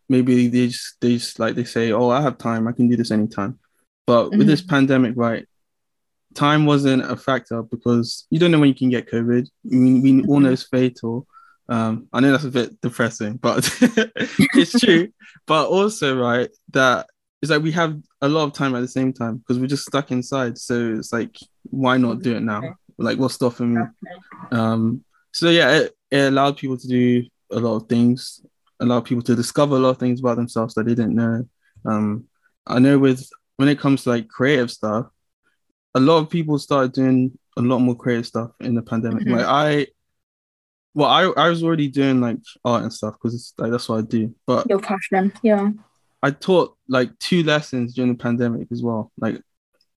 maybe 0.08 0.48
they 0.48 0.68
just 0.68 1.00
they 1.00 1.14
just 1.14 1.38
like 1.38 1.54
they 1.54 1.64
say 1.64 1.92
oh 1.92 2.08
I 2.10 2.20
have 2.22 2.38
time. 2.38 2.66
I 2.68 2.72
can 2.72 2.88
do 2.88 2.96
this 2.96 3.10
anytime. 3.10 3.58
But 4.06 4.30
with 4.30 4.46
this 4.46 4.62
pandemic 4.62 5.14
right 5.16 5.46
time 6.34 6.66
wasn't 6.66 7.02
a 7.02 7.16
factor 7.16 7.62
because 7.62 8.26
you 8.30 8.38
don't 8.38 8.50
know 8.50 8.58
when 8.60 8.68
you 8.68 8.74
can 8.74 8.90
get 8.90 9.10
COVID. 9.10 9.46
I 9.46 9.74
mean, 9.74 10.02
we 10.02 10.22
all 10.26 10.40
know 10.40 10.50
it's 10.52 10.62
fatal. 10.62 11.26
Um 11.68 12.08
I 12.12 12.20
know 12.20 12.30
that's 12.32 12.44
a 12.44 12.50
bit 12.50 12.80
depressing 12.80 13.36
but 13.36 13.68
it's 14.54 14.78
true. 14.84 15.08
But 15.46 15.68
also 15.68 16.18
right 16.18 16.48
that 16.72 17.06
it's 17.40 17.50
like 17.50 17.62
we 17.62 17.72
have 17.72 17.96
a 18.20 18.28
lot 18.28 18.44
of 18.44 18.52
time 18.52 18.74
at 18.74 18.80
the 18.80 18.88
same 18.88 19.12
time 19.12 19.36
because 19.38 19.58
we're 19.58 19.66
just 19.68 19.86
stuck 19.86 20.10
inside. 20.10 20.58
So 20.58 20.94
it's 20.98 21.12
like 21.12 21.36
why 21.70 21.96
not 21.98 22.22
do 22.22 22.34
it 22.36 22.40
now 22.42 22.62
like 22.98 23.18
what's 23.18 23.34
stopping 23.34 23.74
me? 23.74 23.82
Um 24.50 25.04
so 25.32 25.50
yeah 25.50 25.78
it, 25.78 25.96
it 26.10 26.20
allowed 26.28 26.56
people 26.56 26.76
to 26.76 26.88
do 26.88 27.24
a 27.50 27.58
lot 27.58 27.76
of 27.76 27.88
things 27.88 28.40
allowed 28.80 29.04
people 29.04 29.22
to 29.22 29.34
discover 29.34 29.76
a 29.76 29.78
lot 29.78 29.90
of 29.90 29.98
things 29.98 30.20
about 30.20 30.36
themselves 30.36 30.74
that 30.74 30.84
they 30.86 30.94
didn't 30.94 31.14
know. 31.14 31.46
Um 31.84 32.24
i 32.66 32.78
know 32.78 32.98
with 32.98 33.28
when 33.56 33.68
it 33.68 33.78
comes 33.78 34.02
to 34.04 34.10
like 34.10 34.28
creative 34.28 34.70
stuff 34.70 35.06
a 35.94 36.00
lot 36.00 36.18
of 36.18 36.28
people 36.30 36.58
started 36.58 36.92
doing 36.92 37.36
a 37.56 37.62
lot 37.62 37.78
more 37.78 37.96
creative 37.96 38.26
stuff 38.26 38.50
in 38.60 38.74
the 38.74 38.82
pandemic. 38.82 39.24
Mhm. 39.24 39.36
like 39.38 39.46
i 39.46 39.86
well 40.94 41.08
i 41.08 41.22
i 41.44 41.48
was 41.48 41.62
already 41.62 41.88
doing 41.88 42.20
like 42.20 42.38
art 42.64 42.82
and 42.82 42.92
stuff 42.92 43.14
because 43.14 43.34
it's 43.34 43.52
like 43.58 43.70
that's 43.70 43.88
what 43.88 43.98
i 43.98 44.02
do. 44.02 44.34
But 44.46 44.68
Your 44.68 44.80
passion, 44.80 45.32
yeah. 45.42 45.70
I 46.22 46.30
taught 46.32 46.76
like 46.88 47.16
two 47.18 47.42
lessons 47.44 47.94
during 47.94 48.12
the 48.12 48.18
pandemic 48.18 48.68
as 48.72 48.82
well, 48.82 49.12
like 49.18 49.40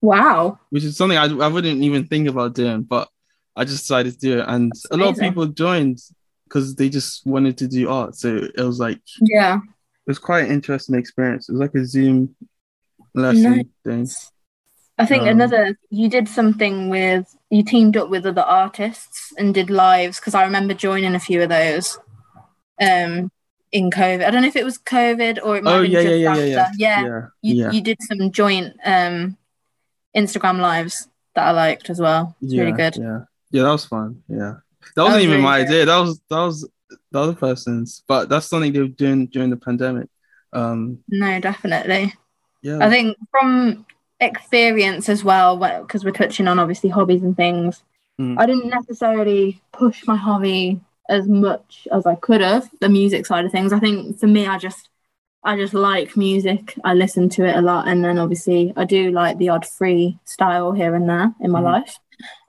Wow. 0.02 0.60
which 0.70 0.84
is 0.84 0.98
something 0.98 1.18
I, 1.18 1.26
I 1.26 1.48
wouldn't 1.48 1.82
even 1.82 2.08
think 2.08 2.28
about 2.28 2.56
doing, 2.56 2.84
but 2.84 3.10
I 3.56 3.66
just 3.66 3.84
decided 3.84 4.14
to 4.14 4.20
do 4.20 4.40
it, 4.40 4.46
and 4.48 4.74
a 4.92 4.98
lot 4.98 5.10
of 5.10 5.20
people 5.20 5.46
joined 5.48 6.00
because 6.46 6.76
they 6.76 6.90
just 6.90 7.26
wanted 7.26 7.58
to 7.60 7.68
do 7.68 7.90
art. 7.90 8.16
So 8.16 8.38
it 8.38 8.62
was 8.64 8.80
like 8.80 9.02
yeah, 9.22 9.58
it 9.58 10.10
was 10.10 10.20
quite 10.20 10.46
an 10.46 10.52
interesting 10.52 10.96
experience. 10.96 11.50
It 11.50 11.54
was 11.54 11.62
like 11.62 11.76
a 11.76 11.86
Zoom 11.86 12.36
lesson 13.14 13.70
thing. 13.86 14.08
I 14.98 15.06
think 15.06 15.24
Um, 15.24 15.28
another 15.28 15.78
you 15.90 16.10
did 16.10 16.28
something 16.28 16.90
with 16.90 17.36
you 17.50 17.64
teamed 17.64 17.98
up 17.98 18.10
with 18.10 18.26
other 18.26 18.42
artists 18.42 19.34
and 19.38 19.54
did 19.54 19.70
lives 19.70 20.20
because 20.20 20.36
I 20.36 20.44
remember 20.44 20.74
joining 20.74 21.16
a 21.16 21.20
few 21.20 21.42
of 21.42 21.50
those 21.50 21.98
um 22.82 23.32
in 23.72 23.90
COVID. 23.90 24.26
I 24.26 24.32
don't 24.32 24.42
know 24.42 24.48
if 24.48 24.56
it 24.56 24.66
was 24.66 24.78
COVID 24.80 25.40
or 25.44 25.58
it 25.58 25.64
might 25.64 25.74
Oh 25.74 25.82
have 25.82 25.84
been 25.84 25.92
yeah, 25.92 26.02
just 26.02 26.16
yeah, 26.16 26.30
yeah, 26.36 26.46
after. 26.46 26.46
yeah, 26.46 26.72
yeah, 26.78 27.04
Yeah, 27.06 27.28
You, 27.42 27.56
yeah, 27.56 27.72
you 27.72 27.82
did 27.82 27.98
some 28.02 28.32
joint 28.32 28.76
um 28.86 29.38
Instagram 30.16 30.60
lives 30.60 31.08
that 31.36 31.46
I 31.48 31.52
liked 31.52 31.90
as 31.90 32.00
well. 32.00 32.36
It's 32.42 32.54
really 32.56 32.72
good. 32.72 32.96
Yeah, 32.98 33.20
yeah, 33.52 33.64
that 33.64 33.72
was 33.72 33.86
fun. 33.86 34.24
Yeah, 34.28 34.56
that 34.96 35.04
wasn't 35.04 35.16
was 35.16 35.24
even 35.24 35.32
really 35.38 35.44
my 35.44 35.58
good. 35.60 35.68
idea. 35.68 35.86
That 35.86 36.00
was 36.00 36.20
that 36.30 36.40
was 36.42 36.70
the 37.12 37.20
other 37.20 37.34
person's, 37.34 38.04
but 38.08 38.30
that's 38.30 38.46
something 38.48 38.74
they 38.74 38.80
were 38.80 38.88
doing 38.88 39.28
during 39.28 39.50
the 39.50 39.58
pandemic. 39.58 40.08
Um, 40.54 41.00
No, 41.08 41.40
definitely. 41.40 42.14
yeah, 42.62 42.80
I 42.82 42.90
think 42.90 43.18
from 43.32 43.86
experience 44.20 45.10
as 45.10 45.24
well, 45.24 45.58
because 45.82 46.04
we're 46.06 46.12
touching 46.12 46.48
on 46.48 46.60
obviously 46.60 46.90
hobbies 46.90 47.24
and 47.24 47.36
things, 47.36 47.84
Mm. 48.20 48.38
I 48.38 48.46
didn't 48.46 48.68
necessarily 48.70 49.62
push 49.72 50.06
my 50.06 50.16
hobby 50.18 50.80
as 51.10 51.28
much 51.28 51.88
as 51.92 52.06
I 52.06 52.16
could 52.16 52.42
have, 52.42 52.70
the 52.80 52.90
music 52.90 53.26
side 53.26 53.46
of 53.46 53.52
things. 53.52 53.74
I 53.74 53.80
think 53.80 54.20
for 54.20 54.28
me, 54.28 54.46
I 54.46 54.58
just 54.60 54.90
I 55.44 55.56
just 55.56 55.74
like 55.74 56.16
music. 56.16 56.76
I 56.84 56.94
listen 56.94 57.30
to 57.30 57.46
it 57.46 57.56
a 57.56 57.62
lot, 57.62 57.88
and 57.88 58.04
then 58.04 58.20
obviously 58.20 58.74
I 58.76 58.86
do 58.86 59.12
like 59.12 59.38
the 59.38 59.50
odd 59.50 59.66
free 59.66 60.20
style 60.26 60.72
here 60.72 60.94
and 60.96 61.10
there 61.10 61.34
in 61.40 61.52
my 61.52 61.60
Mhm. 61.62 61.64
life. 61.64 61.98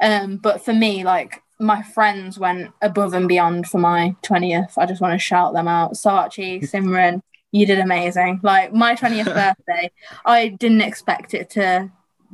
Um, 0.01 0.37
but 0.37 0.63
for 0.65 0.75
me, 0.75 1.03
like 1.05 1.43
my 1.59 1.83
friends 1.83 2.39
went 2.39 2.71
above 2.83 3.15
and 3.15 3.29
beyond 3.29 3.67
for 3.67 3.79
my 3.79 4.15
twentieth. 4.23 4.77
I 4.77 4.85
just 4.87 5.01
want 5.01 5.15
to 5.15 5.19
shout 5.19 5.55
them 5.55 5.69
out. 5.69 5.93
Sachi, 5.95 6.61
Simran, 6.71 7.23
you 7.51 7.65
did 7.67 7.79
amazing. 7.79 8.41
Like 8.43 8.75
my 8.75 8.95
twentieth 8.95 9.27
birthday, 9.35 9.91
I 10.27 10.49
didn't 10.49 10.83
expect 10.83 11.33
it 11.35 11.49
to 11.51 11.91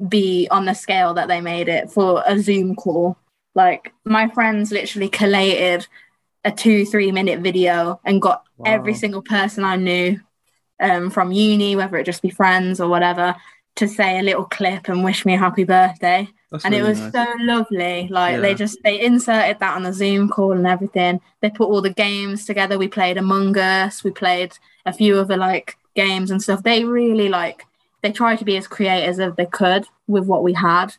be 0.08 0.48
on 0.50 0.64
the 0.64 0.74
scale 0.74 1.14
that 1.14 1.28
they 1.28 1.40
made 1.40 1.68
it 1.68 1.90
for 1.90 2.22
a 2.26 2.38
Zoom 2.40 2.74
call. 2.74 3.16
Like 3.54 3.92
my 4.04 4.28
friends 4.28 4.72
literally 4.72 5.08
collated 5.08 5.86
a 6.44 6.50
two, 6.50 6.84
three 6.84 7.12
minute 7.12 7.40
video 7.40 8.00
and 8.04 8.22
got 8.22 8.44
every 8.64 8.94
single 8.94 9.22
person 9.22 9.62
I 9.64 9.76
knew 9.76 10.20
um, 10.80 11.10
from 11.10 11.32
uni, 11.32 11.76
whether 11.76 11.96
it 11.96 12.04
just 12.04 12.22
be 12.22 12.30
friends 12.30 12.80
or 12.80 12.88
whatever, 12.88 13.34
to 13.76 13.88
say 13.88 14.18
a 14.18 14.22
little 14.22 14.44
clip 14.44 14.88
and 14.88 15.04
wish 15.04 15.24
me 15.24 15.34
a 15.34 15.38
happy 15.38 15.64
birthday. 15.64 16.28
that's 16.50 16.64
and 16.64 16.74
it 16.74 16.82
was 16.82 16.98
nice. 16.98 17.12
so 17.12 17.26
lovely. 17.40 18.08
Like 18.08 18.40
they 18.40 18.54
just 18.54 18.78
they 18.82 19.00
inserted 19.00 19.60
that 19.60 19.76
on 19.76 19.84
the 19.84 19.92
Zoom 19.92 20.28
call 20.28 20.52
and 20.52 20.66
everything. 20.66 21.20
They 21.40 21.50
put 21.50 21.68
all 21.68 21.80
the 21.80 21.90
games 21.90 22.44
together. 22.44 22.78
We 22.78 22.88
played 22.88 23.16
Among 23.16 23.56
Us. 23.56 24.02
We 24.02 24.10
played 24.10 24.52
a 24.84 24.92
few 24.92 25.18
other 25.18 25.36
like 25.36 25.76
games 25.94 26.30
and 26.30 26.42
stuff. 26.42 26.62
They 26.62 26.84
really 26.84 27.28
like 27.28 27.64
they 28.02 28.12
tried 28.12 28.38
to 28.38 28.44
be 28.44 28.56
as 28.56 28.66
creative 28.66 29.18
as 29.20 29.34
they 29.36 29.46
could 29.46 29.86
with 30.06 30.24
what 30.26 30.42
we 30.42 30.52
had. 30.52 30.94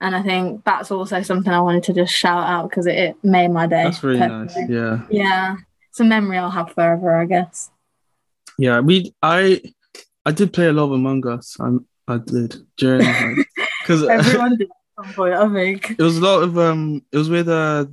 And 0.00 0.16
I 0.16 0.22
think 0.22 0.64
that's 0.64 0.90
also 0.90 1.22
something 1.22 1.52
I 1.52 1.60
wanted 1.60 1.82
to 1.84 1.92
just 1.92 2.14
shout 2.14 2.48
out 2.48 2.70
because 2.70 2.86
it, 2.86 2.96
it 2.96 3.16
made 3.22 3.48
my 3.48 3.66
day. 3.66 3.84
That's 3.84 4.02
really 4.02 4.20
nice. 4.20 4.56
Yeah. 4.68 5.02
Yeah. 5.10 5.56
It's 5.90 6.00
a 6.00 6.04
memory 6.04 6.38
I'll 6.38 6.50
have 6.50 6.72
forever, 6.72 7.16
I 7.16 7.26
guess. 7.26 7.70
Yeah, 8.60 8.80
we 8.80 9.12
I 9.22 9.62
I 10.26 10.32
did 10.32 10.52
play 10.52 10.66
a 10.66 10.72
lot 10.72 10.84
of 10.84 10.92
Among 10.92 11.26
Us. 11.26 11.56
I'm 11.58 11.86
I 12.06 12.18
did 12.18 12.56
during 12.76 13.04
because 13.82 14.02
Everyone 14.08 14.56
did 14.58 14.68
at 14.70 15.04
some 15.04 15.14
point, 15.14 15.34
I 15.34 15.48
think. 15.52 15.90
it 15.98 16.02
was 16.02 16.18
a 16.18 16.20
lot 16.20 16.42
of 16.42 16.58
um 16.58 17.02
it 17.10 17.16
was 17.16 17.30
with 17.30 17.48
uh 17.48 17.86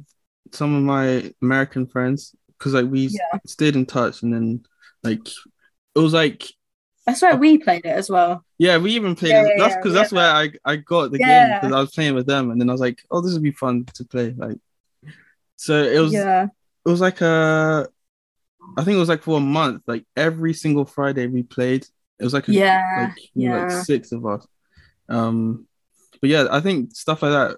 some 0.52 0.76
of 0.76 0.84
my 0.84 1.32
American 1.42 1.88
friends 1.88 2.36
because 2.50 2.74
like 2.74 2.86
we 2.86 3.08
Yeah. 3.08 3.40
stayed 3.46 3.76
in 3.76 3.86
touch 3.86 4.24
and 4.24 4.34
then 4.34 4.66
like 5.04 5.26
it 5.26 6.00
was 6.00 6.14
like 6.14 6.44
that's 7.06 7.20
swear 7.20 7.38
we 7.38 7.58
played 7.58 7.86
it 7.86 7.96
as 7.96 8.10
well. 8.10 8.44
Yeah, 8.58 8.78
we 8.78 8.92
even 8.92 9.16
played 9.16 9.32
Yeah, 9.32 9.44
it. 9.44 9.48
yeah, 9.56 9.64
That's 9.64 9.76
yeah, 9.76 9.80
because 9.82 9.94
that's 9.94 10.12
where 10.12 10.30
I, 10.30 10.52
I 10.66 10.76
got 10.76 11.12
the 11.12 11.20
game 11.20 11.54
because 11.54 11.72
I 11.72 11.80
was 11.80 11.92
playing 11.96 12.16
with 12.16 12.28
them, 12.28 12.52
and 12.52 12.60
then 12.60 12.70
I 12.70 12.74
was 12.74 12.82
like, 12.82 13.00
oh, 13.10 13.22
this 13.22 13.32
would 13.34 13.44
be 13.44 13.52
fun 13.52 13.86
to 13.94 14.04
play. 14.04 14.34
Like, 14.36 14.58
so 15.56 15.82
it 15.82 16.00
was 16.00 16.12
yeah. 16.14 16.48
it 16.86 16.90
was 16.90 17.00
like 17.00 17.22
a, 17.22 17.88
I 18.78 18.84
think 18.84 18.96
it 18.96 19.00
was 19.00 19.10
like 19.10 19.24
for 19.24 19.38
a 19.38 19.42
month. 19.42 19.84
Like 19.88 20.06
every 20.16 20.54
single 20.54 20.86
Friday 20.86 21.28
we 21.28 21.44
played. 21.44 21.86
It 22.20 22.24
was 22.24 22.34
like 22.34 22.48
a, 22.48 22.52
Yeah. 22.54 23.08
like, 23.16 23.30
yeah. 23.36 23.62
like 23.64 23.72
six 23.86 24.12
of 24.12 24.26
us. 24.26 24.46
Um, 25.10 25.68
but 26.20 26.30
yeah, 26.30 26.48
I 26.52 26.60
think 26.60 26.96
stuff 26.96 27.22
like 27.22 27.32
that 27.32 27.58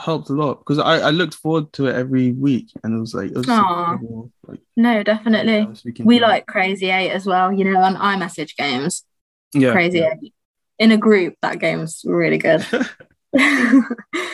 helped 0.00 0.30
a 0.30 0.32
lot 0.34 0.60
because 0.60 0.78
I, 0.78 0.98
I 0.98 1.10
looked 1.10 1.34
forward 1.34 1.72
to 1.72 1.86
it 1.88 1.94
every 1.96 2.30
week, 2.32 2.70
and 2.84 2.94
it 2.96 3.00
was 3.00 3.14
like 3.14 3.30
it 3.32 3.36
was 3.36 3.48
incredible, 3.48 4.30
like 4.46 4.60
No, 4.76 5.02
definitely. 5.02 5.68
yeah, 5.84 6.04
We 6.04 6.20
like 6.20 6.46
Crazy 6.46 6.90
Eight 6.90 7.10
as 7.10 7.26
well, 7.26 7.52
you 7.52 7.64
know, 7.64 7.80
on 7.80 7.96
iMessage 7.96 8.56
games. 8.56 9.04
yeah 9.52 9.72
Crazy 9.72 9.98
yeah. 9.98 10.14
Eight. 10.22 10.34
In 10.78 10.92
a 10.92 10.96
group, 10.96 11.34
that 11.42 11.58
game's 11.58 12.02
really 12.06 12.38
good. 12.38 12.64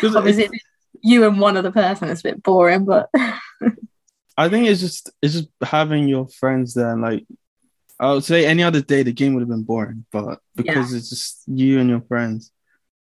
Obviously, 0.04 0.50
you 1.02 1.26
and 1.26 1.40
one 1.40 1.56
other 1.56 1.72
person, 1.72 2.08
it's 2.10 2.20
a 2.20 2.24
bit 2.24 2.42
boring, 2.42 2.84
but 2.84 3.08
I 4.36 4.48
think 4.48 4.66
it's 4.68 4.80
just 4.80 5.10
it's 5.22 5.34
just 5.34 5.48
having 5.62 6.08
your 6.08 6.28
friends 6.28 6.74
there. 6.74 6.90
and, 6.90 7.02
Like 7.02 7.24
I 8.00 8.12
would 8.12 8.24
say 8.24 8.46
any 8.46 8.62
other 8.62 8.80
day 8.82 9.02
the 9.02 9.12
game 9.12 9.34
would 9.34 9.40
have 9.40 9.48
been 9.48 9.62
boring, 9.62 10.04
but 10.10 10.40
because 10.56 10.92
it's 10.92 11.10
just 11.10 11.42
you 11.46 11.78
and 11.80 11.88
your 11.88 12.02
friends, 12.02 12.50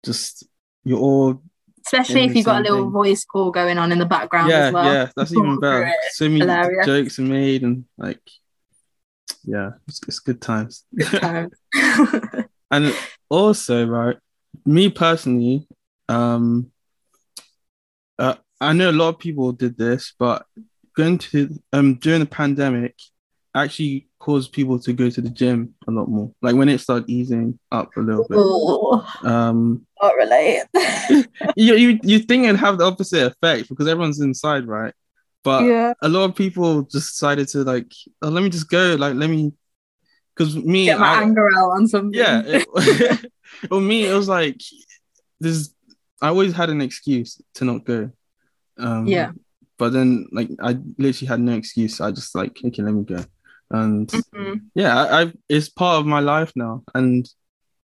just 0.05 0.47
you're 0.85 0.99
all 0.99 1.43
especially 1.85 2.25
if 2.25 2.37
you've 2.37 2.45
got 2.45 2.61
a 2.61 2.63
little 2.63 2.85
thing. 2.85 2.91
voice 2.93 3.25
call 3.25 3.51
going 3.51 3.77
on 3.79 3.91
in 3.91 3.99
the 3.99 4.07
background 4.07 4.49
yeah 4.49 4.67
as 4.67 4.73
well. 4.73 4.93
yeah 4.93 5.09
that's 5.17 5.33
even 5.33 5.59
better. 5.59 5.91
So 6.11 6.29
many 6.29 6.41
Hilarious. 6.41 6.87
jokes 6.87 7.19
are 7.19 7.23
made 7.23 7.63
and 7.63 7.85
like 7.99 8.21
yeah, 9.45 9.71
it's, 9.89 10.01
it's 10.07 10.19
good 10.21 10.41
times. 10.41 10.85
Good 10.95 11.07
times. 11.21 11.53
and 12.71 12.95
also 13.29 13.87
right, 13.87 14.17
me 14.65 14.89
personally, 14.91 15.67
um, 16.09 16.71
uh, 18.19 18.35
I 18.61 18.73
know 18.73 18.91
a 18.91 18.93
lot 18.93 19.09
of 19.09 19.19
people 19.19 19.51
did 19.53 19.77
this, 19.77 20.15
but 20.19 20.47
going 20.97 21.19
to 21.19 21.49
um 21.73 21.95
during 21.97 22.21
the 22.21 22.27
pandemic 22.27 22.95
actually 23.55 24.09
caused 24.19 24.53
people 24.53 24.79
to 24.79 24.93
go 24.93 25.11
to 25.11 25.21
the 25.21 25.29
gym 25.29 25.75
a 25.87 25.91
lot 25.91 26.09
more. 26.09 26.33
Like 26.41 26.55
when 26.55 26.69
it 26.69 26.79
started 26.81 27.11
easing 27.11 27.59
up 27.71 27.91
a 27.97 28.01
little 28.01 28.27
bit. 28.29 28.39
oh, 28.41 29.05
Um, 29.25 29.87
not 30.01 30.15
relate. 30.17 30.63
you 31.57 31.75
you 31.75 32.01
you 32.03 32.19
think 32.21 32.45
it'd 32.45 32.57
have 32.61 32.79
the 32.79 32.85
opposite 32.85 33.27
effect 33.27 33.69
because 33.69 33.89
everyone's 33.89 34.21
inside, 34.21 34.67
right? 34.67 34.95
But 35.45 35.65
yeah. 35.65 35.93
a 36.01 36.09
lot 36.09 36.25
of 36.31 36.37
people 36.37 36.83
just 36.83 37.13
decided 37.15 37.49
to 37.49 37.65
like, 37.65 37.93
oh, 38.23 38.29
let 38.29 38.43
me 38.45 38.49
just 38.49 38.71
go. 38.71 38.95
Like, 38.97 39.17
let 39.17 39.29
me, 39.29 39.53
because 40.37 40.55
me, 40.55 40.85
Get 40.85 41.01
my 41.01 41.15
I- 41.17 41.23
anger 41.23 41.49
out 41.57 41.71
on 41.73 41.89
something. 41.89 42.15
yeah. 42.15 42.43
It, 42.47 43.27
well, 43.71 43.81
me, 43.81 44.07
it 44.07 44.15
was 44.15 44.29
like 44.29 44.61
this. 45.41 45.75
I 46.23 46.29
always 46.29 46.53
had 46.55 46.71
an 46.71 46.81
excuse 46.81 47.41
to 47.55 47.65
not 47.65 47.85
go. 47.85 48.11
Um, 48.79 49.07
Yeah. 49.09 49.33
But 49.83 49.93
then, 49.95 50.27
like, 50.31 50.49
I 50.61 50.79
literally 50.97 51.27
had 51.27 51.41
no 51.41 51.55
excuse. 51.55 52.01
I 52.01 52.13
just 52.13 52.37
like, 52.37 52.57
okay, 52.65 52.83
let 52.85 52.95
me 52.95 53.03
go. 53.03 53.25
And 53.73 54.07
Mhm. 54.07 54.61
yeah, 54.77 54.95
I, 54.97 55.23
I 55.23 55.33
it's 55.49 55.69
part 55.69 55.99
of 55.99 56.07
my 56.07 56.21
life 56.21 56.53
now, 56.55 56.85
and 56.95 57.29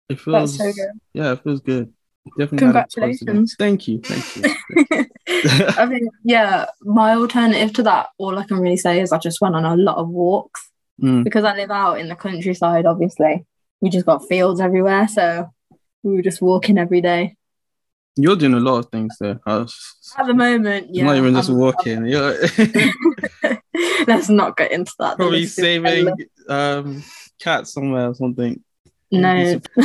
it 0.09 0.21
feels 0.21 0.57
so 0.59 0.73
good. 0.73 0.93
yeah, 1.13 1.33
it 1.33 1.43
feels 1.43 1.61
good. 1.61 1.93
Definitely. 2.39 2.59
Congratulations. 2.59 3.57
Thank 3.59 3.89
you. 3.89 4.01
Thank 4.07 4.25
you. 4.37 4.43
I 5.83 5.87
mean, 5.87 6.09
yeah, 6.23 6.67
my 6.83 7.15
alternative 7.17 7.73
to 7.75 7.83
that, 7.83 8.11
all 8.17 8.39
I 8.39 8.45
can 8.47 8.59
really 8.61 8.77
say 8.77 9.01
is 9.01 9.11
I 9.11 9.19
just 9.19 9.41
went 9.41 9.57
on 9.57 9.65
a 9.65 9.77
lot 9.77 9.97
of 9.97 10.09
walks 10.09 10.71
Mm. 11.03 11.25
because 11.25 11.43
I 11.45 11.57
live 11.57 11.73
out 11.73 11.99
in 11.99 12.09
the 12.09 12.15
countryside, 12.17 12.87
obviously. 12.87 13.45
We 13.81 13.91
just 13.91 14.07
got 14.07 14.29
fields 14.29 14.61
everywhere. 14.61 15.09
So 15.09 15.51
we 16.05 16.15
were 16.15 16.23
just 16.23 16.41
walking 16.43 16.79
every 16.79 17.01
day. 17.01 17.35
You're 18.21 18.37
doing 18.37 18.55
a 18.55 18.61
lot 18.61 18.79
of 18.79 18.87
things 18.91 19.17
there. 19.21 19.39
Was, 19.47 20.15
At 20.19 20.27
the 20.27 20.35
moment, 20.35 20.89
yeah. 20.95 21.05
not 21.05 21.17
even 21.17 21.35
just 21.35 21.51
I'm- 21.51 21.59
walking. 21.59 22.05
Let's 24.07 24.29
not 24.29 24.57
get 24.57 24.73
into 24.73 24.93
that. 24.99 25.17
Probably 25.17 25.47
saving 25.47 26.09
um 26.49 27.03
cats 27.41 27.73
somewhere 27.73 28.09
or 28.09 28.15
something. 28.15 28.63
No. 29.11 29.61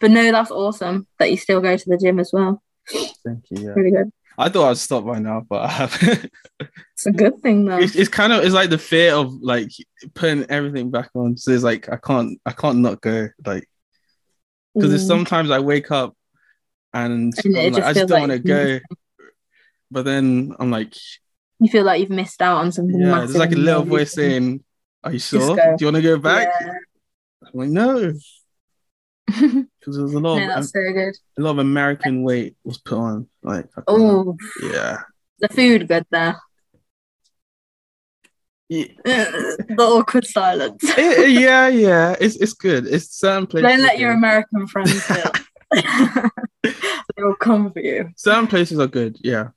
but 0.00 0.10
no, 0.10 0.32
that's 0.32 0.50
awesome 0.50 1.06
that 1.18 1.30
you 1.30 1.36
still 1.36 1.60
go 1.60 1.76
to 1.76 1.88
the 1.88 1.98
gym 1.98 2.18
as 2.20 2.30
well. 2.32 2.62
Thank 2.88 3.44
you. 3.50 3.64
Yeah. 3.64 3.70
Really 3.76 3.90
good. 3.90 4.10
I 4.40 4.48
thought 4.48 4.70
I'd 4.70 4.78
stop 4.78 5.04
by 5.04 5.18
now, 5.18 5.44
but 5.48 5.62
I 5.64 5.68
haven't. 5.68 6.32
It's 6.94 7.06
a 7.06 7.12
good 7.12 7.40
thing 7.42 7.64
though. 7.64 7.78
it's, 7.78 7.94
it's 7.94 8.08
kind 8.08 8.32
of 8.32 8.42
it's 8.42 8.54
like 8.54 8.70
the 8.70 8.78
fear 8.78 9.14
of 9.14 9.32
like 9.40 9.70
putting 10.14 10.44
everything 10.50 10.90
back 10.90 11.10
on. 11.14 11.36
So 11.36 11.52
it's 11.52 11.62
like 11.62 11.88
I 11.88 11.96
can't 11.96 12.40
I 12.44 12.50
can't 12.52 12.78
not 12.78 13.00
go 13.00 13.28
like 13.46 13.68
because 14.74 15.04
Mm. 15.04 15.06
sometimes 15.06 15.50
I 15.52 15.60
wake 15.60 15.92
up 15.92 16.16
and, 16.94 17.34
And 17.44 17.54
like, 17.54 17.74
just 17.74 17.86
I 17.86 17.92
just 17.92 18.08
don't 18.08 18.10
like 18.10 18.28
want 18.28 18.32
to 18.32 18.38
go, 18.38 18.78
but 19.90 20.04
then 20.04 20.54
I'm 20.58 20.70
like 20.70 20.94
you 21.60 21.68
feel 21.68 21.84
like 21.84 22.00
you've 22.00 22.10
missed 22.10 22.40
out 22.40 22.58
on 22.58 22.72
something 22.72 23.00
yeah, 23.00 23.18
there's 23.18 23.36
like 23.36 23.52
a 23.52 23.56
little 23.56 23.84
voice 23.84 24.12
saying, 24.12 24.62
"Are 25.02 25.12
you 25.12 25.18
sure? 25.18 25.56
Do 25.56 25.76
you 25.80 25.86
want 25.86 25.96
to 25.96 26.02
go 26.02 26.18
back?" 26.18 26.48
Yeah. 26.60 26.72
I'm 27.42 27.50
like 27.54 27.68
no, 27.68 28.12
because 29.26 29.96
there's 29.96 30.14
a 30.14 30.20
lot 30.20 30.38
no, 30.38 30.42
of 30.42 30.48
that's 30.48 30.70
so 30.70 30.92
good. 30.92 31.16
a 31.38 31.42
lot 31.42 31.50
of 31.50 31.58
American 31.58 32.22
weight 32.22 32.56
was 32.64 32.78
put 32.78 32.98
on. 32.98 33.28
Like 33.42 33.66
Oh, 33.86 34.36
yeah. 34.62 34.98
the 35.40 35.48
food 35.48 35.88
good 35.88 36.06
there. 36.10 36.40
Yeah. 38.68 38.86
the 39.04 39.76
awkward 39.78 40.26
silence. 40.26 40.84
Eh, 40.96 41.26
yeah, 41.26 41.68
yeah, 41.68 42.14
it's 42.20 42.36
it's 42.36 42.52
good. 42.52 42.86
It's 42.86 43.18
certain 43.18 43.46
places. 43.46 43.70
Don't 43.70 43.82
let 43.82 43.98
your. 43.98 44.12
American 44.12 44.66
friends 44.66 45.06
feel. 45.74 46.30
they 47.16 47.22
will 47.22 47.36
come 47.36 47.72
for 47.72 47.80
you. 47.80 48.10
certain 48.16 48.46
places 48.46 48.78
are 48.78 48.86
good, 48.86 49.16
yeah, 49.22 49.48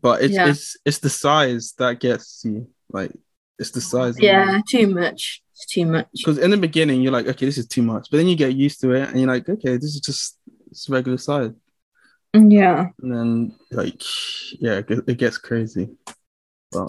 but 0.00 0.22
it's 0.22 0.34
Yeah. 0.34 0.48
it's 0.48 0.76
it's 0.84 0.98
the 0.98 1.10
size 1.10 1.74
that 1.78 2.00
gets 2.00 2.42
you. 2.44 2.68
Like 2.90 3.12
it's 3.58 3.70
the 3.70 3.80
size. 3.80 4.20
Yeah, 4.20 4.60
too 4.68 4.86
much. 4.88 5.42
It's 5.52 5.66
too 5.66 5.86
much. 5.86 6.06
Because 6.16 6.38
in 6.38 6.50
the 6.50 6.56
beginning 6.56 7.02
you're 7.02 7.12
like, 7.12 7.26
okay, 7.26 7.46
this 7.46 7.58
is 7.58 7.66
too 7.66 7.82
much, 7.82 8.08
but 8.10 8.16
then 8.18 8.28
you 8.28 8.36
get 8.36 8.54
used 8.54 8.80
to 8.82 8.92
it, 8.92 9.08
and 9.08 9.18
you're 9.18 9.28
like, 9.28 9.48
okay, 9.48 9.76
this 9.76 9.94
is 9.94 10.00
just 10.00 10.38
it's 10.70 10.88
regular 10.88 11.18
size, 11.18 11.50
Yeah. 12.34 12.86
and 13.02 13.12
then 13.14 13.54
like, 13.72 14.02
yeah, 14.60 14.78
it 14.78 14.90
it 15.06 15.18
gets 15.18 15.38
crazy. 15.38 15.88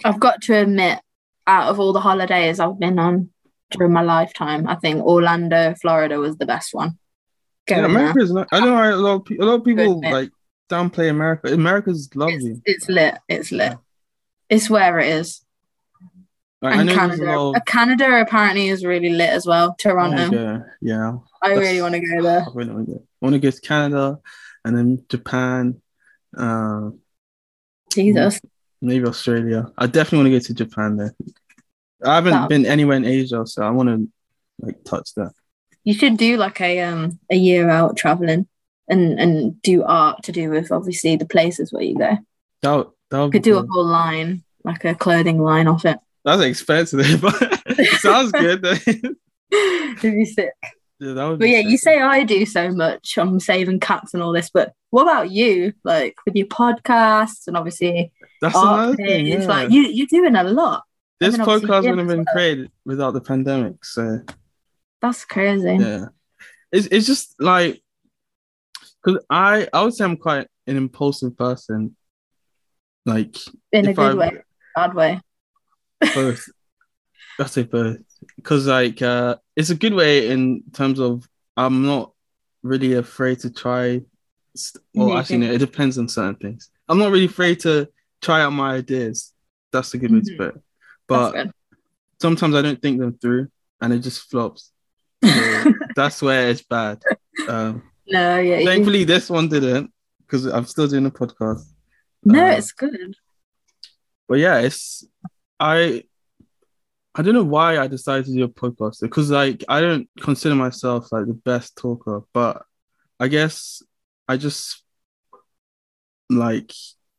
I've 0.04 0.20
got 0.20 0.42
to 0.44 0.54
admit, 0.56 1.00
out 1.48 1.70
of 1.70 1.80
all 1.80 1.94
the 1.94 2.02
holidays 2.02 2.60
I've 2.60 2.80
been 2.80 3.00
on 3.00 3.30
during 3.72 3.94
my 3.94 4.02
lifetime, 4.02 4.68
I 4.68 4.76
think 4.76 5.02
Orlando, 5.02 5.74
Florida 5.82 6.20
was 6.20 6.38
the 6.38 6.46
best 6.46 6.74
one. 6.74 6.98
Yeah. 7.78 7.86
America 7.86 8.20
is 8.20 8.32
not. 8.32 8.48
I 8.52 8.60
know 8.60 8.74
a 8.76 8.96
lot 8.96 9.16
of 9.16 9.26
pe- 9.26 9.38
a 9.38 9.44
lot 9.46 9.56
of 9.56 9.64
people 9.66 10.02
like 10.02 10.32
downplay 10.70 11.10
America. 11.10 11.54
America's 11.54 12.10
lovely. 12.16 12.52
It's, 12.52 12.62
it's 12.66 12.90
lit. 12.90 13.18
It's 13.28 13.52
lit. 13.52 13.78
It's 14.50 14.70
where 14.70 15.00
it 15.00 15.08
is. 15.10 15.42
Like, 16.62 16.76
and 16.76 16.88
know 16.88 16.96
Canada. 16.96 17.40
Of. 17.40 17.56
Canada 17.66 18.22
apparently 18.22 18.68
is 18.68 18.84
really 18.84 19.10
lit 19.12 19.30
as 19.30 19.46
well. 19.46 19.76
Toronto. 19.80 20.30
Yeah, 20.36 20.60
yeah. 20.82 21.18
I 21.42 21.50
That's- 21.50 21.60
really 21.68 21.82
want 21.82 21.94
to 21.96 22.00
go 22.02 22.22
there. 22.22 22.42
I 22.42 22.52
really 22.54 22.72
want 22.74 22.86
to 22.88 22.92
go. 22.94 23.00
I 23.00 23.26
want 23.26 23.34
to 23.34 23.40
go 23.40 23.52
to 23.52 23.62
Canada, 23.62 24.20
and 24.66 24.78
then 24.78 25.06
Japan, 25.08 25.82
uh, 26.38 26.90
Jesus. 27.94 28.42
maybe 28.82 29.06
Australia. 29.08 29.72
I 29.78 29.88
definitely 29.88 30.18
want 30.18 30.28
to 30.28 30.40
go 30.40 30.40
to 30.48 30.54
Japan 30.54 30.98
There. 30.98 31.16
I 32.04 32.16
haven't 32.16 32.32
That- 32.34 32.50
been 32.50 32.66
anywhere 32.66 32.98
in 32.98 33.06
Asia, 33.06 33.46
so 33.46 33.64
I 33.64 33.70
want 33.70 33.90
to 33.90 34.08
like 34.62 34.84
touch 34.84 35.14
that. 35.16 35.32
You 35.90 35.96
should 35.96 36.18
do 36.18 36.38
like 36.38 36.62
a 36.62 36.82
um 36.82 37.18
a 37.32 37.36
year 37.36 37.68
out 37.68 37.98
traveling 37.98 38.48
and 38.88 39.20
and 39.20 39.60
do 39.64 39.82
art 39.82 40.22
to 40.22 40.32
do 40.32 40.52
with 40.52 40.72
obviously 40.72 41.16
the 41.16 41.26
places 41.26 41.74
where 41.74 41.82
you 41.82 41.98
go. 41.98 42.16
That 42.62 42.88
that 43.10 43.20
would 43.20 43.32
could 43.32 43.42
do 43.42 43.58
a 43.58 43.66
whole 43.68 43.88
line, 43.88 44.44
like 44.64 44.86
a 44.86 44.94
clothing 44.94 45.42
line 45.42 45.66
off 45.66 45.86
it. 45.86 45.98
That's 46.24 46.44
expensive, 46.44 47.22
but 47.22 47.36
it 47.66 48.00
sounds 48.02 48.32
good. 48.34 48.64
It'd 49.52 50.04
be 50.04 50.26
sick. 50.26 50.54
yeah, 51.00 51.36
But 51.40 51.50
yeah, 51.50 51.58
you 51.58 51.76
say 51.76 52.00
I 52.00 52.24
do 52.24 52.46
so 52.46 52.70
much. 52.70 53.18
I'm 53.18 53.40
saving 53.40 53.80
cats 53.80 54.14
and 54.14 54.22
all 54.22 54.32
this, 54.32 54.52
but 54.52 54.74
what 54.92 55.02
about 55.02 55.32
you? 55.32 55.74
Like 55.84 56.18
with 56.24 56.36
your 56.36 56.46
podcasts 56.46 57.48
and 57.48 57.58
obviously 57.58 58.12
that's 58.42 58.56
art 58.56 58.98
thing. 58.98 59.26
Yeah. 59.26 59.44
Like 59.48 59.72
you, 59.72 59.88
you're 59.88 60.06
doing 60.06 60.36
a 60.36 60.44
lot. 60.44 60.84
this 61.20 61.34
and 61.34 61.42
then 61.42 61.50
obviously 61.50 61.68
podcast 61.68 61.82
wouldn't 61.82 61.98
have 61.98 62.08
been 62.10 62.26
well. 62.28 62.36
created 62.36 62.72
without 62.86 63.16
the 63.16 63.22
pandemic. 63.22 63.84
So 63.84 64.20
That's 65.02 65.26
crazy. 65.26 65.78
yeah, 65.80 66.06
it's 66.72 66.88
it's 66.88 67.06
just 67.08 67.40
like 67.42 67.82
because 69.04 69.24
I 69.30 69.68
I 69.74 69.84
would 69.84 69.94
say 69.94 70.04
I'm 70.06 70.18
quite 70.18 70.48
an 70.68 70.76
impulsive 70.78 71.38
person. 71.38 71.96
Like 73.06 73.38
In 73.72 73.88
a 73.88 73.94
good 73.94 74.12
I- 74.12 74.14
way, 74.16 74.32
bad 74.76 74.94
way. 74.94 75.22
both. 76.14 76.46
I 77.40 77.46
say 77.46 77.64
both 77.64 77.98
because 78.36 78.68
like 78.68 79.02
uh, 79.02 79.38
it's 79.56 79.70
a 79.70 79.76
good 79.76 79.94
way 79.94 80.30
in 80.30 80.64
terms 80.74 81.00
of 81.00 81.26
I'm 81.56 81.86
not 81.86 82.12
really 82.64 82.94
afraid 82.94 83.40
to 83.40 83.50
try. 83.50 84.02
st- 84.56 84.84
Well, 84.94 85.08
New 85.08 85.18
actually, 85.18 85.38
no, 85.38 85.52
it 85.54 85.60
depends 85.60 85.98
on 85.98 86.10
certain 86.10 86.36
things. 86.36 86.70
I'm 86.90 86.98
not 87.00 87.12
really 87.12 87.26
afraid 87.26 87.62
to 87.62 87.88
try 88.22 88.42
out 88.42 88.52
my 88.52 88.74
ideas. 88.76 89.32
That's 89.72 89.94
a 89.94 89.98
good 89.98 90.12
way 90.12 90.20
to 90.22 90.32
Mhm. 90.34 90.38
put 90.38 90.56
it. 90.56 90.62
But 91.08 91.48
sometimes 92.22 92.56
I 92.56 92.62
don't 92.62 92.82
think 92.82 93.00
them 93.00 93.18
through, 93.18 93.48
and 93.80 93.94
it 93.94 94.00
just 94.00 94.30
flops. 94.30 94.72
So 95.24 95.74
that's 95.96 96.22
where 96.22 96.50
it's 96.50 96.62
bad. 96.64 97.02
Um, 97.48 97.84
No, 98.12 98.40
yeah. 98.40 98.58
you- 98.58 98.66
thankfully, 98.66 99.04
this 99.04 99.30
one 99.30 99.50
didn't 99.50 99.92
because 100.22 100.46
I'm 100.46 100.66
still 100.66 100.88
doing 100.88 101.06
a 101.06 101.12
podcast. 101.12 101.62
no, 102.24 102.44
uh, 102.44 102.50
it's 102.54 102.72
good. 102.72 103.16
But 104.28 104.40
yeah, 104.40 104.60
it's 104.60 105.06
I. 105.60 106.04
I 107.16 107.22
don't 107.22 107.34
know 107.36 107.44
why 107.44 107.78
I 107.78 107.88
decided 107.88 108.26
to 108.26 108.34
do 108.34 108.44
a 108.46 108.48
podcast 108.48 109.02
because 109.02 109.30
like 109.30 109.64
I 109.68 109.82
don't 109.82 110.08
consider 110.22 110.56
myself 110.56 111.12
like 111.12 111.26
the 111.28 111.34
best 111.34 111.76
talker, 111.76 112.24
but 112.34 112.64
I 113.20 113.28
guess 113.28 113.84
I 114.28 114.38
just 114.38 114.84
like 116.30 116.72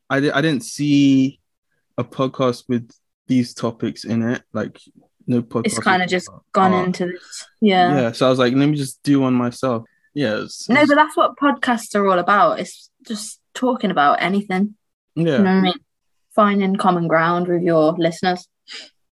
I 0.09 0.17
I 0.17 0.41
didn't 0.41 0.65
see 0.65 1.39
a 1.99 2.05
podcast 2.05 2.65
with 2.69 2.91
these 3.29 3.53
topics 3.55 4.05
in 4.05 4.23
it, 4.23 4.43
like 4.53 4.81
no 5.31 5.43
podcast. 5.43 5.67
It's 5.67 5.79
kind 5.79 6.03
of 6.03 6.09
just 6.09 6.29
gone 6.53 6.73
art. 6.75 6.87
into 6.87 7.07
this. 7.07 7.47
Yeah. 7.61 7.95
yeah. 8.01 8.13
So 8.13 8.27
I 8.27 8.31
was 8.31 8.39
like, 8.39 8.53
let 8.55 8.67
me 8.67 8.77
just 8.77 9.03
do 9.03 9.21
one 9.21 9.35
myself. 9.35 9.85
Yeah, 10.13 10.45
No, 10.69 10.87
but 10.87 10.97
that's 10.97 11.17
what 11.17 11.37
podcasts 11.37 11.95
are 11.95 12.07
all 12.09 12.19
about. 12.19 12.59
It's 12.59 12.91
just 13.07 13.41
talking 13.55 13.91
about 13.93 14.21
anything. 14.21 14.75
yeah. 15.15 15.25
You 15.25 15.39
know 15.39 15.45
what 15.45 15.47
I 15.49 15.61
mean? 15.61 15.75
Finding 16.35 16.77
common 16.77 17.07
ground 17.07 17.47
with 17.47 17.63
your 17.63 17.93
listeners. 17.93 18.47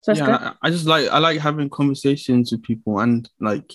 So 0.01 0.11
it's 0.11 0.19
yeah, 0.21 0.25
good. 0.25 0.35
I, 0.41 0.53
I 0.63 0.69
just 0.71 0.85
like 0.87 1.07
I 1.09 1.19
like 1.19 1.39
having 1.39 1.69
conversations 1.69 2.51
with 2.51 2.63
people 2.63 2.99
and 2.99 3.29
like 3.39 3.73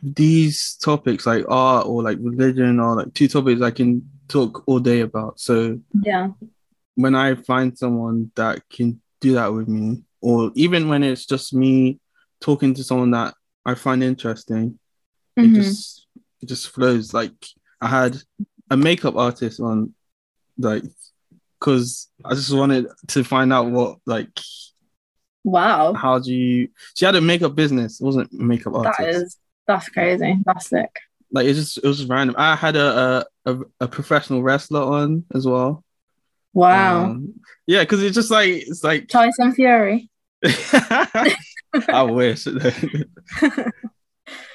these 0.00 0.76
topics 0.76 1.26
like 1.26 1.44
art 1.48 1.86
or 1.86 2.02
like 2.02 2.18
religion 2.20 2.78
or 2.80 2.96
like 2.96 3.12
two 3.14 3.28
topics 3.28 3.60
I 3.60 3.70
can 3.72 4.08
talk 4.28 4.62
all 4.66 4.78
day 4.78 5.00
about. 5.00 5.40
So 5.40 5.80
Yeah. 6.02 6.28
when 6.94 7.14
I 7.14 7.34
find 7.34 7.76
someone 7.76 8.30
that 8.36 8.62
can 8.70 9.00
do 9.20 9.34
that 9.34 9.52
with 9.52 9.68
me, 9.68 10.04
or 10.20 10.50
even 10.54 10.88
when 10.88 11.02
it's 11.02 11.26
just 11.26 11.54
me 11.54 11.98
talking 12.40 12.74
to 12.74 12.84
someone 12.84 13.10
that 13.12 13.34
I 13.64 13.74
find 13.74 14.02
interesting, 14.02 14.78
it 15.36 15.40
Mhm. 15.42 15.54
just 15.54 16.06
it 16.40 16.46
just 16.46 16.68
flows. 16.68 17.12
Like 17.14 17.34
I 17.80 17.88
had 17.88 18.16
a 18.70 18.76
makeup 18.76 19.16
artist 19.16 19.60
on, 19.60 19.94
like, 20.58 20.84
because 21.58 22.08
I 22.24 22.34
just 22.34 22.52
wanted 22.52 22.86
to 23.08 23.24
find 23.24 23.52
out 23.52 23.70
what 23.70 23.98
like 24.06 24.30
Wow. 25.44 25.94
how 25.94 26.18
do 26.18 26.32
you 26.34 26.68
she 26.94 27.04
had 27.04 27.14
a 27.16 27.20
makeup 27.20 27.54
business 27.54 28.00
it 28.00 28.04
wasn't 28.04 28.30
a 28.32 28.36
makeup 28.42 28.74
artist 28.74 28.98
That 28.98 29.08
is 29.08 29.36
that's 29.66 29.88
crazy. 29.88 30.36
That's 30.44 30.68
sick. 30.68 30.90
like 31.32 31.46
it's 31.46 31.58
just 31.58 31.78
it 31.78 31.84
was 31.86 31.98
just 31.98 32.10
random 32.10 32.34
i 32.38 32.54
had 32.56 32.76
a 32.76 33.24
a, 33.46 33.52
a, 33.52 33.58
a 33.82 33.88
professional 33.88 34.42
wrestler 34.42 34.82
on 34.82 35.24
as 35.34 35.46
well 35.46 35.84
Wow. 36.58 37.04
Um, 37.04 37.34
yeah 37.66 37.82
because 37.82 38.02
it's 38.02 38.14
just 38.16 38.30
like 38.30 38.48
it's 38.66 38.82
like 38.82 39.08
Tyson 39.08 39.52
Fury. 39.52 40.10
i 40.44 42.02
wish 42.02 42.46
it's 42.46 43.08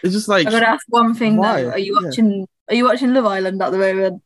just 0.03 0.27
like 0.27 0.47
I 0.47 0.51
gotta 0.51 0.67
ask 0.69 0.85
one 0.89 1.13
thing 1.13 1.37
Why? 1.37 1.61
though. 1.63 1.69
Are 1.71 1.77
you 1.77 1.97
Yeah. 2.01 2.07
watching 2.09 2.47
are 2.69 2.75
you 2.75 2.85
watching 2.85 3.13
Love 3.13 3.25
Island 3.25 3.61
at 3.61 3.71
the 3.71 3.77
moment? 3.77 4.21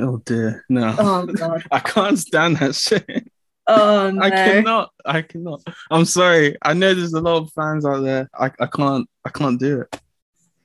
oh 0.00 0.16
dear 0.24 0.64
no 0.68 0.94
Oh 0.98 1.26
god. 1.26 1.62
i 1.70 1.78
can't 1.78 2.18
stand 2.18 2.56
that 2.56 2.74
shit 2.74 3.28
Oh 3.68 4.10
no. 4.10 4.20
i 4.22 4.30
cannot 4.30 4.90
i 5.04 5.22
cannot 5.22 5.62
i'm 5.90 6.04
sorry 6.04 6.56
i 6.62 6.74
know 6.74 6.92
there's 6.94 7.12
a 7.14 7.20
lot 7.20 7.42
of 7.42 7.52
fans 7.52 7.86
out 7.86 8.00
there 8.00 8.28
i, 8.38 8.50
I 8.58 8.66
can't 8.66 9.08
i 9.24 9.30
can't 9.30 9.58
do 9.60 9.82
it 9.82 10.00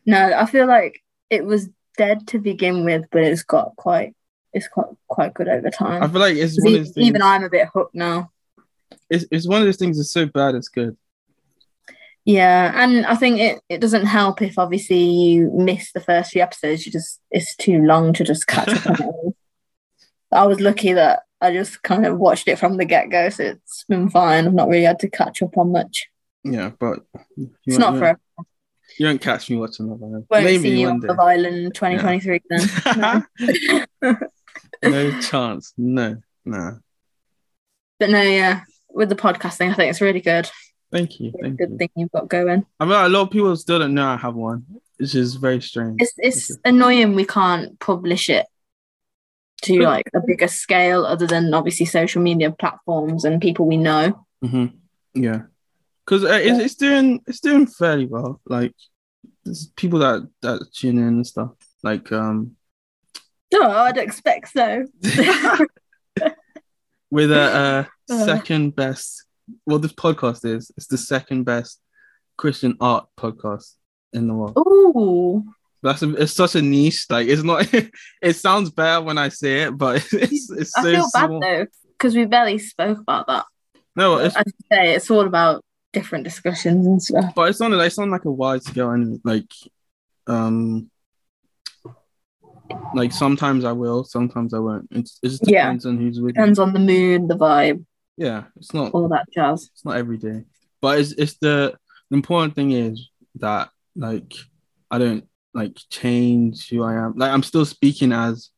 No, 0.06 0.34
I 0.34 0.46
feel 0.48 0.66
like 0.66 1.00
it 1.30 1.46
was 1.46 1.70
dead 1.98 2.28
to 2.30 2.40
begin 2.40 2.86
with, 2.86 3.04
but 3.12 3.22
it's 3.24 3.44
got 3.44 3.76
quite 3.76 4.16
it's 4.54 4.68
quite 4.68 4.88
quite 5.08 5.34
good 5.34 5.48
over 5.48 5.70
time. 5.70 6.02
i 6.04 6.08
feel 6.08 6.20
like 6.22 6.36
it's 6.36 6.62
one 6.64 6.74
of 6.74 6.76
e- 6.76 6.78
those 6.80 6.92
things 6.94 7.08
even 7.08 7.22
I'm 7.22 7.44
a 7.44 7.50
bit 7.50 7.68
hooked 7.74 7.96
now. 7.96 8.32
it's, 9.10 9.26
it's 9.32 9.48
one 9.48 9.62
of 9.62 9.68
those 9.68 9.78
things 9.78 9.98
that's 9.98 10.12
so 10.12 10.26
bad 10.26 10.56
it's 10.56 10.70
good 10.70 10.98
Yeah, 12.26 12.72
and 12.76 13.06
I 13.06 13.16
think 13.16 13.40
it, 13.40 13.62
it 13.70 13.82
doesn't 13.82 14.06
help 14.06 14.42
if 14.42 14.60
obviously 14.60 15.04
you 15.04 15.50
miss 15.54 15.92
the 15.94 16.02
first 16.02 16.32
few 16.32 16.42
episodes. 16.44 16.86
You 16.86 16.92
just 16.92 17.20
it's 17.32 17.56
too 17.56 17.82
long 17.82 18.14
to 18.14 18.24
just 18.24 18.46
catch 18.46 18.70
up 18.70 18.86
on 18.88 18.96
it. 18.96 19.02
all. 19.02 19.36
I 20.32 20.46
was 20.46 20.60
lucky 20.60 20.94
that 20.94 21.24
I 21.42 21.52
just 21.54 21.82
kind 21.82 22.06
of 22.06 22.20
watched 22.20 22.48
it 22.48 22.60
from 22.60 22.78
the 22.78 22.86
get 22.86 23.10
go, 23.10 23.30
so 23.30 23.44
it's 23.46 23.84
been 23.90 24.10
fine. 24.12 24.46
I've 24.46 24.54
not 24.54 24.68
really 24.68 24.84
had 24.86 25.00
to 25.00 25.10
catch 25.10 25.42
up 25.42 25.58
on 25.58 25.72
much. 25.72 26.08
Yeah, 26.44 26.72
but 26.80 27.00
It's 27.66 27.78
not 27.80 27.98
for 27.98 28.20
You 29.00 29.08
won't 29.08 29.22
catch 29.22 29.50
me 29.50 29.58
watching 29.58 29.88
Love 29.90 30.04
Island. 30.04 30.26
won't 30.30 30.44
Maybe 30.44 30.64
see 30.64 30.80
you 30.82 30.88
one 30.88 30.96
on 30.96 31.00
day. 31.00 31.08
Love 31.08 31.20
Island 31.20 31.74
2023 31.74 32.42
then. 32.50 33.26
No. 34.84 35.22
chance. 35.22 35.74
No, 35.78 36.18
no. 36.46 36.80
But 38.00 38.10
no, 38.10 38.22
yeah, 38.22 38.62
with 38.90 39.10
the 39.10 39.16
podcasting, 39.16 39.72
I 39.72 39.74
think 39.74 39.90
it's 39.90 40.02
really 40.02 40.22
good. 40.22 40.50
Thank 40.92 41.20
you. 41.20 41.34
Thank 41.40 41.58
good 41.58 41.72
you. 41.72 41.78
thing 41.78 41.90
you've 41.96 42.12
got 42.12 42.30
going. 42.30 42.66
I 42.80 42.86
mean, 42.86 42.94
a 42.94 43.10
lot 43.10 43.24
of 43.24 43.32
people 43.32 43.56
still 43.56 43.80
don't 43.80 43.94
know 43.94 44.08
I 44.08 44.18
have 44.18 44.36
one, 44.36 44.66
which 44.98 45.16
is 45.16 45.36
very 45.36 45.62
strange. 45.62 46.02
It's 46.02 46.14
it's 46.18 46.58
annoying 46.66 47.16
we 47.16 47.26
can't 47.26 47.80
publish 47.80 48.30
it 48.30 48.48
to 49.64 49.82
like 49.82 50.10
a 50.16 50.22
bigger 50.22 50.48
scale 50.48 51.06
other 51.06 51.28
than 51.28 51.54
obviously 51.54 51.86
social 51.86 52.22
media 52.22 52.52
platforms 52.52 53.26
and 53.26 53.42
people 53.42 53.66
we 53.68 53.78
know. 53.78 54.26
hmm 54.42 54.68
Yeah, 55.14 55.44
because 56.06 56.24
uh, 56.24 56.40
it's, 56.42 56.60
it's 56.60 56.76
doing 56.76 57.22
it's 57.28 57.42
doing 57.42 57.68
fairly 57.68 58.06
well. 58.06 58.42
Like, 58.46 58.74
there's 59.44 59.68
people 59.76 60.00
that 60.00 60.28
that 60.42 60.66
tune 60.74 60.98
in 60.98 61.08
and 61.08 61.28
stuff. 61.28 61.52
Like, 61.84 62.12
um, 62.12 62.56
Oh, 63.54 63.70
I'd 63.70 63.98
expect 63.98 64.50
so. 64.54 64.86
with 67.12 67.32
a, 67.32 67.42
uh 68.10 68.14
Uh. 68.14 68.26
second 68.26 68.76
best. 68.76 69.26
Well, 69.66 69.80
this 69.80 69.94
podcast 69.94 70.46
is 70.46 70.72
it's 70.78 70.88
the 70.88 70.98
second 70.98 71.44
best 71.44 71.80
Christian 72.38 72.78
art 72.80 73.08
podcast 73.20 73.74
in 74.14 74.28
the 74.28 74.34
world. 74.34 74.58
Ooh. 74.58 75.44
That's 75.82 76.02
a, 76.04 76.14
it's 76.16 76.34
such 76.34 76.56
a 76.56 76.62
niche. 76.62 77.06
Like 77.10 77.28
it's 77.28 77.44
not. 77.44 77.68
it 78.22 78.36
sounds 78.36 78.70
bad 78.70 79.00
when 79.00 79.18
I 79.18 79.30
say 79.30 79.64
it, 79.64 79.78
but 79.78 79.96
it's 80.12 80.52
it's 80.52 80.78
I 80.78 80.84
so 80.84 80.92
feel 80.92 81.08
bad 81.14 81.28
small. 81.28 81.40
though, 81.40 81.66
because 81.98 82.16
we 82.16 82.26
barely 82.26 82.58
spoke 82.60 83.00
about 83.00 83.28
that. 83.28 83.46
No, 83.96 84.18
it's 84.18 84.36
As 84.36 84.44
you 84.46 84.54
say, 84.72 84.94
it's 84.96 85.10
all 85.10 85.26
about 85.26 85.64
different 85.94 86.24
discussions 86.24 86.86
and 86.86 87.02
stuff. 87.02 87.34
but 87.36 87.50
it's 87.50 87.62
on 87.62 87.74
it's 87.74 87.98
on 87.98 88.12
like 88.12 88.26
a 88.26 88.32
wide 88.32 88.62
scale 88.64 88.92
and 88.92 89.20
like 89.24 89.52
um 90.28 90.92
like 92.94 93.12
sometimes 93.12 93.66
I 93.66 93.72
will, 93.72 94.04
sometimes 94.04 94.54
I 94.54 94.60
won't. 94.60 94.88
It's, 94.92 95.20
it 95.24 95.30
just 95.30 95.48
Yeah. 95.48 95.66
depends 95.66 95.86
on 95.86 95.98
who's 95.98 96.20
with 96.20 96.36
me. 96.36 96.42
Depends 96.42 96.60
on 96.60 96.74
the 96.74 96.80
mood, 96.80 97.28
the 97.28 97.36
vibe, 97.36 97.86
Yeah, 98.18 98.46
it's 98.58 98.74
not 98.74 98.92
all 98.94 99.08
that 99.10 99.26
jazz. 99.34 99.70
it's 99.74 99.86
not 99.86 99.98
every 99.98 100.18
day, 100.18 100.44
but 100.82 101.00
it's 101.00 101.12
it's 101.14 101.38
the, 101.38 101.76
the 102.10 102.16
important 102.16 102.56
thing 102.56 102.72
is 102.72 103.10
that 103.36 103.70
like 103.96 104.34
I 104.92 104.98
don't 104.98 105.26
like 105.54 105.78
change 105.90 106.70
who 106.70 106.84
I 106.84 106.94
am. 106.96 107.14
Like 107.18 107.32
I'm 107.32 107.44
still 107.44 107.66
speaking 107.66 108.12
as 108.12 108.50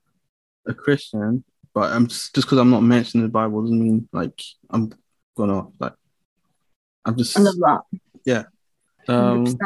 a 0.68 0.74
Christian, 0.74 1.44
but 1.74 1.92
I'm 1.92 2.08
just 2.08 2.34
just 2.36 2.48
because 2.48 2.58
I'm 2.60 2.70
not 2.70 2.84
mentioned 2.84 3.22
in 3.22 3.28
the 3.28 3.32
Bible 3.32 3.62
doesn't 3.62 3.80
mean 3.82 4.08
like 4.12 4.42
I'm 4.70 4.92
off. 5.38 5.72
Like 5.80 5.94
I'm 7.06 7.18
just 7.18 7.38
I 7.38 7.42
love 7.42 7.56
that. 7.56 7.82
Yeah. 8.26 8.44
Um 9.08 9.46
100%. 9.46 9.58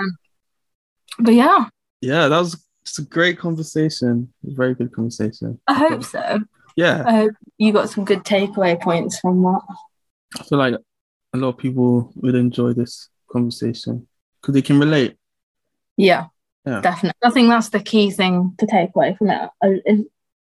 But 1.19 1.33
yeah, 1.33 1.65
yeah, 2.01 2.27
that 2.29 2.39
was 2.39 2.64
just 2.85 2.99
a 2.99 3.03
great 3.03 3.37
conversation. 3.39 4.31
Very 4.43 4.75
good 4.75 4.91
conversation. 4.93 5.59
I 5.67 5.73
hope 5.73 6.03
so. 6.03 6.39
Yeah, 6.75 7.03
I 7.05 7.11
hope 7.17 7.31
you 7.57 7.71
got 7.71 7.89
some 7.89 8.05
good 8.05 8.23
takeaway 8.23 8.79
points 8.79 9.19
from 9.19 9.41
that. 9.43 9.61
I 10.39 10.43
feel 10.43 10.57
like 10.59 10.75
a 11.33 11.37
lot 11.37 11.49
of 11.49 11.57
people 11.57 12.11
would 12.15 12.35
enjoy 12.35 12.73
this 12.73 13.09
conversation 13.31 14.07
because 14.41 14.53
they 14.53 14.61
can 14.61 14.79
relate. 14.79 15.15
Yeah, 15.97 16.25
Yeah. 16.65 16.81
definitely. 16.81 17.17
I 17.23 17.29
think 17.31 17.49
that's 17.49 17.69
the 17.69 17.79
key 17.79 18.11
thing 18.11 18.55
to 18.59 18.67
take 18.67 18.89
away 18.95 19.15
from 19.17 19.29
it. 19.29 19.49
Uh, 19.63 19.79
If, 19.85 20.05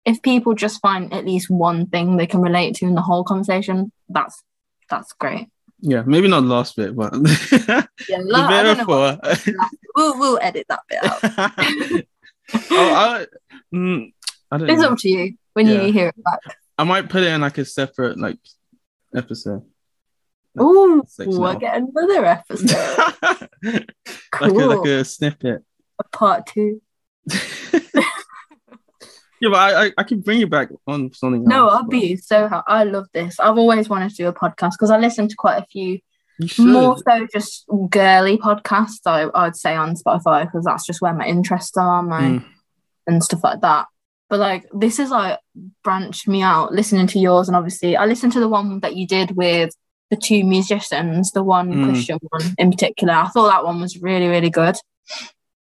if 0.04 0.22
people 0.22 0.54
just 0.54 0.80
find 0.80 1.12
at 1.14 1.24
least 1.24 1.48
one 1.50 1.86
thing 1.86 2.16
they 2.16 2.26
can 2.26 2.40
relate 2.40 2.74
to 2.76 2.86
in 2.86 2.94
the 2.94 3.02
whole 3.02 3.22
conversation, 3.24 3.92
that's 4.08 4.42
that's 4.90 5.12
great. 5.12 5.48
Yeah, 5.80 6.02
maybe 6.04 6.26
not 6.26 6.40
the 6.40 6.48
last 6.48 6.74
bit, 6.76 6.96
but 6.96 7.12
Yeah, 8.08 8.18
lo- 8.22 8.40
I 8.40 8.48
bit 8.48 8.62
don't 8.64 8.78
know 8.78 8.84
what- 8.86 9.22
before. 9.22 9.54
we'll 9.94 10.18
we'll 10.18 10.38
edit 10.42 10.66
that 10.68 10.80
bit 10.88 11.04
out. 11.04 12.04
oh, 12.54 12.66
I, 12.70 13.26
mm, 13.74 14.12
I 14.50 14.58
don't 14.58 14.70
It's 14.70 14.82
know. 14.82 14.90
up 14.92 14.98
to 14.98 15.08
you 15.08 15.34
when 15.54 15.66
Yeah. 15.66 15.82
you 15.82 15.92
hear 15.92 16.08
it 16.08 16.24
back. 16.24 16.40
I 16.76 16.84
might 16.84 17.08
put 17.08 17.22
it 17.22 17.28
in 17.32 17.40
like 17.40 17.58
a 17.58 17.64
separate 17.64 18.18
like 18.18 18.38
episode. 19.14 19.64
Oh, 20.60 21.02
we'll 21.18 21.54
get 21.54 21.76
another 21.76 22.24
episode. 22.24 22.70
like 23.62 23.86
cool. 24.32 24.72
a 24.72 24.74
like 24.76 24.88
a 24.88 25.04
snippet. 25.04 25.62
A 26.00 26.04
part 26.16 26.46
two. 26.46 26.80
yeah, 29.40 29.50
but 29.50 29.54
I, 29.54 29.86
I 29.86 29.92
I 29.98 30.02
can 30.02 30.20
bring 30.20 30.40
you 30.40 30.46
back 30.48 30.70
on 30.86 31.12
something. 31.12 31.44
No, 31.44 31.64
else, 31.68 31.74
I'll 31.74 31.82
but 31.84 31.90
be 31.90 32.16
so. 32.16 32.48
I 32.66 32.84
love 32.84 33.06
this. 33.12 33.38
I've 33.38 33.58
always 33.58 33.88
wanted 33.88 34.10
to 34.10 34.16
do 34.16 34.26
a 34.28 34.32
podcast 34.32 34.72
because 34.72 34.90
I 34.90 34.98
listen 34.98 35.28
to 35.28 35.36
quite 35.36 35.62
a 35.62 35.66
few. 35.66 36.00
More 36.58 36.96
so 36.98 37.26
just 37.32 37.64
girly 37.90 38.38
podcasts. 38.38 39.00
I 39.06 39.28
I'd 39.34 39.56
say 39.56 39.74
on 39.74 39.94
Spotify 39.96 40.44
because 40.44 40.64
that's 40.64 40.86
just 40.86 41.00
where 41.00 41.14
my 41.14 41.26
interests 41.26 41.76
are, 41.76 42.02
my 42.02 42.20
Mm. 42.22 42.44
and 43.06 43.24
stuff 43.24 43.42
like 43.44 43.60
that. 43.62 43.86
But 44.30 44.40
like 44.40 44.66
this 44.72 44.98
is 44.98 45.10
like 45.10 45.38
branched 45.82 46.28
me 46.28 46.42
out 46.42 46.72
listening 46.72 47.06
to 47.08 47.18
yours, 47.18 47.48
and 47.48 47.56
obviously 47.56 47.96
I 47.96 48.06
listened 48.06 48.32
to 48.34 48.40
the 48.40 48.48
one 48.48 48.80
that 48.80 48.94
you 48.96 49.06
did 49.06 49.32
with 49.36 49.70
the 50.10 50.16
two 50.16 50.44
musicians, 50.44 51.32
the 51.32 51.42
one 51.42 51.72
Mm. 51.72 51.84
Christian 51.84 52.18
one 52.28 52.42
in 52.58 52.70
particular. 52.70 53.14
I 53.14 53.28
thought 53.28 53.48
that 53.50 53.64
one 53.64 53.80
was 53.80 54.00
really 54.00 54.28
really 54.28 54.50
good. 54.50 54.76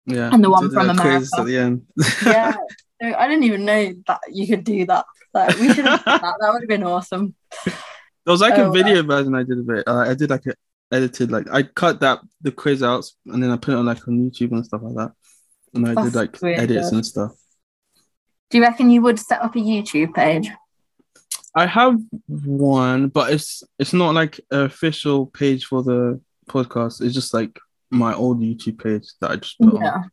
Yeah. 0.06 0.30
And 0.32 0.44
the 0.44 0.50
one 0.50 0.70
from 0.72 0.88
quiz 0.98 1.00
America. 1.00 1.28
at 1.40 1.46
the 1.46 1.58
end. 1.58 1.82
yeah. 2.26 2.56
I 3.02 3.28
didn't 3.28 3.44
even 3.44 3.66
know 3.66 3.94
that 4.08 4.20
you 4.32 4.48
could 4.48 4.64
do 4.64 4.86
that. 4.86 5.06
Like 5.34 5.58
we 5.60 5.74
should 5.74 5.86
have 5.86 6.04
done 6.04 6.20
that. 6.22 6.36
That 6.40 6.54
would 6.54 6.62
have 6.64 6.70
been 6.70 6.84
awesome. 6.84 7.36
There 8.28 8.34
was 8.34 8.42
like 8.42 8.58
Oh, 8.58 8.68
a 8.70 8.72
video 8.74 9.02
version 9.04 9.34
I 9.36 9.44
did 9.44 9.58
of 9.60 9.70
it. 9.70 9.88
Uh, 9.88 10.00
I 10.00 10.14
did 10.14 10.30
like 10.30 10.46
a 10.48 10.54
edited, 10.92 11.32
like 11.32 11.48
I 11.50 11.64
cut 11.64 12.02
that 12.02 12.20
the 12.42 12.52
quiz 12.52 12.84
out 12.84 13.10
and 13.26 13.42
then 13.42 13.52
I 13.52 13.56
put 13.56 13.74
it 13.74 13.78
on 13.78 13.86
like 13.86 14.06
on 14.06 14.20
YouTube 14.20 14.52
and 14.52 14.66
stuff 14.66 14.82
like 14.84 14.96
that. 14.96 15.14
And 15.74 15.88
I 15.88 16.04
did 16.04 16.14
like 16.14 16.42
really 16.42 16.56
edits 16.56 16.92
and 16.92 17.06
stuff. 17.06 17.32
Do 18.50 18.58
you 18.58 18.64
reckon 18.66 18.90
you 18.90 19.02
would 19.02 19.18
set 19.18 19.42
up 19.42 19.56
a 19.56 19.60
YouTube 19.60 20.14
page? 20.14 20.50
I 21.56 21.68
have 21.68 22.02
one, 22.28 23.08
but 23.08 23.32
it's 23.32 23.64
it's 23.80 23.94
not 23.94 24.14
like 24.14 24.42
an 24.52 24.64
official 24.66 25.28
page 25.28 25.64
for 25.64 25.82
the 25.82 26.20
podcast. 26.50 27.02
It's 27.02 27.16
just 27.16 27.34
like 27.34 27.58
my 27.90 28.14
old 28.14 28.42
YouTube 28.42 28.84
page 28.84 29.08
that 29.22 29.32
I 29.32 29.36
just 29.38 29.58
put 29.58 29.74
Yeah. 29.76 29.92
on. 29.94 30.12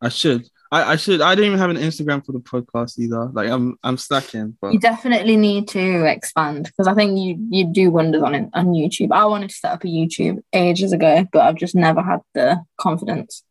I 0.00 0.08
should. 0.08 0.48
I, 0.72 0.92
I 0.92 0.96
should. 0.96 1.20
I 1.20 1.34
don't 1.34 1.44
even 1.44 1.58
have 1.58 1.70
an 1.70 1.76
Instagram 1.76 2.24
for 2.24 2.32
the 2.32 2.40
podcast 2.40 2.98
either. 2.98 3.26
Like 3.32 3.48
I'm 3.48 3.76
I'm 3.82 3.96
slacking, 3.96 4.56
but 4.60 4.72
You 4.72 4.80
definitely 4.80 5.36
need 5.36 5.68
to 5.68 6.04
expand 6.06 6.64
because 6.64 6.86
I 6.88 6.94
think 6.94 7.18
you 7.18 7.36
you 7.50 7.72
do 7.72 7.90
wonders 7.90 8.22
on 8.22 8.34
it 8.34 8.48
on 8.52 8.66
YouTube. 8.68 9.12
I 9.12 9.24
wanted 9.26 9.50
to 9.50 9.56
set 9.56 9.72
up 9.72 9.84
a 9.84 9.86
YouTube 9.86 10.42
ages 10.52 10.92
ago, 10.92 11.26
but 11.32 11.42
I've 11.42 11.56
just 11.56 11.74
never 11.74 12.02
had 12.02 12.20
the 12.34 12.60
confidence. 12.80 13.42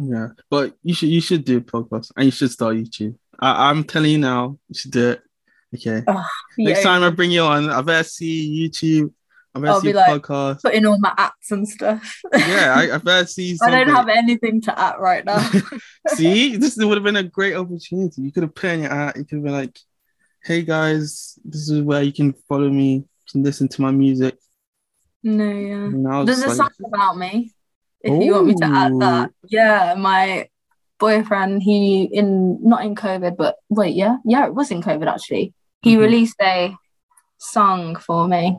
yeah. 0.00 0.28
But 0.50 0.74
you 0.82 0.94
should 0.94 1.08
you 1.08 1.20
should 1.20 1.44
do 1.44 1.58
a 1.58 1.60
podcast 1.60 2.12
and 2.16 2.26
you 2.26 2.30
should 2.30 2.50
start 2.50 2.76
YouTube. 2.76 3.16
I, 3.40 3.68
I'm 3.70 3.84
telling 3.84 4.12
you 4.12 4.18
now, 4.18 4.58
you 4.68 4.74
should 4.78 4.92
do 4.92 5.10
it. 5.10 5.22
Okay. 5.74 6.02
Next 6.58 6.78
Yeah, 6.78 6.82
time 6.82 7.02
I 7.02 7.10
bring 7.10 7.30
you 7.32 7.42
on, 7.42 7.68
I 7.70 7.82
better 7.82 8.08
see 8.08 8.68
YouTube. 8.70 9.12
I 9.56 9.60
better 9.60 9.72
I'll 9.72 9.80
see 9.80 9.88
be 9.88 9.92
like- 9.94 10.22
podcast. 10.22 10.62
put 10.62 10.74
in 10.74 10.86
all 10.86 10.98
my 10.98 11.14
apps 11.18 11.50
and 11.50 11.66
stuff. 11.68 12.20
Yeah, 12.32 12.74
I, 12.76 12.94
I 12.94 12.98
better 12.98 13.26
see 13.26 13.56
I 13.62 13.70
don't 13.70 13.88
have 13.94 14.08
anything 14.08 14.60
to 14.62 14.78
at 14.78 15.00
right 15.00 15.24
now. 15.24 15.38
See, 16.08 16.56
this 16.56 16.76
would 16.76 16.96
have 16.96 17.04
been 17.04 17.16
a 17.16 17.22
great 17.22 17.54
opportunity. 17.56 18.22
You 18.22 18.32
could 18.32 18.42
have 18.44 18.54
put 18.54 18.70
in 18.70 18.80
your 18.82 18.92
ad. 18.92 19.16
You 19.16 19.24
could 19.24 19.36
have 19.38 19.44
been 19.44 19.52
like, 19.52 19.78
"Hey 20.44 20.62
guys, 20.62 21.38
this 21.44 21.68
is 21.68 21.82
where 21.82 22.02
you 22.02 22.12
can 22.12 22.34
follow 22.48 22.68
me. 22.68 23.04
Can 23.32 23.42
listen 23.42 23.68
to 23.68 23.82
my 23.82 23.90
music." 23.90 24.36
no, 25.22 25.44
yeah. 25.50 25.74
And 25.74 26.06
I 26.06 26.20
was 26.20 26.26
There's 26.26 26.52
a 26.52 26.54
song 26.54 26.70
about 26.84 27.16
me. 27.16 27.52
If 28.02 28.22
you 28.22 28.34
want 28.34 28.46
me 28.46 28.54
to 28.54 28.64
add 28.66 28.92
that, 29.00 29.30
yeah, 29.48 29.94
my 29.98 30.48
boyfriend, 31.00 31.62
he 31.62 32.04
in 32.04 32.58
not 32.62 32.84
in 32.84 32.94
COVID, 32.94 33.36
but 33.36 33.56
wait, 33.68 33.96
yeah, 33.96 34.18
yeah, 34.24 34.46
it 34.46 34.54
was 34.54 34.70
in 34.70 34.82
COVID 34.82 35.08
actually. 35.08 35.54
He 35.82 35.96
Mhm. 35.96 36.00
released 36.00 36.36
a 36.40 36.76
song 37.38 37.96
for 37.96 38.28
me, 38.28 38.58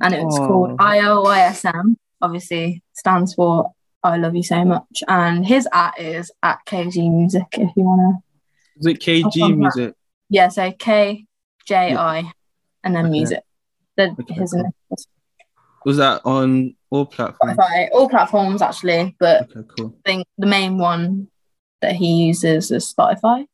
and 0.00 0.14
it 0.14 0.22
was 0.24 0.38
Oh. 0.38 0.46
called 0.46 0.78
ILYSM. 0.78 1.96
Obviously, 2.20 2.82
stands 2.94 3.34
for 3.34 3.72
I 4.02 4.16
love 4.18 4.36
you 4.36 4.42
so 4.42 4.62
much, 4.66 5.02
and 5.08 5.46
his 5.46 5.66
at 5.72 5.98
is 5.98 6.30
at 6.42 6.58
KG 6.66 7.10
Music. 7.10 7.46
If 7.52 7.70
you 7.74 7.84
wanna, 7.84 8.22
"Is 8.78 8.86
it 8.86 9.00
KG 9.00 9.24
I'll 9.24 9.30
find 9.48 9.58
music?" 9.58 9.94
yeah, 10.28 10.48
so 10.48 10.70
K 10.72 11.24
J 11.66 11.94
I, 11.96 12.30
and 12.82 12.94
then 12.94 13.06
Okay. 13.06 13.12
music. 13.12 13.42
The, 13.96 14.14
Okay, 14.20 14.34
his 14.34 14.52
cool. 14.52 14.74
Was 15.86 15.96
that 15.98 16.20
on 16.26 16.74
all 16.90 17.06
platforms? 17.06 17.56
Spotify, 17.56 17.88
all 17.92 18.08
platforms 18.08 18.60
actually, 18.62 19.16
but 19.18 19.42
Okay, 19.56 19.66
cool, 19.76 19.94
I 20.04 20.10
think 20.10 20.26
the 20.36 20.46
main 20.46 20.76
one 20.78 21.28
that 21.80 21.92
he 21.92 22.26
uses 22.26 22.70
is 22.70 22.92
Spotify. 22.92 23.46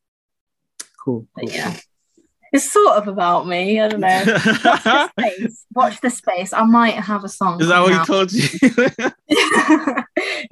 cool. 1.03 1.27
But 1.35 1.45
cool. 1.45 1.51
yeah, 1.53 1.77
it's 2.51 2.71
sort 2.71 2.97
of 2.97 3.07
about 3.07 3.47
me. 3.47 3.79
I 3.79 3.87
don't 3.87 4.01
know. 4.01 4.23
Watch 4.25 4.83
the 4.83 5.09
space. 5.19 5.65
Watch 5.73 6.01
the 6.01 6.09
space. 6.09 6.53
I 6.53 6.63
might 6.63 6.95
have 6.95 7.23
a 7.23 7.29
song. 7.29 7.61
Is 7.61 7.67
that 7.69 7.79
what 7.79 7.93
he 7.93 8.05
told 8.05 8.31
you? 8.33 8.49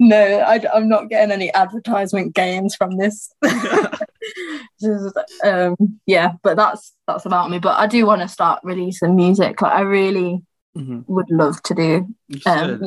no, 0.00 0.16
I, 0.40 0.76
am 0.76 0.88
not 0.88 1.10
getting 1.10 1.30
any 1.30 1.52
advertisement 1.52 2.34
gains 2.34 2.74
from 2.74 2.96
this. 2.96 3.30
Just, 4.80 5.18
um, 5.44 5.76
yeah, 6.06 6.32
but 6.42 6.56
that's 6.56 6.94
that's 7.06 7.26
about 7.26 7.50
me. 7.50 7.58
But 7.58 7.78
I 7.78 7.86
do 7.86 8.06
want 8.06 8.22
to 8.22 8.28
start 8.28 8.60
releasing 8.62 9.14
music. 9.16 9.60
Like 9.60 9.72
I 9.72 9.80
really 9.80 10.42
Mhm. 10.76 11.04
would 11.08 11.28
love 11.30 11.60
to 11.64 11.74
do 11.74 12.06
um, 12.46 12.80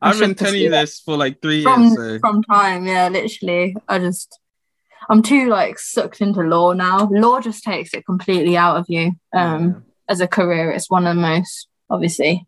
I've 0.00 0.20
been 0.20 0.36
telling 0.36 0.60
you 0.62 0.70
this 0.70 1.00
for 1.00 1.16
like 1.16 1.42
three 1.42 1.64
from 1.64 1.82
years. 1.82 1.96
So. 1.96 2.18
from 2.20 2.40
time 2.44 2.86
yeah 2.86 3.08
literally 3.08 3.74
i 3.88 3.98
just 3.98 4.38
i'm 5.08 5.22
too 5.22 5.48
like 5.48 5.78
sucked 5.78 6.20
into 6.20 6.40
law 6.42 6.72
now 6.72 7.08
law 7.12 7.40
just 7.40 7.62
takes 7.64 7.92
it 7.94 8.04
completely 8.06 8.56
out 8.56 8.76
of 8.76 8.86
you 8.88 9.12
um 9.34 9.84
as 10.08 10.20
a 10.20 10.28
career 10.28 10.70
it's 10.70 10.90
one 10.90 11.06
of 11.06 11.14
the 11.16 11.20
most 11.22 11.68
obviously 11.90 12.46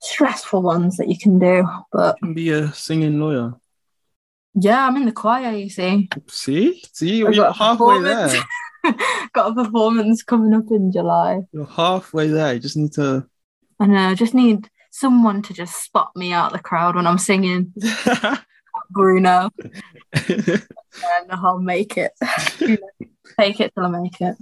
stressful 0.00 0.62
ones 0.62 0.96
that 0.98 1.08
you 1.08 1.18
can 1.18 1.38
do 1.38 1.66
but 1.92 2.16
You 2.20 2.26
can 2.28 2.34
be 2.34 2.50
a 2.50 2.72
singing 2.72 3.18
lawyer. 3.18 3.54
yeah 4.54 4.86
i'm 4.86 4.96
in 4.96 5.06
the 5.06 5.12
choir 5.12 5.52
you 5.52 5.68
see 5.70 6.08
See, 6.28 6.82
see, 6.92 7.24
I've 7.24 7.34
you're 7.34 7.44
got 7.44 7.56
a 7.56 7.58
halfway 7.58 8.00
there. 8.02 8.28
got 9.32 9.50
a 9.50 9.54
performance 9.64 10.22
coming 10.22 10.54
up 10.54 10.70
in 10.70 10.92
july 10.92 11.40
You're 11.52 11.66
halfway 11.66 12.28
there. 12.28 12.54
You 12.54 12.60
just 12.60 12.76
need 12.76 12.92
to. 12.94 13.26
i 13.80 13.86
know 13.86 14.14
just 14.14 14.34
need 14.34 14.68
someone 14.90 15.42
to 15.42 15.52
just 15.52 15.82
spot 15.82 16.10
me 16.16 16.32
out 16.32 16.52
the 16.52 16.58
crowd 16.58 16.94
when 16.96 17.06
i'm 17.06 17.18
singing 17.18 17.72
bruno 18.90 19.50
and 20.28 21.30
i'll 21.30 21.58
make 21.58 21.96
it 21.96 22.12
You 22.60 22.68
know, 22.68 23.06
take 23.38 23.60
it 23.60 23.72
till 23.74 23.84
i 23.86 23.88
make 23.88 24.20
it 24.20 24.36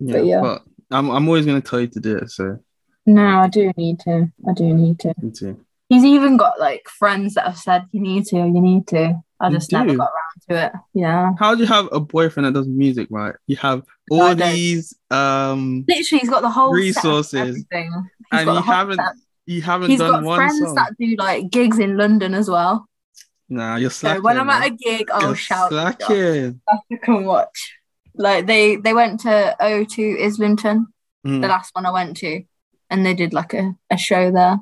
yeah, 0.00 0.12
But 0.14 0.26
yeah. 0.26 0.40
but 0.40 0.62
I'm 0.90 1.10
I'm 1.10 1.26
always 1.28 1.46
gonna 1.46 1.60
tell 1.60 1.80
you 1.80 1.86
to 1.88 2.00
do 2.00 2.16
it. 2.18 2.30
So 2.30 2.58
No, 3.06 3.24
I 3.38 3.48
do 3.48 3.72
need 3.76 4.00
to. 4.00 4.30
I 4.48 4.52
do 4.52 4.64
need 4.74 4.98
to. 5.00 5.14
me 5.22 5.30
too. 5.30 5.64
He's 5.88 6.04
even 6.04 6.36
got 6.36 6.58
like 6.58 6.86
friends 6.88 7.34
that 7.34 7.46
have 7.46 7.56
said 7.56 7.84
you 7.92 8.00
need 8.00 8.26
to, 8.26 8.36
you 8.36 8.60
need 8.60 8.86
to. 8.88 9.14
I 9.40 9.48
You 9.48 9.54
just 9.56 9.70
never 9.72 9.94
got 9.96 10.10
around 10.10 10.38
to 10.48 10.66
it. 10.66 10.72
Yeah. 10.92 11.30
How 11.38 11.54
do 11.54 11.60
you 11.62 11.66
have 11.68 11.88
a 11.92 12.00
boyfriend 12.00 12.46
that 12.46 12.52
does 12.54 12.66
music, 12.68 13.08
right? 13.10 13.34
You 13.46 13.56
have 13.56 13.84
all 14.10 14.34
these 14.34 14.92
um, 15.10 15.84
Literally, 15.88 16.20
he's 16.20 16.28
got 16.30 16.42
the 16.42 16.50
whole 16.50 16.72
Resources. 16.72 17.64
and 17.70 18.46
you 18.46 18.54
haven't 18.62 18.96
set. 18.96 19.14
you 19.46 19.62
haven't 19.62 19.90
He's 19.90 19.98
done 20.00 20.10
got 20.10 20.22
one 20.24 20.36
friends 20.36 20.58
song. 20.58 20.74
that 20.74 20.92
do 20.98 21.14
like 21.16 21.48
gigs 21.50 21.78
in 21.78 21.96
London 21.96 22.34
as 22.34 22.50
well. 22.50 22.86
Nah, 23.52 23.76
you're 23.76 23.90
So 23.90 24.06
slacking. 24.08 24.22
when 24.22 24.38
I'm 24.40 24.48
at 24.50 24.66
a 24.66 24.70
gig, 24.70 25.10
I'll 25.10 25.22
You're 25.28 25.34
shout. 25.36 25.70
slacking. 25.70 26.60
You 26.88 26.98
can 26.98 27.24
watch. 27.24 27.58
Like 28.14 28.46
they 28.46 28.76
they 28.76 28.94
went 28.94 29.20
to 29.20 29.56
O2 29.60 30.20
Islington, 30.24 30.86
Mm. 31.26 31.40
the 31.42 31.48
last 31.48 31.74
one 31.74 31.86
I 31.86 31.90
went 31.90 32.16
to, 32.18 32.42
and 32.90 33.04
they 33.06 33.14
did 33.14 33.32
like 33.32 33.52
a, 33.54 33.74
a 33.90 33.96
show 33.96 34.30
there, 34.32 34.58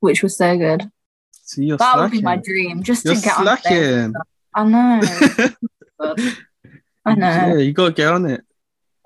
which 0.00 0.22
was 0.22 0.36
so 0.36 0.56
good. 0.56 0.90
See, 1.32 1.64
you're 1.66 1.76
that 1.78 1.98
would 1.98 2.10
be 2.12 2.22
my 2.22 2.36
dream, 2.36 2.82
just 2.82 3.04
You're 3.04 3.16
to 3.16 3.20
get 3.20 3.36
on 3.38 3.58
stage. 3.58 3.62
slacking. 3.62 4.14
I 4.54 4.64
know. 4.64 5.00
I 7.04 7.14
know. 7.14 7.26
Yeah, 7.28 7.54
you 7.56 7.72
gotta 7.72 7.92
get 7.92 8.12
on 8.12 8.26
it. 8.26 8.42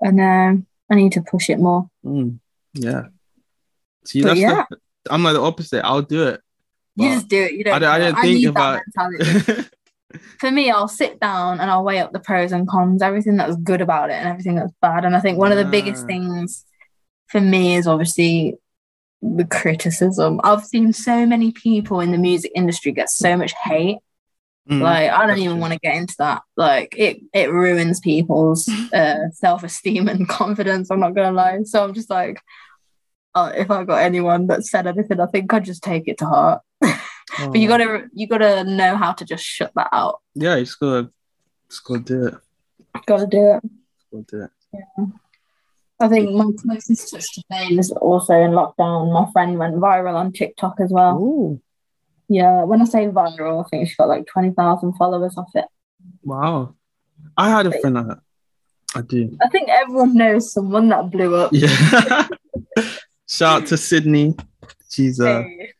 I 0.05 0.11
know. 0.11 0.63
I 0.89 0.95
need 0.95 1.13
to 1.13 1.21
push 1.21 1.49
it 1.49 1.59
more. 1.59 1.89
Mm. 2.05 2.39
Yeah. 2.73 3.03
See, 4.05 4.21
But 4.21 4.27
that's 4.29 4.39
yeah. 4.39 4.65
the, 4.69 4.77
I'm 5.09 5.23
like 5.23 5.33
the 5.33 5.41
opposite. 5.41 5.83
I'll 5.83 6.01
do 6.01 6.27
it. 6.27 6.41
You 6.95 7.09
just 7.09 7.27
do 7.27 7.41
it. 7.41 7.53
You 7.53 7.63
don't. 7.63 7.83
I 7.83 7.99
don't- 7.99 8.17
I 8.17 8.21
think 8.21 8.45
about- 8.47 8.81
For 10.39 10.49
me, 10.49 10.71
I'll 10.71 10.87
sit 10.87 11.19
down 11.19 11.59
and 11.59 11.69
I'll 11.69 11.83
weigh 11.83 11.99
up 11.99 12.13
the 12.13 12.19
pros 12.21 12.53
and 12.53 12.67
cons, 12.67 13.01
everything 13.01 13.35
that's 13.35 13.57
good 13.57 13.81
about 13.81 14.09
it 14.09 14.13
and 14.13 14.29
everything 14.29 14.55
that's 14.55 14.71
bad. 14.81 15.03
And 15.03 15.13
I 15.15 15.19
think 15.19 15.37
one 15.37 15.51
of 15.51 15.57
the 15.57 15.65
biggest 15.65 16.05
things 16.05 16.63
for 17.27 17.41
me 17.41 17.75
is 17.75 17.85
obviously 17.85 18.55
the 19.21 19.43
criticism. 19.45 20.39
I've 20.43 20.63
seen 20.63 20.93
so 20.93 21.25
many 21.25 21.51
people 21.51 21.99
in 21.99 22.11
the 22.11 22.17
music 22.17 22.51
industry 22.55 22.93
get 22.93 23.09
so 23.09 23.35
much 23.35 23.53
hate. 23.63 23.97
Mm. 24.69 24.81
Like 24.81 25.11
I 25.11 25.27
don't 25.27 25.37
even 25.39 25.53
true. 25.53 25.61
want 25.61 25.73
to 25.73 25.79
get 25.79 25.95
into 25.95 26.15
that. 26.19 26.43
Like 26.55 26.95
it, 26.97 27.17
it 27.33 27.51
ruins 27.51 27.99
people's 27.99 28.69
uh, 28.93 29.29
self 29.33 29.63
esteem 29.63 30.07
and 30.07 30.29
confidence. 30.29 30.89
I'm 30.91 30.99
not 31.01 31.13
gonna 31.13 31.35
lie. 31.35 31.63
So 31.63 31.83
I'm 31.83 31.93
just 31.93 32.09
like, 32.09 32.41
uh, 33.35 33.51
if 33.55 33.69
I 33.69 33.83
got 33.83 33.97
anyone 34.01 34.47
that 34.47 34.65
said 34.65 34.87
anything, 34.87 35.19
I 35.19 35.25
think 35.27 35.53
I'd 35.53 35.65
just 35.65 35.83
take 35.83 36.07
it 36.07 36.17
to 36.19 36.25
heart. 36.25 36.61
But 37.37 37.55
you 37.55 37.67
Oh. 37.67 37.77
gotta 37.77 38.07
you 38.13 38.27
gotta 38.27 38.63
know 38.63 38.95
how 38.95 39.11
to 39.11 39.25
just 39.25 39.43
shut 39.43 39.71
that 39.75 39.89
out. 39.91 40.21
Yeah, 40.35 40.55
you 40.55 40.63
just 40.65 40.79
gotta, 40.79 41.09
just 41.69 41.83
gotta 41.83 41.99
do 42.01 42.27
it. 42.27 42.33
Gotta 43.07 43.27
do 43.27 43.51
it. 43.55 43.63
Gotta 44.11 44.25
do 44.29 44.41
it. 44.43 44.49
Yeah. 44.73 45.05
I 45.99 46.07
think 46.07 46.31
my 46.31 46.45
closest 46.61 47.11
touch 47.11 47.25
to 47.33 47.43
fame 47.51 47.79
is 47.79 47.91
also 47.91 48.33
in 48.35 48.51
lockdown. 48.51 49.11
My 49.11 49.29
friend 49.33 49.57
went 49.57 49.75
viral 49.75 50.15
on 50.15 50.31
TikTok 50.33 50.75
as 50.79 50.91
well. 50.91 51.17
Ooh, 51.17 51.61
Yeah, 52.29 52.63
when 52.63 52.81
I 52.81 52.85
say 52.85 53.07
viral, 53.07 53.65
I 53.65 53.67
think 53.69 53.89
she 53.89 53.95
got 53.95 54.07
like 54.07 54.27
twenty 54.27 54.51
thousand 54.51 54.93
followers 54.93 55.35
off 55.35 55.49
it. 55.55 55.65
wow. 56.23 56.75
I 57.35 57.49
had 57.49 57.65
a 57.65 57.77
friend 57.81 57.95
like 57.95 58.07
that. 58.07 58.19
I 58.95 59.01
do. 59.01 59.35
I 59.41 59.49
think 59.49 59.67
everyone 59.67 60.13
knows 60.15 60.53
someone 60.53 60.87
that 60.89 61.09
blew 61.11 61.35
up. 61.35 61.49
Yeah. 61.53 62.27
Shout 63.27 63.61
out 63.63 63.67
to 63.69 63.77
Sydney. 63.77 64.35
She's 64.89 65.19
uh, 65.19 65.41
Hey. 65.43 65.71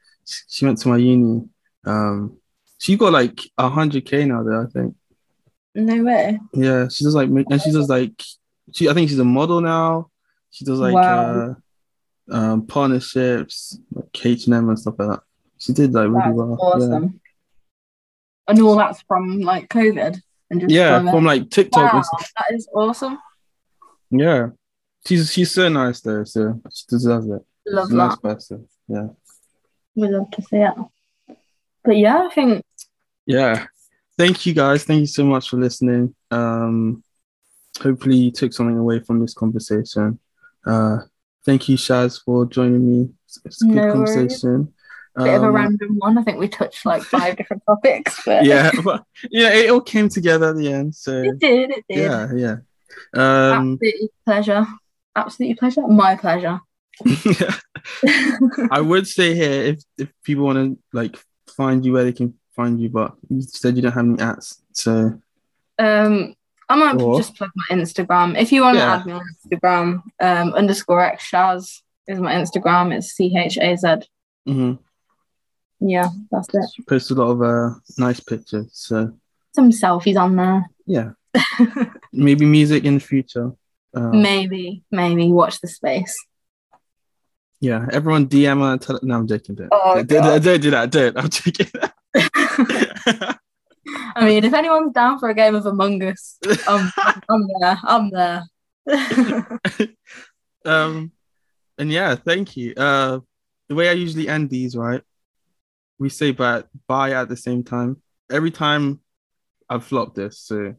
she 0.47 0.65
went 0.65 0.79
to 0.79 0.87
my 0.89 0.97
uni. 0.97 1.47
Um, 1.85 2.37
she 2.79 2.97
got 2.97 3.13
like 3.13 3.39
hundred 3.59 4.05
k 4.05 4.25
now 4.25 4.43
there. 4.43 4.61
I 4.63 4.65
think. 4.67 4.95
No 5.75 6.03
way. 6.03 6.39
Yeah, 6.53 6.87
she 6.87 7.03
does 7.03 7.15
like, 7.15 7.27
and 7.29 7.61
she 7.61 7.71
does 7.71 7.89
like, 7.89 8.21
she. 8.73 8.89
I 8.89 8.93
think 8.93 9.09
she's 9.09 9.19
a 9.19 9.25
model 9.25 9.61
now. 9.61 10.09
She 10.51 10.63
does 10.65 10.79
like 10.79 10.93
Wow. 10.93 11.55
uh, 12.31 12.33
um, 12.35 12.65
partnerships, 12.65 13.77
like 13.91 14.25
H 14.25 14.45
and 14.45 14.55
M 14.55 14.69
and 14.69 14.79
stuff 14.79 14.95
like 14.97 15.09
that. 15.09 15.19
She 15.57 15.73
did 15.73 15.93
like 15.93 16.07
really 16.07 16.19
That's 16.23 16.35
well. 16.35 16.57
awesome. 16.61 17.19
And 18.47 18.61
all 18.61 18.75
that's 18.77 19.01
from 19.03 19.41
like 19.41 19.69
COVID 19.69 20.21
and 20.49 20.61
just 20.61 20.71
Yeah, 20.71 20.99
from 20.99 21.09
from 21.11 21.25
like 21.25 21.49
TikTok. 21.49 21.91
wow, 21.93 21.97
and 21.97 22.05
stuff. 22.05 22.31
that 22.37 22.55
is 22.55 22.67
awesome. 22.73 23.17
Yeah, 24.11 24.49
she's 25.07 25.31
she's 25.31 25.51
so 25.51 25.69
nice 25.69 26.01
though. 26.01 26.23
So 26.23 26.61
she 26.73 26.85
deserves 26.89 27.27
it. 27.27 27.41
Love 27.67 27.87
She's 27.87 27.93
a 27.93 27.97
nice 27.97 28.15
person. 28.17 28.67
Yeah. 28.87 29.07
We 29.95 30.07
love 30.09 30.29
to 30.31 30.41
see 30.41 30.57
it. 30.57 30.73
But 31.83 31.97
yeah, 31.97 32.27
I 32.29 32.33
think 32.33 32.63
Yeah. 33.25 33.65
Thank 34.17 34.45
you 34.45 34.53
guys. 34.53 34.83
Thank 34.85 35.01
you 35.01 35.07
so 35.07 35.25
much 35.25 35.49
for 35.49 35.57
listening. 35.57 36.15
Um, 36.31 37.03
hopefully 37.81 38.15
you 38.17 38.31
took 38.31 38.53
something 38.53 38.77
away 38.77 38.99
from 39.01 39.19
this 39.19 39.33
conversation. 39.33 40.19
Uh, 40.65 40.99
thank 41.45 41.67
you, 41.67 41.75
Chaz, 41.77 42.23
for 42.23 42.45
joining 42.45 42.87
me. 42.87 43.09
It's, 43.43 43.61
a 43.61 43.65
good 43.65 43.75
No 43.75 43.81
worries. 43.81 43.93
conversation. 44.13 44.73
a 45.17 45.23
bit 45.23 45.33
of 45.35 45.43
a 45.43 45.47
Um, 45.47 45.53
random 45.55 45.95
one. 45.97 46.17
I 46.17 46.23
think 46.23 46.39
we 46.39 46.47
touched 46.47 46.85
like 46.85 47.03
five 47.03 47.35
different 47.37 47.63
topics, 47.67 48.21
but 48.25 48.45
yeah, 48.45 48.71
but 48.85 49.03
yeah, 49.29 49.49
it 49.53 49.69
all 49.69 49.81
came 49.81 50.07
together 50.07 50.51
at 50.51 50.55
the 50.55 50.71
end. 50.71 50.95
So 50.95 51.21
it 51.21 51.37
did. 51.39 51.71
It 51.71 51.85
did. 51.89 51.97
yeah, 51.97 52.31
yeah. 52.33 52.55
Um, 53.13 53.73
Absolutely 53.73 54.09
pleasure. 54.25 54.65
Absolutely 55.15 55.55
pleasure. 55.55 55.87
My 55.87 56.15
pleasure. 56.15 56.59
I 58.71 58.81
would 58.81 59.07
say 59.07 59.35
here 59.35 59.61
if 59.73 59.83
if 59.97 60.09
people 60.23 60.45
want 60.45 60.57
to 60.57 60.77
like 60.93 61.17
find 61.55 61.85
you 61.85 61.93
where 61.93 62.03
they 62.03 62.13
can 62.13 62.33
find 62.55 62.79
you, 62.79 62.89
but 62.89 63.15
you 63.29 63.41
said 63.41 63.75
you 63.75 63.81
don't 63.81 63.91
have 63.91 64.05
any 64.05 64.19
ads, 64.19 64.61
so 64.71 65.19
Um, 65.77 66.35
I 66.69 66.75
might 66.75 66.99
Or- 67.01 67.17
just 67.17 67.35
plug 67.35 67.51
my 67.55 67.75
Instagram. 67.77 68.37
If 68.39 68.51
you 68.51 68.61
want 68.61 68.75
to 68.75 68.79
Yeah. 68.83 68.95
add 68.95 69.05
me 69.05 69.11
on 69.13 69.21
Instagram, 69.35 70.01
um, 70.21 70.53
underscore 70.53 71.01
X 71.01 71.29
Chaz 71.31 71.81
is 72.07 72.19
my 72.19 72.33
Instagram. 72.33 72.93
It's 72.95 73.11
C 73.11 73.35
H 73.37 73.57
A 73.57 73.75
Z. 73.77 73.87
mhm. 74.47 74.79
Yeah, 75.81 76.09
that's 76.31 76.47
it. 76.53 76.69
She 76.73 76.81
posts 76.83 77.11
a 77.11 77.15
lot 77.15 77.29
of 77.31 77.41
uh 77.41 77.75
nice 77.97 78.19
pictures. 78.21 78.69
So 78.71 79.11
Some 79.53 79.69
selfies 79.71 80.17
on 80.17 80.35
there. 80.37 80.65
yeah, 80.85 81.11
maybe 82.13 82.45
music 82.45 82.85
in 82.85 82.95
the 82.95 82.99
future. 83.01 83.51
Uh, 83.95 84.09
maybe, 84.09 84.83
maybe 84.91 85.31
watch 85.31 85.61
the 85.61 85.67
space. 85.67 86.15
yeah, 87.61 87.85
everyone 87.91 88.27
DM 88.27 88.59
her. 88.59 88.73
and 88.73 88.81
Tell 88.81 88.99
no, 89.01 89.15
I'm 89.15 89.27
joking. 89.27 89.55
Don't, 89.55 89.69
Oh, 89.71 89.95
don't, 89.95 90.07
don't, 90.07 90.43
don't 90.43 90.61
do 90.61 90.71
that. 90.71 90.91
Don't. 90.91 91.17
I'm 91.17 91.29
joking. 91.29 91.67
I 94.17 94.25
mean, 94.25 94.43
if 94.43 94.53
anyone's 94.53 94.93
down 94.93 95.19
for 95.19 95.29
a 95.29 95.33
game 95.33 95.55
of 95.55 95.65
Among 95.65 96.01
Us, 96.03 96.37
I'm, 96.67 96.91
I'm 97.29 97.47
there. 97.59 97.79
I'm 97.83 98.09
there. 98.09 98.43
um, 100.65 101.11
and 101.77 101.91
yeah, 101.91 102.15
thank 102.15 102.57
you. 102.57 102.73
Uh, 102.75 103.19
the 103.67 103.75
way 103.75 103.89
I 103.89 103.93
usually 103.93 104.27
end 104.27 104.49
these, 104.49 104.75
right? 104.75 105.01
We 105.99 106.09
say 106.09 106.31
bye, 106.31 106.63
bye 106.87 107.11
at 107.11 107.29
the 107.29 107.37
same 107.37 107.63
time. 107.63 108.01
Every 108.31 108.51
time 108.51 108.99
I've 109.69 109.83
flopped 109.85 110.15
this, 110.15 110.39
so 110.39 110.75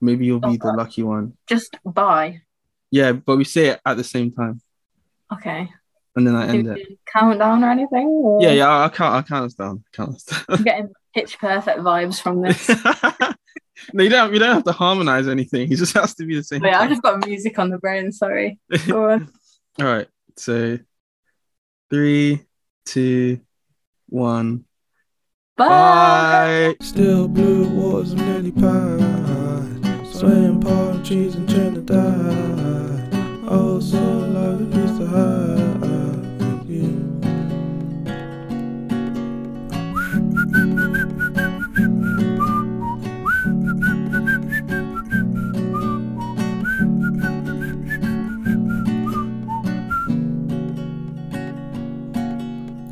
maybe 0.00 0.26
you'll 0.26 0.40
be 0.40 0.56
the 0.56 0.72
lucky 0.72 1.02
one. 1.02 1.36
Just 1.46 1.76
bye. 1.84 2.42
Yeah, 2.90 3.12
but 3.12 3.36
we 3.36 3.44
say 3.44 3.66
it 3.68 3.80
at 3.84 3.96
the 3.96 4.04
same 4.04 4.32
time, 4.32 4.60
Okay. 5.32 5.68
and 6.16 6.26
then 6.26 6.34
I 6.34 6.48
end 6.48 6.66
we 6.66 6.80
it. 6.82 6.98
countdown 7.12 7.62
or 7.64 7.70
anything? 7.70 8.06
or- 8.06 8.42
Yeah, 8.42 8.52
yeah, 8.52 8.68
I'll 8.68 8.90
count. 8.90 9.14
I'll 9.14 9.22
count 9.22 9.44
us 9.46 9.54
down. 9.54 9.84
Count 9.92 10.14
us 10.14 10.24
down. 10.24 10.44
I'm 10.48 10.62
getting 10.62 10.88
pitch 11.14 11.38
perfect 11.38 11.80
vibes 11.80 12.20
from 12.20 12.40
this. 12.42 12.68
no, 13.92 14.02
you 14.02 14.08
don't. 14.10 14.32
You 14.32 14.38
don't 14.38 14.54
have 14.54 14.64
to 14.64 14.72
harmonize 14.72 15.28
anything. 15.28 15.70
It 15.70 15.76
just 15.76 15.92
has 15.94 16.14
to 16.14 16.24
be 16.24 16.36
the 16.36 16.42
same. 16.44 16.64
Yeah, 16.64 16.80
I 16.80 16.88
just 16.88 17.02
got 17.02 17.24
music 17.26 17.58
on 17.58 17.70
the 17.70 17.78
brain. 17.78 18.10
Sorry. 18.12 18.58
Go 18.86 19.10
on. 19.10 19.30
All 19.80 19.86
right. 19.86 20.08
So, 20.36 20.78
three, 21.90 22.42
two, 22.86 23.40
one. 24.08 24.64
Bye. 25.56 25.68
Bye. 25.68 26.74
Still 26.80 27.28
blue 27.28 27.68
waters 27.68 28.12
of 28.12 28.20
lily 28.20 28.52
pad. 28.52 30.06
Swaying 30.06 30.60
palm 30.60 31.02
trees 31.04 31.34
in 31.34 31.46
Trinidad. 31.46 32.67
Oh, 33.50 33.80
so 33.80 33.96
lovely 33.98 34.66
piece 34.66 34.98
to 34.98 35.06
hide. 35.06 35.47